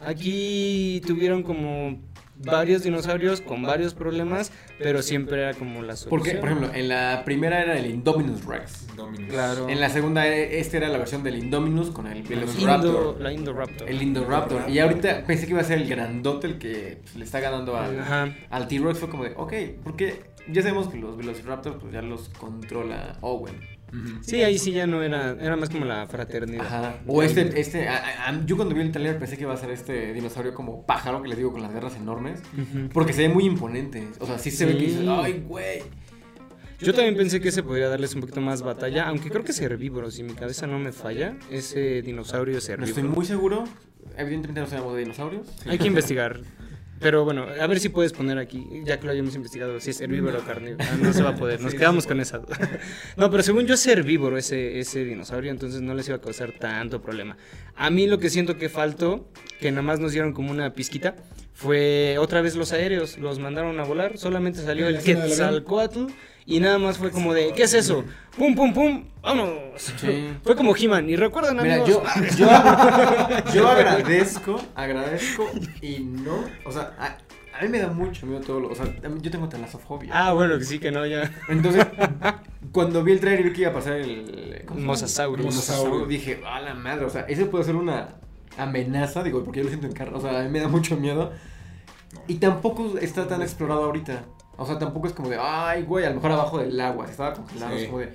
Aquí 0.00 1.00
tuvieron 1.06 1.42
como 1.42 2.00
varios 2.38 2.82
dinosaurios 2.82 3.40
con 3.40 3.62
varios 3.62 3.94
problemas, 3.94 4.52
pero 4.78 5.02
siempre 5.02 5.40
era 5.42 5.54
como 5.54 5.82
la 5.82 5.96
solución. 5.96 6.10
Porque, 6.10 6.34
por 6.38 6.48
ejemplo, 6.48 6.70
en 6.74 6.88
la 6.88 7.22
primera 7.24 7.62
era 7.62 7.78
el 7.78 7.86
Indominus 7.86 8.44
Rex. 8.44 8.86
Claro. 9.28 9.68
En 9.68 9.80
la 9.80 9.90
segunda, 9.90 10.26
esta 10.26 10.76
era 10.76 10.88
la 10.88 10.98
versión 10.98 11.22
del 11.22 11.36
Indominus 11.36 11.90
con 11.90 12.06
el 12.06 12.18
Indo, 12.18 12.30
Velociraptor. 12.30 13.20
la 13.20 13.32
Indoraptor. 13.32 13.88
El 13.88 14.02
Indoraptor. 14.02 14.70
Y 14.70 14.78
ahorita 14.78 15.24
pensé 15.26 15.46
que 15.46 15.52
iba 15.52 15.60
a 15.60 15.64
ser 15.64 15.78
el 15.80 15.88
grandote 15.88 16.46
el 16.46 16.58
que 16.58 16.98
pues, 17.02 17.16
le 17.16 17.24
está 17.24 17.40
ganando 17.40 17.76
al, 17.76 18.00
Ajá. 18.00 18.34
al 18.50 18.68
T-Rex. 18.68 18.98
Fue 18.98 19.08
como 19.08 19.24
de, 19.24 19.32
ok, 19.36 19.52
porque 19.82 20.20
ya 20.48 20.62
sabemos 20.62 20.88
que 20.88 20.98
los 20.98 21.16
Velociraptors 21.16 21.76
pues 21.80 21.92
ya 21.92 22.02
los 22.02 22.28
controla 22.30 23.18
Owen. 23.20 23.75
Sí, 24.20 24.42
ahí 24.42 24.58
sí 24.58 24.72
ya 24.72 24.86
no 24.86 25.02
era, 25.02 25.36
era 25.40 25.56
más 25.56 25.70
como 25.70 25.84
la 25.84 26.06
fraternidad. 26.06 26.66
Ajá. 26.66 26.96
O 27.06 27.22
este, 27.22 27.58
este, 27.60 27.88
a- 27.88 28.42
yo 28.44 28.56
cuando 28.56 28.74
vi 28.74 28.80
el 28.82 28.92
trailer 28.92 29.18
pensé 29.18 29.36
que 29.36 29.44
iba 29.44 29.54
a 29.54 29.56
ser 29.56 29.70
este 29.70 30.12
dinosaurio 30.12 30.52
como 30.54 30.84
pájaro, 30.84 31.22
que 31.22 31.28
les 31.28 31.38
digo, 31.38 31.52
con 31.52 31.62
las 31.62 31.72
garras 31.72 31.96
enormes. 31.96 32.40
Porque 32.92 33.12
se 33.12 33.22
ve 33.26 33.28
muy 33.32 33.44
imponente. 33.44 34.08
O 34.20 34.26
sea, 34.26 34.38
sí 34.38 34.50
se 34.50 34.66
ve 34.66 34.76
que 34.76 34.84
dices, 34.86 35.06
ay, 35.08 35.44
güey. 35.46 35.82
Yo 36.78 36.92
también 36.92 37.16
pensé 37.16 37.40
que 37.40 37.48
ese 37.48 37.62
podría 37.62 37.88
darles 37.88 38.14
un 38.14 38.20
poquito 38.20 38.40
más 38.42 38.60
batalla, 38.60 39.08
aunque 39.08 39.30
creo 39.30 39.42
que 39.44 39.52
es 39.52 39.60
herbívoro, 39.62 40.10
si 40.10 40.22
mi 40.22 40.34
cabeza 40.34 40.66
no 40.66 40.78
me 40.78 40.92
falla, 40.92 41.34
ese 41.50 42.02
dinosaurio 42.02 42.58
es 42.58 42.68
No 42.68 42.74
herbívoro. 42.74 42.90
estoy 42.96 43.02
muy 43.14 43.24
seguro. 43.24 43.64
Evidentemente 44.18 44.60
no 44.60 44.66
sabemos 44.66 44.94
de 44.94 45.00
dinosaurios. 45.00 45.46
Hay 45.66 45.78
que 45.78 45.86
investigar. 45.86 46.40
Pero 47.00 47.24
bueno, 47.24 47.46
a 47.60 47.66
ver 47.66 47.78
si 47.78 47.90
puedes 47.90 48.12
poner 48.12 48.38
aquí, 48.38 48.66
ya 48.84 48.98
que 48.98 49.06
lo 49.06 49.12
hayamos 49.12 49.34
investigado, 49.34 49.78
si 49.80 49.90
es 49.90 50.00
herbívoro 50.00 50.38
o 50.38 50.42
carnívoro. 50.42 50.84
Ah, 50.88 50.96
no 51.00 51.12
se 51.12 51.22
va 51.22 51.30
a 51.30 51.34
poder, 51.34 51.60
nos 51.60 51.74
quedamos 51.74 52.06
con 52.06 52.20
esa 52.20 52.38
duda. 52.38 52.56
No, 53.16 53.30
pero 53.30 53.42
según 53.42 53.66
yo 53.66 53.74
es 53.74 53.86
herbívoro 53.86 54.36
ese, 54.38 54.78
ese 54.78 55.04
dinosaurio, 55.04 55.50
entonces 55.50 55.80
no 55.80 55.94
les 55.94 56.08
iba 56.08 56.16
a 56.16 56.20
causar 56.20 56.52
tanto 56.52 57.02
problema. 57.02 57.36
A 57.74 57.90
mí 57.90 58.06
lo 58.06 58.18
que 58.18 58.30
siento 58.30 58.56
que 58.56 58.68
faltó, 58.68 59.28
que 59.60 59.70
nada 59.70 59.82
más 59.82 60.00
nos 60.00 60.12
dieron 60.12 60.32
como 60.32 60.50
una 60.50 60.72
pizquita, 60.74 61.16
fue 61.52 62.16
otra 62.18 62.40
vez 62.40 62.56
los 62.56 62.72
aéreos, 62.72 63.18
los 63.18 63.38
mandaron 63.38 63.78
a 63.80 63.84
volar, 63.84 64.18
solamente 64.18 64.60
salió 64.60 64.88
¿En 64.88 64.96
el? 64.96 65.02
Quetzalcoatl 65.02 66.06
y 66.46 66.60
nada 66.60 66.78
más 66.78 66.98
fue 66.98 67.10
como 67.10 67.34
de, 67.34 67.52
¿qué 67.52 67.64
es 67.64 67.74
eso? 67.74 68.04
¡Pum, 68.38 68.54
pum, 68.54 68.72
pum! 68.72 69.04
¡Vámonos! 69.22 69.82
Sí. 69.96 70.30
Fue 70.44 70.54
como 70.54 70.76
He-Man, 70.76 71.10
y 71.10 71.16
recuerdan 71.16 71.56
Mira, 71.60 71.82
amigos... 71.82 71.88
yo, 71.88 72.46
yo, 72.46 73.52
yo 73.52 73.68
agradezco, 73.68 74.60
agradezco 74.76 75.50
y 75.82 75.98
no. 76.00 76.44
O 76.64 76.70
sea, 76.70 76.94
a, 76.98 77.18
a 77.58 77.62
mí 77.62 77.68
me 77.68 77.78
da 77.78 77.88
mucho 77.88 78.26
miedo 78.26 78.40
todo 78.40 78.60
lo. 78.60 78.68
O 78.68 78.74
sea, 78.74 78.86
yo 79.20 79.30
tengo 79.30 79.48
talasofobia. 79.48 80.10
Ah, 80.14 80.32
bueno, 80.34 80.58
que 80.58 80.64
sí, 80.64 80.78
que 80.78 80.92
no, 80.92 81.06
ya... 81.06 81.32
Entonces, 81.48 81.86
cuando 82.72 83.02
vi 83.02 83.12
el 83.12 83.20
trailer 83.20 83.40
y 83.40 83.48
vi 83.48 83.52
que 83.54 83.60
iba 83.62 83.70
a 83.70 83.74
pasar 83.74 83.94
el. 83.94 84.64
Mosasaurus. 84.76 85.44
Mosasaurus, 85.44 86.08
Dije, 86.08 86.40
a 86.46 86.60
la 86.60 86.74
madre. 86.74 87.06
O 87.06 87.10
sea, 87.10 87.22
ese 87.22 87.46
puede 87.46 87.64
ser 87.64 87.76
una 87.76 88.16
amenaza. 88.58 89.22
Digo, 89.22 89.42
porque 89.42 89.60
yo 89.60 89.64
lo 89.64 89.70
siento 89.70 89.86
en 89.86 89.94
carne. 89.94 90.16
O 90.16 90.20
sea, 90.20 90.40
a 90.40 90.42
mí 90.44 90.50
me 90.50 90.60
da 90.60 90.68
mucho 90.68 90.96
miedo. 90.96 91.32
Y 92.28 92.34
tampoco 92.34 92.98
está 92.98 93.26
tan 93.26 93.42
explorado 93.42 93.84
ahorita. 93.84 94.24
O 94.56 94.66
sea, 94.66 94.78
tampoco 94.78 95.06
es 95.06 95.12
como 95.12 95.28
de, 95.28 95.38
ay, 95.40 95.82
güey, 95.82 96.04
a 96.04 96.08
lo 96.10 96.16
mejor 96.16 96.32
abajo 96.32 96.58
del 96.58 96.80
agua. 96.80 97.06
Estaba 97.06 97.34
congelado. 97.34 97.76
Sí. 97.76 97.82
Es 97.82 97.86
como 97.88 97.98
de, 98.00 98.12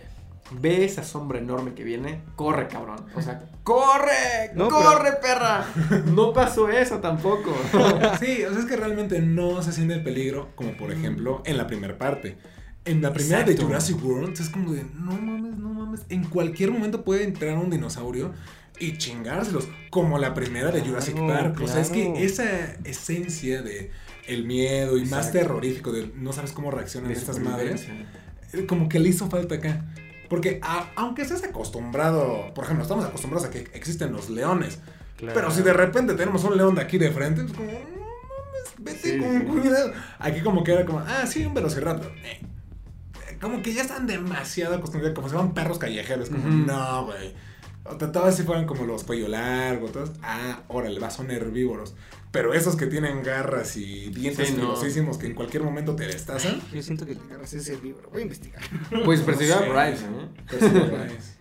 ve 0.51 0.84
esa 0.84 1.04
sombra 1.04 1.39
enorme 1.39 1.73
que 1.73 1.84
viene. 1.84 2.21
Corre, 2.36 2.67
cabrón. 2.67 3.06
O 3.15 3.21
sea, 3.21 3.43
corre, 3.63 4.51
No, 4.56 4.69
corre, 4.69 5.13
perra. 5.21 5.65
No 6.08 6.34
pasó 6.34 6.69
eso 6.69 6.99
tampoco. 6.99 7.54
Sí, 8.19 8.43
o 8.43 8.51
sea, 8.51 8.60
es 8.60 8.65
que 8.65 8.75
realmente 8.75 9.21
no 9.21 9.62
se 9.62 9.71
siente 9.71 9.93
el 9.93 10.04
peligro, 10.04 10.49
como 10.56 10.73
por 10.73 10.91
ejemplo 10.91 11.41
en 11.45 11.58
la 11.58 11.67
primera 11.67 11.97
parte. 11.97 12.38
En 12.84 13.01
la 13.01 13.13
primera 13.13 13.41
Exacto. 13.41 13.62
de 13.62 13.67
Jurassic 13.67 14.04
World 14.04 14.39
es 14.39 14.49
como 14.49 14.73
de, 14.73 14.84
no 14.95 15.12
mames, 15.12 15.56
no 15.58 15.69
mames. 15.69 16.01
En 16.10 16.23
cualquier 16.23 16.71
momento 16.71 17.04
puede 17.04 17.23
entrar 17.23 17.56
un 17.58 17.69
dinosaurio 17.69 18.34
y 18.80 18.97
chingárselos, 18.97 19.67
como 19.91 20.17
la 20.17 20.34
primera 20.34 20.71
de 20.71 20.82
Jurassic 20.82 21.15
Claro, 21.15 21.54
Park. 21.54 21.62
O 21.63 21.67
sea, 21.67 21.82
es 21.82 21.91
que 21.91 22.25
esa 22.25 22.43
esencia 22.84 23.62
de 23.62 23.91
el 24.34 24.46
miedo 24.46 24.98
y 24.98 25.02
más 25.02 25.28
Exacto. 25.28 25.39
terrorífico 25.39 25.91
de 25.91 26.12
no 26.15 26.34
sabes 26.34 26.52
cómo 26.52 26.72
reaccionan 26.72 27.10
De 27.12 27.17
estas 27.17 27.39
madres, 27.39 27.88
eh, 28.54 28.65
como 28.65 28.89
que 28.89 29.00
le 29.00 29.10
hizo 29.10 29.30
falta 29.30 29.56
acá. 29.56 29.86
Porque 30.30 30.60
a- 30.63 30.89
aunque 30.96 31.24
estés 31.24 31.44
acostumbrado, 31.44 32.54
por 32.54 32.63
ejemplo, 32.63 32.84
estamos 32.84 33.04
acostumbrados 33.06 33.48
a 33.48 33.52
que 33.52 33.67
existen 33.74 34.12
los 34.13 34.30
leones. 34.30 34.80
Claro. 35.17 35.34
Pero 35.36 35.52
si 35.52 35.62
de 35.62 35.74
repente 35.74 36.13
tenemos 36.15 36.44
un 36.46 36.56
león 36.58 36.74
de 36.76 36.82
aquí 36.82 36.98
de 36.98 37.12
frente, 37.12 37.44
es 37.46 37.52
como, 37.54 37.70
vete 38.80 39.12
Sí, 39.13 39.17
con 39.20 39.41
cuidado. 39.41 39.91
Aquí 40.20 40.41
como 40.41 40.63
que 40.63 40.72
era 40.74 40.86
como, 40.86 41.00
ah, 41.00 41.26
sí, 41.28 41.46
un 41.46 41.54
velociraptor. 41.54 42.12
Eh, 42.24 42.39
eh, 43.30 43.38
Como 43.41 43.62
que 43.62 43.74
ya 43.74 43.82
están 43.82 44.08
demasiado 44.08 44.76
acostumbrados, 44.76 45.15
como 45.15 45.28
si 45.28 45.34
fueran 45.36 45.54
perros 45.54 45.78
callejeros, 45.78 46.30
como, 46.30 46.48
Ujú. 46.48 46.58
no, 46.65 47.06
güey. 47.06 47.34
O 47.84 47.98
sea, 48.00 48.12
todas 48.12 48.36
si 48.38 48.44
fueran 48.44 48.65
como 48.65 48.86
los 48.86 49.04
cuello 49.04 49.28
largo, 49.28 49.88
todos, 49.89 50.12
ah, 50.24 50.62
órale, 50.67 51.00
va, 51.00 51.10
son 51.10 51.30
herbívoros. 51.32 51.94
Pero 52.32 52.54
esos 52.54 52.78
que 52.78 52.88
tienen 52.88 53.24
garras 53.24 53.76
y 53.76 54.10
dientes 54.10 54.48
Sí, 54.48 54.54
no. 54.56 54.62
filosísimos 54.76 55.17
que 55.17 55.28
en 55.28 55.34
cualquier 55.34 55.63
momento 55.63 55.96
te 55.96 56.08
destazan. 56.08 56.62
Yo 56.74 56.82
siento 56.82 57.06
que 57.06 57.15
te 57.15 57.22
agarras 57.26 57.54
ese 57.54 57.74
herbívoro. 57.74 58.10
Voy 58.10 58.22
a 58.22 58.24
investigar. 58.24 58.62
Pues 59.04 59.20
No 59.20 59.26
persiguió 59.26 59.56
a. 59.58 59.60
Bryce, 59.62 60.06
¿eh? 60.06 60.28
Pero 60.50 60.70
sí, 60.70 60.80
guays. 60.89 61.38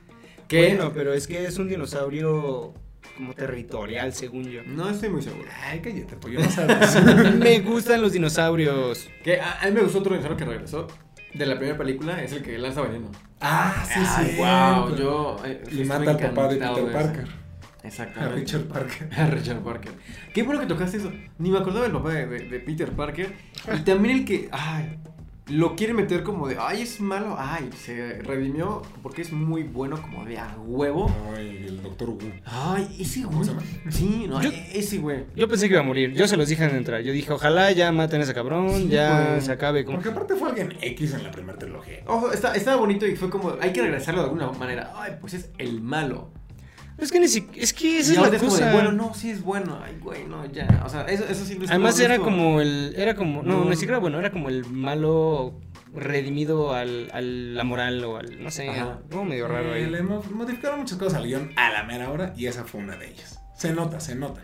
¿Qué? 0.49 0.75
Bueno, 0.75 0.93
pero 0.93 1.13
es 1.15 1.29
que 1.29 1.45
es 1.45 1.57
un 1.59 1.69
dinosaurio 1.69 2.75
como 3.17 3.35
territorial, 3.35 4.13
según 4.13 4.45
yo. 4.51 4.63
No 4.67 4.91
estoy 4.91 5.11
muy 5.11 5.23
seguro. 5.23 5.49
Ay, 5.63 5.81
cállate, 5.81 6.17
pues 6.17 6.35
yo 6.35 6.41
no 6.41 6.51
sabes. 6.51 7.35
Me 7.39 7.61
gustan 7.61 8.03
los 8.03 8.13
dinosaurios. 8.13 9.09
Que 9.23 9.41
a, 9.41 9.61
a 9.61 9.67
mí 9.67 9.73
me 9.73 9.83
gustó 9.83 9.99
otro 10.01 10.13
dinosaurio 10.15 10.37
que 10.39 10.45
regresó 10.51 10.89
de 11.35 11.47
la 11.47 11.57
primera 11.57 11.79
película, 11.79 12.21
es 12.25 12.33
el 12.33 12.43
que 12.43 12.59
lanza 12.59 12.81
veneno. 12.81 13.09
ah, 13.41 13.87
sí, 13.87 14.01
sí. 14.33 14.37
wow, 14.39 14.97
yo. 14.97 15.37
eh, 15.45 15.63
Y 15.71 15.85
mata 15.85 16.11
al 16.11 16.19
papá 16.19 16.49
de 16.49 16.57
Peter 16.57 16.91
ese. 16.93 17.25
Parker. 17.83 17.85
A 17.85 17.89
Exactamente. 17.89 18.35
Richard 18.41 18.65
Parker. 18.65 19.09
A 19.21 19.27
Richard 19.27 19.61
Parker. 19.61 19.93
Qué 20.35 20.43
bueno 20.43 20.61
que 20.61 20.67
tocaste 20.67 20.99
eso. 20.99 21.11
Ni 21.39 21.51
me 21.51 21.59
acordaba 21.59 21.85
del 21.85 21.93
papá 21.93 22.11
de, 22.11 22.27
de- 22.27 22.49
de 22.49 22.61
Peter 22.61 22.91
Parker. 22.93 23.33
Y 23.75 23.81
también 23.81 24.19
el 24.19 24.25
que. 24.25 24.49
Ay. 24.53 24.97
lo 25.49 25.75
quiere 25.75 25.95
meter 25.95 26.23
como 26.23 26.47
de, 26.47 26.57
ay, 26.61 26.83
es 26.83 27.01
malo, 27.01 27.35
ay, 27.37 27.71
se 27.77 28.21
redimió 28.23 28.83
porque 29.03 29.23
es 29.23 29.33
muy 29.33 29.65
bueno 29.65 30.01
como 30.01 30.25
de 30.25 30.39
a 30.39 30.57
huevo. 30.65 31.11
Ay, 31.37 31.65
el 31.67 31.83
doctor 31.83 32.11
Wu. 32.11 32.19
Ay, 32.45 32.87
ese 33.01 33.23
¿Cómo 33.23 33.39
güey. 33.43 33.57
Sí, 33.89 34.27
no, 34.29 34.41
Yo- 34.41 34.51
ese 34.73 34.99
güey. 34.99 35.25
Yo 35.35 35.49
pensé 35.49 35.67
que 35.67 35.75
iba 35.75 35.83
a 35.83 35.85
morir. 35.87 36.13
Yo 36.13 36.29
se 36.29 36.37
los 36.37 36.49
dije 36.49 36.63
al 36.65 36.77
entrar. 36.77 37.01
Yo 37.01 37.13
dije, 37.13 37.33
ojalá 37.33 37.73
ya 37.73 37.91
maten 37.91 38.21
a 38.21 38.25
ese 38.25 38.33
cabrón, 38.35 38.71
Sí, 38.77 38.89
ya 38.91 39.31
güey. 39.31 39.41
se 39.41 39.51
acabe. 39.51 39.85
Como... 39.85 39.97
Porque 39.97 40.11
aparte 40.11 40.37
fue 40.37 40.51
alguien 40.51 40.73
X 40.83 41.15
en 41.15 41.25
la 41.25 41.33
primera 41.33 41.59
trilogía. 41.59 42.05
Ojo, 42.07 42.31
está, 42.31 42.55
estaba 42.55 42.77
bonito 42.77 43.05
y 43.07 43.17
fue 43.17 43.29
como, 43.29 43.55
hay 43.61 43.73
que 43.73 43.83
regresarlo 43.83 44.21
de 44.21 44.27
alguna 44.29 44.53
manera. 44.53 44.93
Ay, 44.95 45.15
pues 45.21 45.35
es 45.35 45.51
el 45.59 45.81
malo. 45.81 46.31
Es 47.01 47.11
que 47.13 47.21
ni 47.21 47.29
si... 47.29 47.49
Es 47.57 47.73
que 47.73 47.99
esa 47.99 48.13
y 48.13 48.17
es 48.17 48.21
la 48.21 48.29
es 48.29 48.43
como 48.43 48.55
de, 48.55 48.61
cosa. 48.61 48.73
bueno, 48.73 48.93
no, 48.93 49.15
sí 49.15 49.31
es 49.31 49.43
bueno. 49.43 49.81
Ay, 49.83 49.97
güey, 50.01 50.25
no, 50.27 50.45
ya. 50.47 50.83
O 50.85 50.89
sea, 50.89 51.03
eso, 51.07 51.25
eso 51.25 51.45
sí 51.45 51.55
lo 51.55 51.61
estuvo- 51.65 51.71
Además 51.71 51.99
era 52.01 52.19
como 52.19 52.61
el... 52.61 52.95
Era 52.97 53.15
como... 53.15 53.43
No, 53.43 53.65
No. 53.65 53.71
ni 53.71 53.77
siquiera 53.77 53.99
bueno. 53.99 54.19
Era 54.19 54.31
como 54.31 54.49
el 54.49 54.65
malo 54.67 55.59
redimido 55.95 56.75
al, 56.75 57.11
a 57.13 57.21
la 57.21 57.65
moral 57.65 58.05
o 58.05 58.17
al... 58.19 58.43
No 58.43 58.51
sé. 58.51 58.69
Algo 58.69 59.25
medio 59.25 59.49
raro 59.49 59.75
Eh, 59.75 59.85
ahí. 59.85 59.91
le 59.91 60.03
mo- 60.03 60.23
modificaron 60.33 60.81
muchas 60.81 60.99
cosas 60.99 61.15
al 61.15 61.27
guion 61.27 61.51
a 61.57 61.71
la 61.71 61.83
mera 61.85 62.11
hora 62.11 62.33
y 62.37 62.47
esa 62.47 62.65
fue 62.65 62.81
una 62.81 62.97
de 62.97 63.09
ellas. 63.11 63.41
Se 63.57 63.73
nota, 63.73 64.01
se 64.01 64.15
nota. 64.15 64.43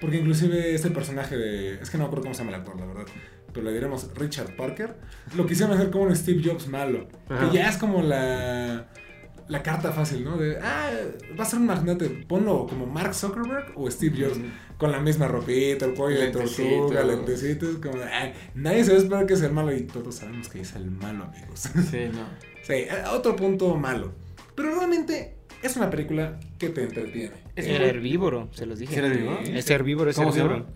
Porque 0.00 0.18
inclusive 0.18 0.74
este 0.74 0.90
personaje 0.90 1.36
de... 1.36 1.74
Es 1.82 1.90
que 1.90 1.98
no 1.98 2.04
me 2.04 2.06
acuerdo 2.06 2.22
cómo 2.22 2.34
se 2.34 2.38
llama 2.44 2.54
el 2.56 2.60
actor, 2.62 2.78
la 2.78 2.86
verdad. 2.86 3.06
Pero 3.52 3.66
le 3.66 3.72
diremos 3.72 4.10
Richard 4.14 4.54
Parker. 4.56 4.94
Lo 5.36 5.46
quisieron 5.46 5.74
hacer 5.74 5.90
como 5.90 6.04
un 6.04 6.14
Steve 6.14 6.40
Jobs 6.44 6.68
malo. 6.68 7.08
Ajá. 7.28 7.50
Que 7.50 7.56
ya 7.56 7.68
es 7.68 7.76
como 7.78 8.02
la... 8.02 8.86
La 9.48 9.62
carta 9.62 9.92
fácil, 9.92 10.24
¿no? 10.24 10.36
De, 10.36 10.58
ah, 10.62 10.90
va 11.38 11.42
a 11.42 11.46
ser 11.46 11.58
un 11.58 11.66
magnate. 11.66 12.08
Ponlo 12.28 12.66
como 12.66 12.84
Mark 12.86 13.14
Zuckerberg 13.14 13.72
o 13.76 13.90
Steve 13.90 14.26
Jobs. 14.26 14.38
Con 14.76 14.92
la 14.92 15.00
misma 15.00 15.26
ropita, 15.26 15.86
el 15.86 15.94
pollo 15.94 16.20
de 16.20 16.28
tortuga, 16.28 17.02
lentecitos. 17.02 17.76
Como, 17.78 17.96
de, 17.96 18.04
"Ay, 18.04 18.34
nadie 18.54 18.84
se 18.84 18.92
va 18.92 18.98
a 18.98 19.00
esperar 19.00 19.26
que 19.26 19.36
sea 19.36 19.46
el 19.48 19.54
malo 19.54 19.74
y 19.74 19.82
todos 19.84 20.14
sabemos 20.16 20.48
que 20.48 20.60
es 20.60 20.74
el 20.74 20.90
malo, 20.90 21.24
amigos. 21.24 21.60
Sí, 21.90 22.08
no. 22.12 22.20
Sí, 22.62 22.74
eh, 22.74 22.90
otro 23.14 23.34
punto 23.34 23.74
malo. 23.76 24.12
Pero 24.54 24.74
realmente 24.76 25.36
es 25.62 25.74
una 25.76 25.88
película 25.88 26.38
que 26.58 26.68
te 26.68 26.82
entretiene. 26.82 27.32
Es 27.56 27.64
que- 27.64 27.76
herbívoro, 27.88 28.50
se 28.52 28.66
los 28.66 28.78
dije. 28.78 28.92
¿Sí 28.92 28.98
era 28.98 29.08
herbívoro? 29.08 29.40
Es 29.40 29.70
herbívoro, 29.70 30.10
es 30.10 30.16
¿Cómo 30.16 30.32
se 30.32 30.40
herbívoro. 30.40 30.66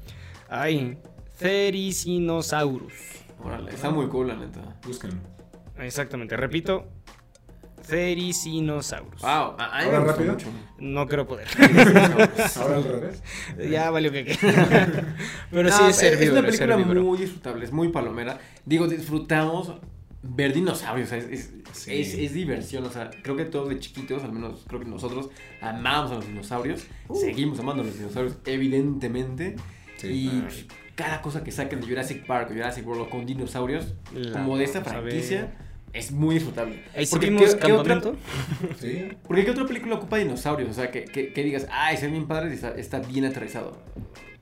Ay, 0.48 0.96
Cericinosaurus. 1.38 2.94
Órale, 3.44 3.70
está 3.72 3.90
muy 3.90 4.06
cool, 4.08 4.28
la 4.28 4.36
neta. 4.36 4.78
Búsquenlo. 4.86 5.18
Exactamente, 5.78 6.36
repito. 6.36 6.86
Cericinosaurus. 7.86 9.20
Wow, 9.22 9.28
a, 9.58 9.78
a 9.78 9.78
mí 9.80 9.84
¿Ahora 9.86 10.00
rápido? 10.04 10.32
mucho. 10.32 10.46
No 10.78 11.06
creo 11.06 11.26
poder. 11.26 11.46
Ahora 12.56 12.76
al 12.76 12.84
revés. 12.84 13.22
ya 13.70 13.90
valió 13.90 14.10
que. 14.12 14.36
Pero 15.50 15.70
sí 15.70 15.82
es 15.88 16.02
herbívoro. 16.02 16.48
Es 16.48 16.60
una 16.60 16.76
película 16.76 17.00
muy 17.02 17.18
disfrutable, 17.18 17.64
es 17.64 17.72
muy 17.72 17.88
palomera. 17.88 18.38
Digo, 18.64 18.86
disfrutamos 18.88 19.72
ver 20.24 20.52
dinosaurios, 20.54 21.08
o 21.08 21.10
sea, 21.10 21.18
es, 21.18 21.24
es, 21.30 21.52
Sí. 21.72 22.00
es- 22.00 22.14
es 22.14 22.32
diversión, 22.34 22.84
o 22.84 22.90
sea, 22.90 23.10
creo 23.22 23.34
que 23.34 23.44
todos 23.46 23.68
de 23.70 23.78
chiquitos, 23.80 24.22
al 24.22 24.30
menos 24.32 24.64
creo 24.68 24.78
que 24.78 24.86
nosotros 24.86 25.30
amamos 25.60 26.12
a 26.12 26.14
los 26.16 26.26
dinosaurios, 26.26 26.84
seguimos 27.14 27.58
amando 27.58 27.82
a 27.82 27.86
los 27.86 27.96
dinosaurios, 27.98 28.36
evidentemente, 28.44 29.56
Sí. 29.96 30.08
y 30.08 30.28
Ay. 30.28 30.40
pues, 30.42 30.66
cada 30.94 31.22
cosa 31.22 31.42
que 31.42 31.50
saquen 31.50 31.80
de 31.80 31.86
Jurassic 31.88 32.24
Park 32.26 32.50
o 32.50 32.52
Jurassic 32.52 32.86
World 32.86 33.08
con 33.08 33.24
dinosaurios, 33.26 33.94
La 34.14 34.32
como 34.44 34.58
de 34.58 34.64
esta 34.64 34.82
franquicia. 34.84 35.54
Es 35.92 36.10
muy 36.12 36.34
disfrutable. 36.36 36.82
Ahí 36.96 37.06
Porque 37.06 37.34
¿qué- 37.36 37.58
qué 37.60 37.72
otra-. 37.72 38.00
Sí. 38.80 39.08
Porque 39.26 39.44
¿qué 39.44 39.50
otra 39.50 39.66
película 39.66 39.96
ocupa 39.96 40.16
dinosaurios? 40.18 40.70
O 40.70 40.74
sea, 40.74 40.90
que, 40.90 41.04
que, 41.04 41.32
que 41.32 41.42
digas, 41.44 41.66
ay, 41.70 41.96
se 41.96 42.06
ve 42.06 42.12
bien 42.12 42.26
padre 42.26 42.50
y 42.50 42.54
está, 42.54 42.70
está 42.70 42.98
bien 43.00 43.24
aterrizado. 43.24 43.76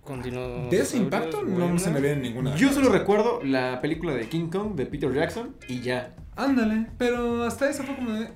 Con 0.04 0.22
dinosaurios, 0.22 0.70
De 0.70 0.78
ese 0.80 0.96
impacto 0.96 1.42
no 1.42 1.56
buena. 1.58 1.78
se 1.78 1.90
me 1.90 2.00
viene 2.00 2.22
ninguna. 2.22 2.56
Yo 2.56 2.72
solo 2.72 2.88
recuerdo 2.90 3.40
la 3.44 3.80
película 3.80 4.14
de 4.14 4.28
King 4.28 4.48
Kong 4.48 4.74
de 4.74 4.86
Peter 4.86 5.12
Jackson 5.12 5.54
y 5.68 5.80
ya. 5.80 6.14
Ándale, 6.36 6.86
pero 6.96 7.44
hasta 7.44 7.68
eso 7.68 7.82
fue 7.82 7.96
como 7.96 8.12
de. 8.12 8.24
eh. 8.24 8.28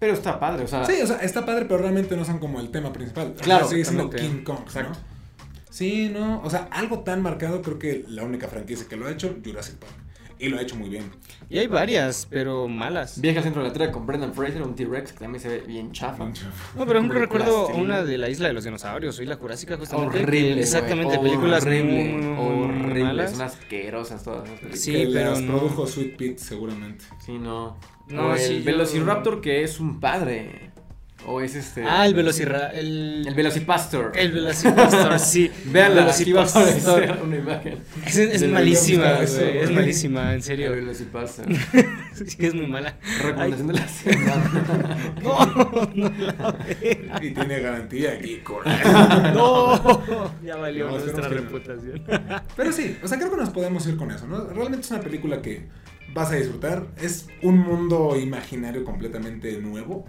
Pero 0.00 0.12
está 0.12 0.38
padre, 0.38 0.64
o 0.64 0.68
sea. 0.68 0.84
Sí, 0.84 1.00
o 1.02 1.06
sea, 1.06 1.16
está 1.18 1.44
padre, 1.46 1.64
pero 1.64 1.78
realmente 1.80 2.16
no 2.16 2.24
son 2.24 2.38
como 2.38 2.60
el 2.60 2.70
tema 2.70 2.92
principal. 2.92 3.32
O 3.32 3.34
sea, 3.36 3.44
Claro, 3.44 3.68
sigue 3.68 3.84
siendo. 3.84 4.10
King 4.10 4.42
Kong. 4.44 4.58
¿no? 4.60 4.64
Exacto. 4.66 4.98
Sí, 5.70 6.08
no. 6.12 6.40
O 6.42 6.50
sea, 6.50 6.68
algo 6.70 7.00
tan 7.00 7.22
marcado, 7.22 7.62
creo 7.62 7.78
que 7.78 8.04
la 8.08 8.24
única 8.24 8.48
franquicia 8.48 8.86
que 8.88 8.96
lo 8.96 9.06
ha 9.06 9.10
hecho, 9.10 9.36
Jurassic 9.44 9.76
Park. 9.76 9.92
Y 10.38 10.48
lo 10.48 10.58
ha 10.58 10.62
hecho 10.62 10.76
muy 10.76 10.88
bien. 10.88 11.10
Y 11.50 11.58
hay 11.58 11.66
varias, 11.66 12.26
pero 12.30 12.68
malas. 12.68 13.20
Viaje 13.20 13.38
al 13.38 13.44
centro 13.44 13.62
de 13.62 13.68
la 13.68 13.74
Tierra 13.74 13.90
con 13.90 14.06
Brendan 14.06 14.32
Fraser, 14.34 14.62
un 14.62 14.74
T-Rex 14.76 15.12
que 15.12 15.18
también 15.18 15.40
se 15.42 15.48
ve 15.48 15.58
bien 15.66 15.90
chafa. 15.92 16.24
No, 16.26 16.32
Como 16.86 16.92
de 16.92 17.08
recuerdo 17.18 17.68
una 17.68 18.04
de 18.04 18.18
la 18.18 18.28
isla 18.28 18.48
de 18.48 18.54
los 18.54 18.64
dinosaurios, 18.64 19.18
o 19.18 19.22
Isla 19.22 19.36
Jurásica, 19.36 19.76
justamente. 19.76 20.22
Horrible. 20.22 20.60
Exactamente, 20.60 21.18
películas 21.18 21.64
horrible, 21.64 21.84
muy, 21.84 22.04
muy, 22.12 22.22
muy, 22.34 22.54
muy 22.56 22.64
horrible, 22.84 23.04
malas. 23.04 23.32
Son 23.32 23.42
asquerosas 23.42 24.22
todas 24.22 24.44
esas 24.44 24.58
películas. 24.60 24.80
Sí, 24.80 24.92
que 24.92 25.10
pero 25.12 25.30
las 25.30 25.40
no. 25.42 25.58
produjo 25.58 25.86
Sweet 25.86 26.16
Pete, 26.16 26.38
seguramente. 26.38 27.04
Sí, 27.24 27.38
no. 27.38 27.76
No, 28.08 28.28
o 28.28 28.32
el 28.32 28.38
sí, 28.38 28.58
yo- 28.60 28.64
Velociraptor 28.64 29.40
que 29.40 29.62
es 29.64 29.80
un 29.80 30.00
padre. 30.00 30.67
O 31.30 31.42
es 31.42 31.54
este. 31.54 31.84
Ah, 31.84 32.06
el 32.06 32.14
Velocirra... 32.14 32.68
El, 32.68 33.24
El 33.28 33.34
Velocipastor. 33.34 34.12
el 34.16 34.32
Velocipastor, 34.32 35.18
sí. 35.18 35.50
Veanla, 35.66 36.10
aquí 36.10 36.32
va 36.32 36.42
a 36.42 36.44
Velocipastor. 36.46 37.18
una 37.22 37.36
imagen. 37.36 37.78
Es, 38.06 38.48
malísima, 38.48 39.12
güey. 39.12 39.58
Es 39.58 39.70
malísima, 39.70 40.22
en 40.30 40.36
El 40.36 40.42
serio. 40.42 40.70
Velocipastor. 40.72 41.46
Sí, 42.18 42.36
es 42.46 42.52
muy 42.54 42.66
mala. 42.66 42.96
Recomendación 43.22 43.68
de 43.68 43.74
la 43.74 43.86
semana. 43.88 45.14
No, 45.22 45.46
no 45.94 46.10
la 46.18 46.50
vea. 46.52 47.20
Y 47.22 47.30
tiene 47.30 47.60
garantía 47.60 48.12
aquí, 48.14 48.40
No, 49.34 50.34
ya 50.44 50.56
valió 50.56 50.86
No, 50.86 50.98
nuestra 50.98 51.28
no. 51.28 51.28
reputación. 51.28 52.02
Pero 52.56 52.72
sí, 52.72 52.96
o 53.02 53.06
sea, 53.06 53.18
creo 53.18 53.30
que 53.30 53.36
nos 53.36 53.50
podemos 53.50 53.86
ir 53.86 53.96
con 53.96 54.10
eso, 54.10 54.26
¿no? 54.26 54.46
Realmente 54.46 54.80
es 54.86 54.90
una 54.90 55.00
película 55.00 55.40
que 55.42 55.68
vas 56.12 56.32
a 56.32 56.36
disfrutar. 56.36 56.86
Es 57.00 57.28
un 57.42 57.58
mundo 57.58 58.16
imaginario 58.20 58.82
completamente 58.84 59.58
nuevo, 59.58 60.04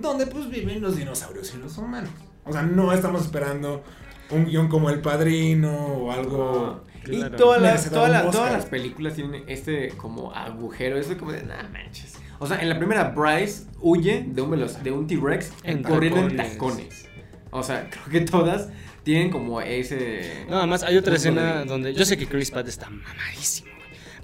donde 0.00 0.26
pues 0.26 0.48
viven 0.48 0.80
los 0.80 0.96
dinosaurios 0.96 1.52
y 1.54 1.58
los 1.58 1.76
humanos. 1.78 2.10
O 2.44 2.52
sea, 2.52 2.62
no 2.62 2.92
estamos 2.92 3.22
esperando 3.22 3.82
un 4.30 4.44
guion 4.46 4.68
como 4.68 4.90
El 4.90 5.00
Padrino 5.00 5.72
o 5.76 6.12
algo... 6.12 6.84
Y 7.06 7.16
Claro. 7.16 7.36
todas 7.36 7.60
las, 7.60 7.72
Merecedor 7.72 7.98
todas, 8.06 8.10
las, 8.24 8.30
todas 8.32 8.52
las 8.54 8.64
películas 8.64 9.12
tienen 9.14 9.44
este 9.46 9.88
como 9.90 10.32
agujero, 10.32 10.96
eso 10.96 11.14
como 11.18 11.32
de, 11.32 11.42
nah 11.42 11.68
manches. 11.68 12.14
O 12.38 12.46
sea, 12.46 12.62
en 12.62 12.68
la 12.70 12.78
primera 12.78 13.10
Bryce 13.10 13.64
huye 13.82 14.24
de 14.26 14.40
un, 14.40 14.66
de 14.82 14.90
un 14.90 15.06
T-Rex 15.06 15.52
En 15.64 15.82
corriendo 15.82 16.20
en 16.20 16.36
tacones. 16.36 17.06
O 17.50 17.62
sea, 17.62 17.90
creo 17.90 18.04
que 18.10 18.20
todas 18.22 18.70
tienen 19.02 19.30
como 19.30 19.60
ese... 19.60 20.46
No, 20.48 20.56
además 20.56 20.82
hay 20.82 20.96
otra 20.96 21.16
escena 21.16 21.58
de- 21.58 21.64
donde 21.66 21.92
yo 21.92 22.06
sé 22.06 22.16
que 22.16 22.26
Chris 22.26 22.50
Pratt 22.50 22.68
está 22.68 22.88
mamadísimo, 22.88 23.68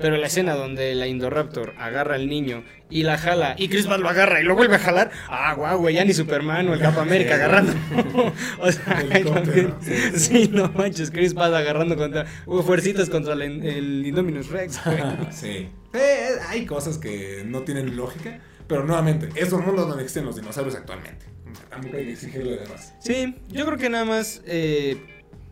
pero 0.01 0.17
la 0.17 0.27
escena 0.27 0.55
donde 0.55 0.95
la 0.95 1.07
Indoraptor 1.07 1.75
agarra 1.79 2.15
al 2.15 2.29
niño 2.29 2.65
y 2.89 3.03
la 3.05 3.19
jala 3.19 3.55
y 3.57 3.69
Chris 3.69 3.87
Pratt 3.87 4.01
lo 4.01 4.09
agarra 4.09 4.41
y 4.41 4.45
lo 4.45 4.55
vuelve 4.57 4.77
a 4.77 4.79
jalar, 4.79 5.11
ah, 5.29 5.55
guau, 5.55 5.79
güey, 5.79 5.95
ya 5.95 6.05
ni 6.05 6.13
Superman 6.13 6.69
o 6.69 6.75
el 6.75 6.81
Cap 6.81 6.99
América 6.99 7.35
agarrando. 7.35 7.73
o 8.61 8.73
sea, 8.73 9.03
también- 9.25 9.75
sí, 10.15 10.51
no 10.53 10.69
manches, 10.73 11.11
Chris 11.11 11.35
Pratt 11.35 11.53
agarrando 11.55 11.97
contra 11.97 12.27
uh, 12.47 12.63
fuercitas 12.63 13.09
contra 13.11 13.35
el, 13.35 13.43
el 13.43 14.07
Indominus 14.07 14.49
Rex. 14.49 14.81
güey. 14.85 14.99
Sí. 15.31 15.69
Eh, 15.93 16.29
hay 16.49 16.67
cosas 16.67 16.99
que 16.99 17.43
no 17.47 17.63
tienen 17.63 17.97
lógica, 17.97 18.41
pero 18.67 18.85
nuevamente, 18.85 19.29
es 19.35 19.53
un 19.53 19.65
mundo 19.65 19.85
donde 19.87 20.03
existen 20.03 20.25
los 20.25 20.37
dinosaurios 20.37 20.75
actualmente. 20.77 21.27
Tampoco 21.69 21.97
hay 21.97 22.05
que 22.07 22.13
exigirle 22.13 22.57
de 22.57 22.67
más. 22.69 22.95
Sí, 23.01 23.37
yo 23.49 23.67
creo 23.67 23.79
que 23.79 23.91
nada 23.91 24.05
más 24.05 24.43
eh, 24.47 24.97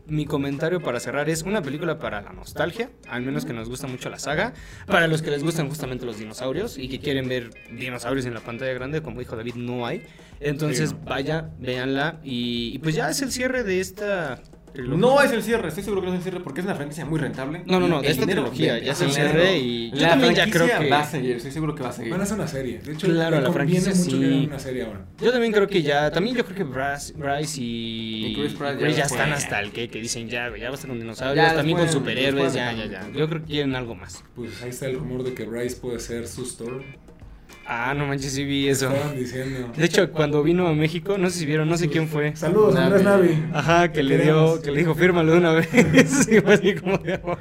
mi 0.09 0.27
comentario 0.27 0.81
para 0.81 1.01
cerrar 1.01 1.29
es 1.29 1.43
una 1.43 1.63
película 1.63 1.99
para 1.99 2.21
la 2.23 2.33
nostalgia, 2.33 2.91
al 3.09 3.23
menos 3.23 3.45
que 3.45 3.53
nos 3.53 3.69
gusta 3.69 3.87
mucho 3.87 4.11
la 4.11 4.19
saga, 4.19 4.55
para 4.87 5.07
los 5.07 5.23
que 5.23 5.31
les 5.31 5.43
gustan 5.43 5.69
justamente 5.69 6.07
los 6.07 6.19
dinosaurios 6.19 6.79
y 6.79 6.89
que 6.89 7.01
quieren 7.01 7.29
ver 7.29 7.51
dinosaurios 7.71 8.27
en 8.27 8.35
la 8.35 8.41
pantalla 8.41 8.73
grande, 8.73 9.03
como 9.03 9.21
dijo 9.21 9.37
David, 9.37 9.55
no 9.55 9.87
hay. 9.87 10.03
Entonces 10.41 10.95
vaya, 11.05 11.51
véanla 11.59 12.21
y, 12.23 12.73
y 12.75 12.79
pues 12.79 12.95
ya 12.95 13.11
es 13.11 13.23
el 13.23 13.33
cierre 13.33 13.65
de 13.65 13.81
esta... 13.81 14.41
No 14.75 15.21
es 15.23 15.33
el 15.33 15.43
cierre, 15.43 15.69
estoy 15.69 15.83
seguro 15.85 16.03
que 16.03 16.09
no 16.09 16.13
es 16.15 16.19
el 16.19 16.23
cierre 16.25 16.41
porque 16.45 16.61
es 16.61 16.67
una 16.67 16.75
franquicia 16.75 17.05
muy 17.05 17.19
rentable. 17.19 17.63
No, 17.67 17.81
no, 17.81 17.89
no, 17.89 18.01
de 18.03 18.09
esta 18.11 18.27
trilogía, 18.27 18.79
ya 18.79 18.93
es 18.93 19.01
el 19.01 19.11
cierre 19.13 19.59
y 19.59 19.91
yo 19.91 20.01
también 20.09 20.35
ya 20.35 20.45
creo 20.45 20.67
franquicia 20.67 20.79
que- 20.79 20.91
va 20.91 21.01
a 21.01 21.05
seguir, 21.05 21.37
estoy 21.37 21.51
seguro 21.53 21.75
que 21.75 21.83
va 21.83 21.89
a 21.89 21.93
seguir. 21.93 22.11
Van 22.13 22.21
a 22.21 22.25
hacer 22.25 22.37
una 22.37 22.49
serie. 22.49 22.79
De 22.79 22.93
hecho, 22.93 23.07
Claro, 23.09 23.41
la 23.41 23.53
franquicia 23.53 23.93
mucho 23.95 24.11
sí. 24.11 24.19
que 24.21 24.47
una 24.47 24.59
serie 24.59 24.83
ahora. 24.85 25.07
Yo 25.21 25.33
también 25.33 25.53
creo 25.53 25.67
que 25.67 25.83
ya, 25.83 26.11
también 26.11 26.37
yo 26.37 26.45
creo 26.45 26.57
que 26.57 26.65
Bryce, 26.65 27.13
Bryce 27.15 27.61
y, 27.61 28.27
Y 28.27 28.35
Chris 28.35 28.53
Pratt 28.55 28.79
ya 28.81 29.05
están 29.05 29.33
hasta 29.33 29.61
el 29.61 29.73
que, 29.73 29.89
que 29.89 30.01
dicen 30.01 30.29
ya, 30.29 30.55
ya 30.57 30.65
va 30.67 30.71
a 30.71 30.75
estar 30.75 30.89
con 30.89 30.99
dinosaurios, 31.01 31.37
Ya 31.47 31.55
también 31.55 31.79
con 31.79 31.89
superhéroes, 31.91 32.55
ya, 32.55 32.73
ya, 32.73 32.87
ya. 32.87 33.09
Yo 33.15 33.29
creo 33.29 33.41
que 33.41 33.47
quieren 33.47 33.75
algo 33.75 33.95
más. 33.95 34.23
Pues 34.35 34.63
ahí 34.63 34.71
está 34.71 34.87
el 34.87 34.99
rumor 34.99 35.23
de 35.25 35.35
que 35.35 35.45
Bryce 35.45 35.77
puede 35.77 35.99
ser 36.01 36.27
su 36.29 36.43
Storm. 36.43 36.83
Ah, 37.71 37.93
no 37.93 38.07
manches, 38.07 38.33
sí 38.33 38.45
vi 38.45 38.67
eso. 38.67 38.91
Estaban 38.91 39.15
diciendo. 39.15 39.73
De 39.77 39.85
hecho, 39.85 40.11
cuando 40.11 40.43
vino 40.43 40.67
a 40.67 40.73
México, 40.73 41.19
no 41.19 41.29
sé 41.29 41.41
si 41.41 41.45
vieron, 41.45 41.69
no 41.69 41.77
sé 41.77 41.91
quién 41.91 42.09
fue. 42.09 42.35
Saludos, 42.35 42.73
Navi. 42.75 42.87
Andrés 42.87 43.05
Navi. 43.05 43.45
Ajá, 43.53 43.93
que 43.93 44.03
le 44.03 44.17
dio, 44.17 44.63
que 44.63 44.71
le 44.71 44.79
dijo, 44.79 44.95
fírmalo 44.95 45.33
de 45.33 45.39
una 45.39 45.53
vez. 45.53 45.69
Y 46.31 46.41
fue 46.41 46.55
así 46.55 46.75
como 46.77 46.97
de, 46.97 47.19
wow. 47.19 47.37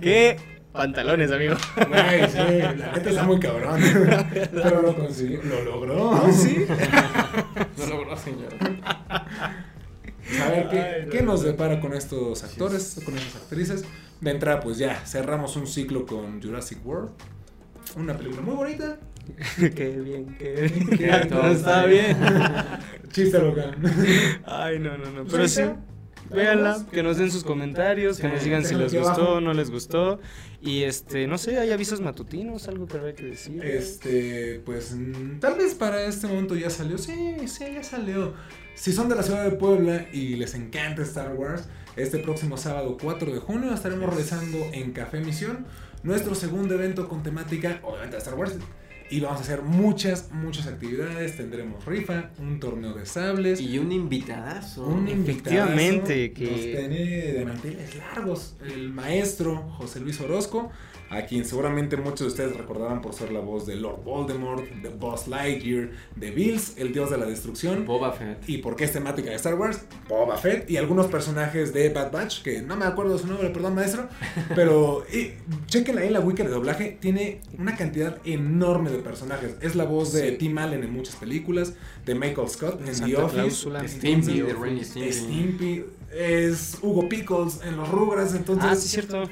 ¿Qué? 0.00 0.36
Pantalones, 0.70 1.32
amigo. 1.32 1.56
Güey, 1.74 2.28
sí, 2.30 2.38
la 2.60 2.72
neta 2.94 3.10
está 3.10 3.24
muy 3.24 3.40
cabrón. 3.40 3.80
Pero 4.52 4.82
lo 4.82 4.94
consiguió, 4.94 5.42
lo 5.42 5.64
logró. 5.64 6.32
Sí. 6.32 6.64
No 7.76 7.86
logró, 7.86 8.16
señor. 8.16 8.54
A 9.10 10.48
ver, 10.48 10.68
¿qué, 10.68 11.08
qué 11.10 11.22
nos 11.22 11.42
depara 11.42 11.80
con 11.80 11.92
estos 11.92 12.44
actores, 12.44 13.00
con 13.04 13.16
estas 13.16 13.42
actrices? 13.42 13.84
De 14.20 14.30
entrada, 14.30 14.60
pues 14.60 14.78
ya, 14.78 14.94
cerramos 15.04 15.56
un 15.56 15.66
ciclo 15.66 16.06
con 16.06 16.40
Jurassic 16.40 16.86
World. 16.86 17.10
una 17.96 18.16
película 18.16 18.42
muy 18.42 18.54
bonita. 18.54 18.96
qué 19.74 20.00
bien, 20.00 20.36
qué 20.38 20.52
bien. 20.52 20.88
Que 20.98 21.26
todo 21.28 21.46
está 21.50 21.86
bien. 21.86 22.16
Chiste 23.10 23.38
local. 23.38 23.76
Ay, 24.44 24.78
no, 24.78 24.96
no, 24.98 25.10
no. 25.10 25.24
Pero 25.24 25.48
sí, 25.48 25.62
véanla, 26.30 26.84
que 26.92 27.02
nos 27.02 27.18
den 27.18 27.30
sus 27.30 27.44
comentarios, 27.44 28.18
que 28.18 28.28
nos 28.28 28.42
digan 28.42 28.64
si 28.64 28.74
les 28.74 28.94
gustó 28.94 29.34
o 29.34 29.40
no 29.40 29.52
les 29.54 29.70
gustó. 29.70 30.20
Y 30.60 30.82
este, 30.84 31.26
no 31.26 31.36
sé, 31.36 31.58
hay 31.58 31.70
avisos 31.72 32.00
matutinos, 32.00 32.68
algo 32.68 32.86
que 32.86 32.98
haya 32.98 33.14
que 33.14 33.24
decir. 33.24 33.62
Este, 33.64 34.62
pues 34.64 34.94
mm, 34.94 35.38
tal 35.38 35.56
vez 35.56 35.74
para 35.74 36.02
este 36.04 36.26
momento 36.26 36.56
ya 36.56 36.70
salió. 36.70 36.98
Sí, 36.98 37.36
sí, 37.46 37.64
ya 37.74 37.82
salió. 37.82 38.34
Si 38.74 38.92
son 38.92 39.08
de 39.08 39.14
la 39.14 39.22
ciudad 39.22 39.44
de 39.44 39.52
Puebla 39.52 40.06
y 40.12 40.36
les 40.36 40.54
encanta 40.54 41.02
Star 41.02 41.34
Wars, 41.34 41.68
este 41.96 42.18
próximo 42.18 42.56
sábado 42.56 42.96
4 43.00 43.32
de 43.32 43.38
junio 43.38 43.72
estaremos 43.72 44.08
realizando 44.08 44.58
en 44.72 44.92
Café 44.92 45.20
Misión 45.20 45.66
nuestro 46.02 46.34
segundo 46.34 46.74
evento 46.74 47.08
con 47.08 47.22
temática, 47.22 47.80
obviamente, 47.82 48.16
de 48.16 48.18
Star 48.18 48.34
Wars. 48.34 48.54
Y 49.10 49.20
vamos 49.20 49.38
a 49.40 49.42
hacer 49.42 49.62
muchas, 49.62 50.30
muchas 50.32 50.66
actividades. 50.66 51.36
Tendremos 51.36 51.84
rifa, 51.84 52.30
un 52.38 52.58
torneo 52.58 52.94
de 52.94 53.06
sables. 53.06 53.60
Y 53.60 53.78
un 53.78 53.92
invitadazo. 53.92 54.86
Un 54.86 55.06
Efectivamente, 55.08 56.24
invitadazo, 56.24 56.34
que- 56.34 56.50
nos 56.50 56.88
tiene 56.88 57.32
de 57.32 57.44
manteles 57.44 57.96
largos 57.96 58.56
el 58.66 58.90
maestro 58.90 59.56
José 59.76 60.00
Luis 60.00 60.20
Orozco, 60.20 60.70
a 61.10 61.26
quien 61.26 61.44
seguramente 61.44 61.96
muchos 61.96 62.20
de 62.20 62.26
ustedes 62.28 62.56
recordarán 62.56 63.00
por 63.00 63.12
ser 63.14 63.30
la 63.30 63.38
voz 63.38 63.66
de 63.66 63.76
Lord 63.76 64.02
Voldemort, 64.02 64.64
de 64.68 64.88
Buzz 64.88 65.28
Lightyear, 65.28 65.90
de 66.16 66.30
Bills, 66.32 66.76
el 66.78 66.92
dios 66.92 67.10
de 67.10 67.18
la 67.18 67.26
destrucción. 67.26 67.84
Boba 67.84 68.12
Fett. 68.12 68.48
Y 68.48 68.58
porque 68.58 68.84
es 68.84 68.92
temática 68.92 69.30
de 69.30 69.36
Star 69.36 69.54
Wars, 69.54 69.82
Boba 70.08 70.36
Fett 70.38 70.68
y 70.68 70.76
algunos 70.76 71.06
personajes 71.06 71.72
de 71.72 71.90
Bad 71.90 72.10
Batch, 72.10 72.42
que 72.42 72.62
no 72.62 72.74
me 72.74 72.86
acuerdo 72.86 73.16
su 73.18 73.26
nombre, 73.28 73.50
perdón 73.50 73.74
maestro, 73.76 74.08
pero 74.56 75.04
eh, 75.12 75.36
chequen 75.66 75.98
ahí 75.98 76.08
en 76.08 76.14
la 76.14 76.20
wiki 76.20 76.42
de 76.42 76.48
doblaje, 76.48 76.96
tiene 77.00 77.40
una 77.58 77.76
cantidad 77.76 78.18
enorme 78.24 78.90
de 78.90 78.93
personajes. 79.02 79.56
Es 79.60 79.74
la 79.74 79.84
voz 79.84 80.12
de 80.12 80.30
Sí. 80.30 80.36
Tim 80.38 80.58
Allen 80.58 80.82
en 80.82 80.92
muchas 80.92 81.16
películas, 81.16 81.74
de 82.04 82.14
Michael 82.14 82.48
Scott 82.48 82.80
en 82.80 82.86
The 82.86 82.94
Santa 82.94 83.24
Office, 83.24 83.34
Cláusula. 83.40 83.82
De 83.82 83.88
Stimpy, 83.88 84.40
de 84.40 84.84
Stimpy. 84.84 85.12
Stimpy, 85.12 85.84
es 86.16 86.78
Hugo 86.80 87.08
Pickles 87.08 87.60
en 87.64 87.76
los 87.76 87.88
Rugrats, 87.88 88.34
entonces 88.34 88.64
Ah, 88.70 88.76
sí, 88.76 88.88
cierto. 88.88 89.24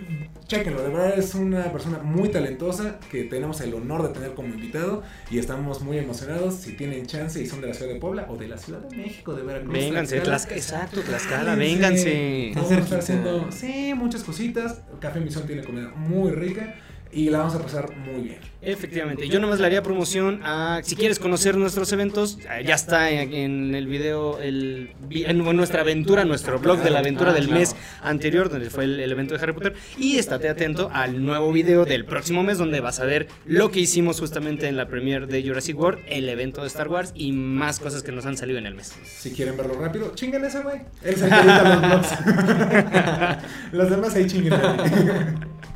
Chéquenlo, 0.49 0.83
de 0.83 0.89
verdad 0.89 1.19
es 1.19 1.35
una 1.35 1.73
persona 1.73 1.99
muy 1.99 2.29
talentosa 2.29 2.99
que 3.11 3.23
tenemos 3.25 3.61
el 3.63 3.73
honor 3.73 4.03
de 4.03 4.09
tener 4.11 4.35
como 4.35 4.49
invitado 4.53 5.03
y 5.31 5.39
estamos 5.39 5.81
muy 5.81 5.97
emocionados 5.99 6.57
si 6.57 6.73
tienen 6.77 7.07
chance 7.07 7.41
y 7.41 7.47
son 7.47 7.61
de 7.63 7.69
la 7.69 7.75
ciudad 7.75 7.93
de 7.95 8.01
Puebla 8.01 8.27
o 8.29 8.37
de 8.37 8.49
la 8.49 8.59
Ciudad 8.59 8.81
de 8.81 8.95
México, 8.97 9.33
de 9.35 9.43
Veracruz. 9.45 9.73
Vénganse, 9.73 10.21
Tlaxcala. 10.21 10.57
Exacto, 10.57 11.01
Tlaxcala, 11.01 11.55
vénganse. 11.55 12.53
Vamos 12.55 12.71
a 12.73 12.79
estar 12.79 12.99
haciendo, 12.99 13.51
sí, 13.53 13.95
muchas 13.95 14.25
cositas. 14.25 14.83
Café 15.01 15.21
Misión 15.21 15.47
tiene 15.47 15.63
comida 15.63 15.89
muy 15.97 16.33
rica 16.33 16.75
y 17.13 17.31
la 17.31 17.39
vamos 17.39 17.55
a 17.55 17.63
pasar 17.63 17.97
muy 17.97 18.23
bien. 18.23 18.39
Efectivamente, 18.61 19.29
yo 19.29 19.41
nomás 19.41 19.59
le 19.59 19.67
haría 19.67 19.83
promoción 19.83 20.41
a, 20.45 20.81
si 20.85 20.95
quieres 20.95 21.19
conocer 21.19 21.57
nuestros 21.57 21.93
eventos, 21.93 22.39
eh, 22.49 22.63
ya 22.65 22.77
está 22.77 23.11
en, 23.11 23.75
el 23.75 23.87
video, 23.89 24.39
el, 24.39 24.91
en 25.11 25.57
nuestra 25.57 25.81
aventura, 25.81 26.25
nuestro 26.25 26.61
blog 26.61 26.79
de 26.79 26.91
la 26.91 27.01
aventura 27.01 27.23
Ah, 27.31 27.35
del 27.35 27.49
mes 27.49 27.77
anterior, 28.03 28.51
donde 28.51 28.71
fue 28.71 28.85
el, 28.85 29.01
el 29.01 29.13
evento 29.13 29.35
de 29.35 29.43
Harry 29.43 29.53
Potter, 29.53 29.75
y 29.99 30.19
estate 30.19 30.49
atento 30.49 30.91
al 30.93 31.25
nuevo 31.25 31.53
video 31.53 31.85
del 31.85 32.05
próximo 32.05 32.43
mes, 32.43 32.59
donde 32.59 32.81
vas 32.81 33.01
a 33.01 33.05
ver 33.05 33.29
lo 33.47 33.71
que 33.71 33.81
hicimos 33.81 34.21
justamente 34.21 34.69
en 34.69 34.77
la 34.77 34.87
premiere 34.87 35.27
de 35.27 35.43
Jurassic 35.43 35.79
World, 35.79 36.01
el 36.09 36.29
evento 36.29 36.63
de 36.63 36.69
Star 36.69 36.89
Wars 36.89 37.13
y 37.15 37.33
más 37.33 37.79
cosas 37.79 38.03
que 38.03 38.13
nos 38.13 38.27
han 38.27 38.37
salido 38.37 38.59
en 38.59 38.67
el 38.67 38.75
mes. 38.75 38.95
Si 39.05 39.33
quieren 39.33 39.57
verlo 39.57 39.75
rápido, 39.75 40.13
chinguen 40.15 40.45
ese 40.45 40.63
güey. 40.63 40.81
Él 41.03 41.15
edita 41.15 41.63
los 41.63 41.81
vlogs. 41.83 43.43
los 43.73 43.91
demás 43.91 44.15
ahí 44.15 44.27
chinguen. 44.27 44.55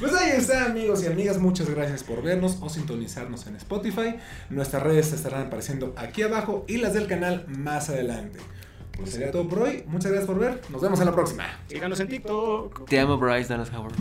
Pues 0.00 0.14
ahí 0.14 0.30
está, 0.30 0.64
amigos 0.64 1.04
y 1.04 1.08
amigas. 1.08 1.36
Muchas 1.36 1.68
gracias 1.68 2.02
por 2.02 2.22
vernos 2.22 2.56
o 2.62 2.70
sintonizarnos 2.70 3.46
en 3.46 3.56
Spotify. 3.56 4.16
Nuestras 4.48 4.82
redes 4.82 5.12
estarán 5.12 5.48
apareciendo 5.48 5.92
aquí 5.94 6.22
abajo 6.22 6.64
y 6.66 6.78
las 6.78 6.94
del 6.94 7.06
canal 7.06 7.44
más 7.48 7.90
adelante. 7.90 8.38
Pues 8.96 9.10
sería 9.10 9.30
todo 9.30 9.46
por 9.46 9.58
hoy. 9.60 9.84
Muchas 9.86 10.10
gracias 10.10 10.26
por 10.26 10.38
ver. 10.38 10.62
Nos 10.70 10.80
vemos 10.80 10.98
en 11.00 11.06
la 11.06 11.12
próxima. 11.12 11.44
Síganos 11.68 12.00
en 12.00 12.08
TikTok. 12.08 12.88
Te 12.88 12.98
amo, 12.98 13.18
Bryce 13.18 13.52
Dallas 13.52 13.70
Howard. 13.74 13.94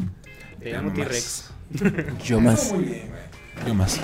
Te 0.61 0.73
amo 0.73 0.93
T-Rex. 0.93 1.51
Yo 2.23 2.39
Estuvo 2.49 2.75
Muy 2.75 2.85
bien, 2.85 3.09
güey. 3.09 3.67
Yo 3.67 3.73
más. 3.73 3.99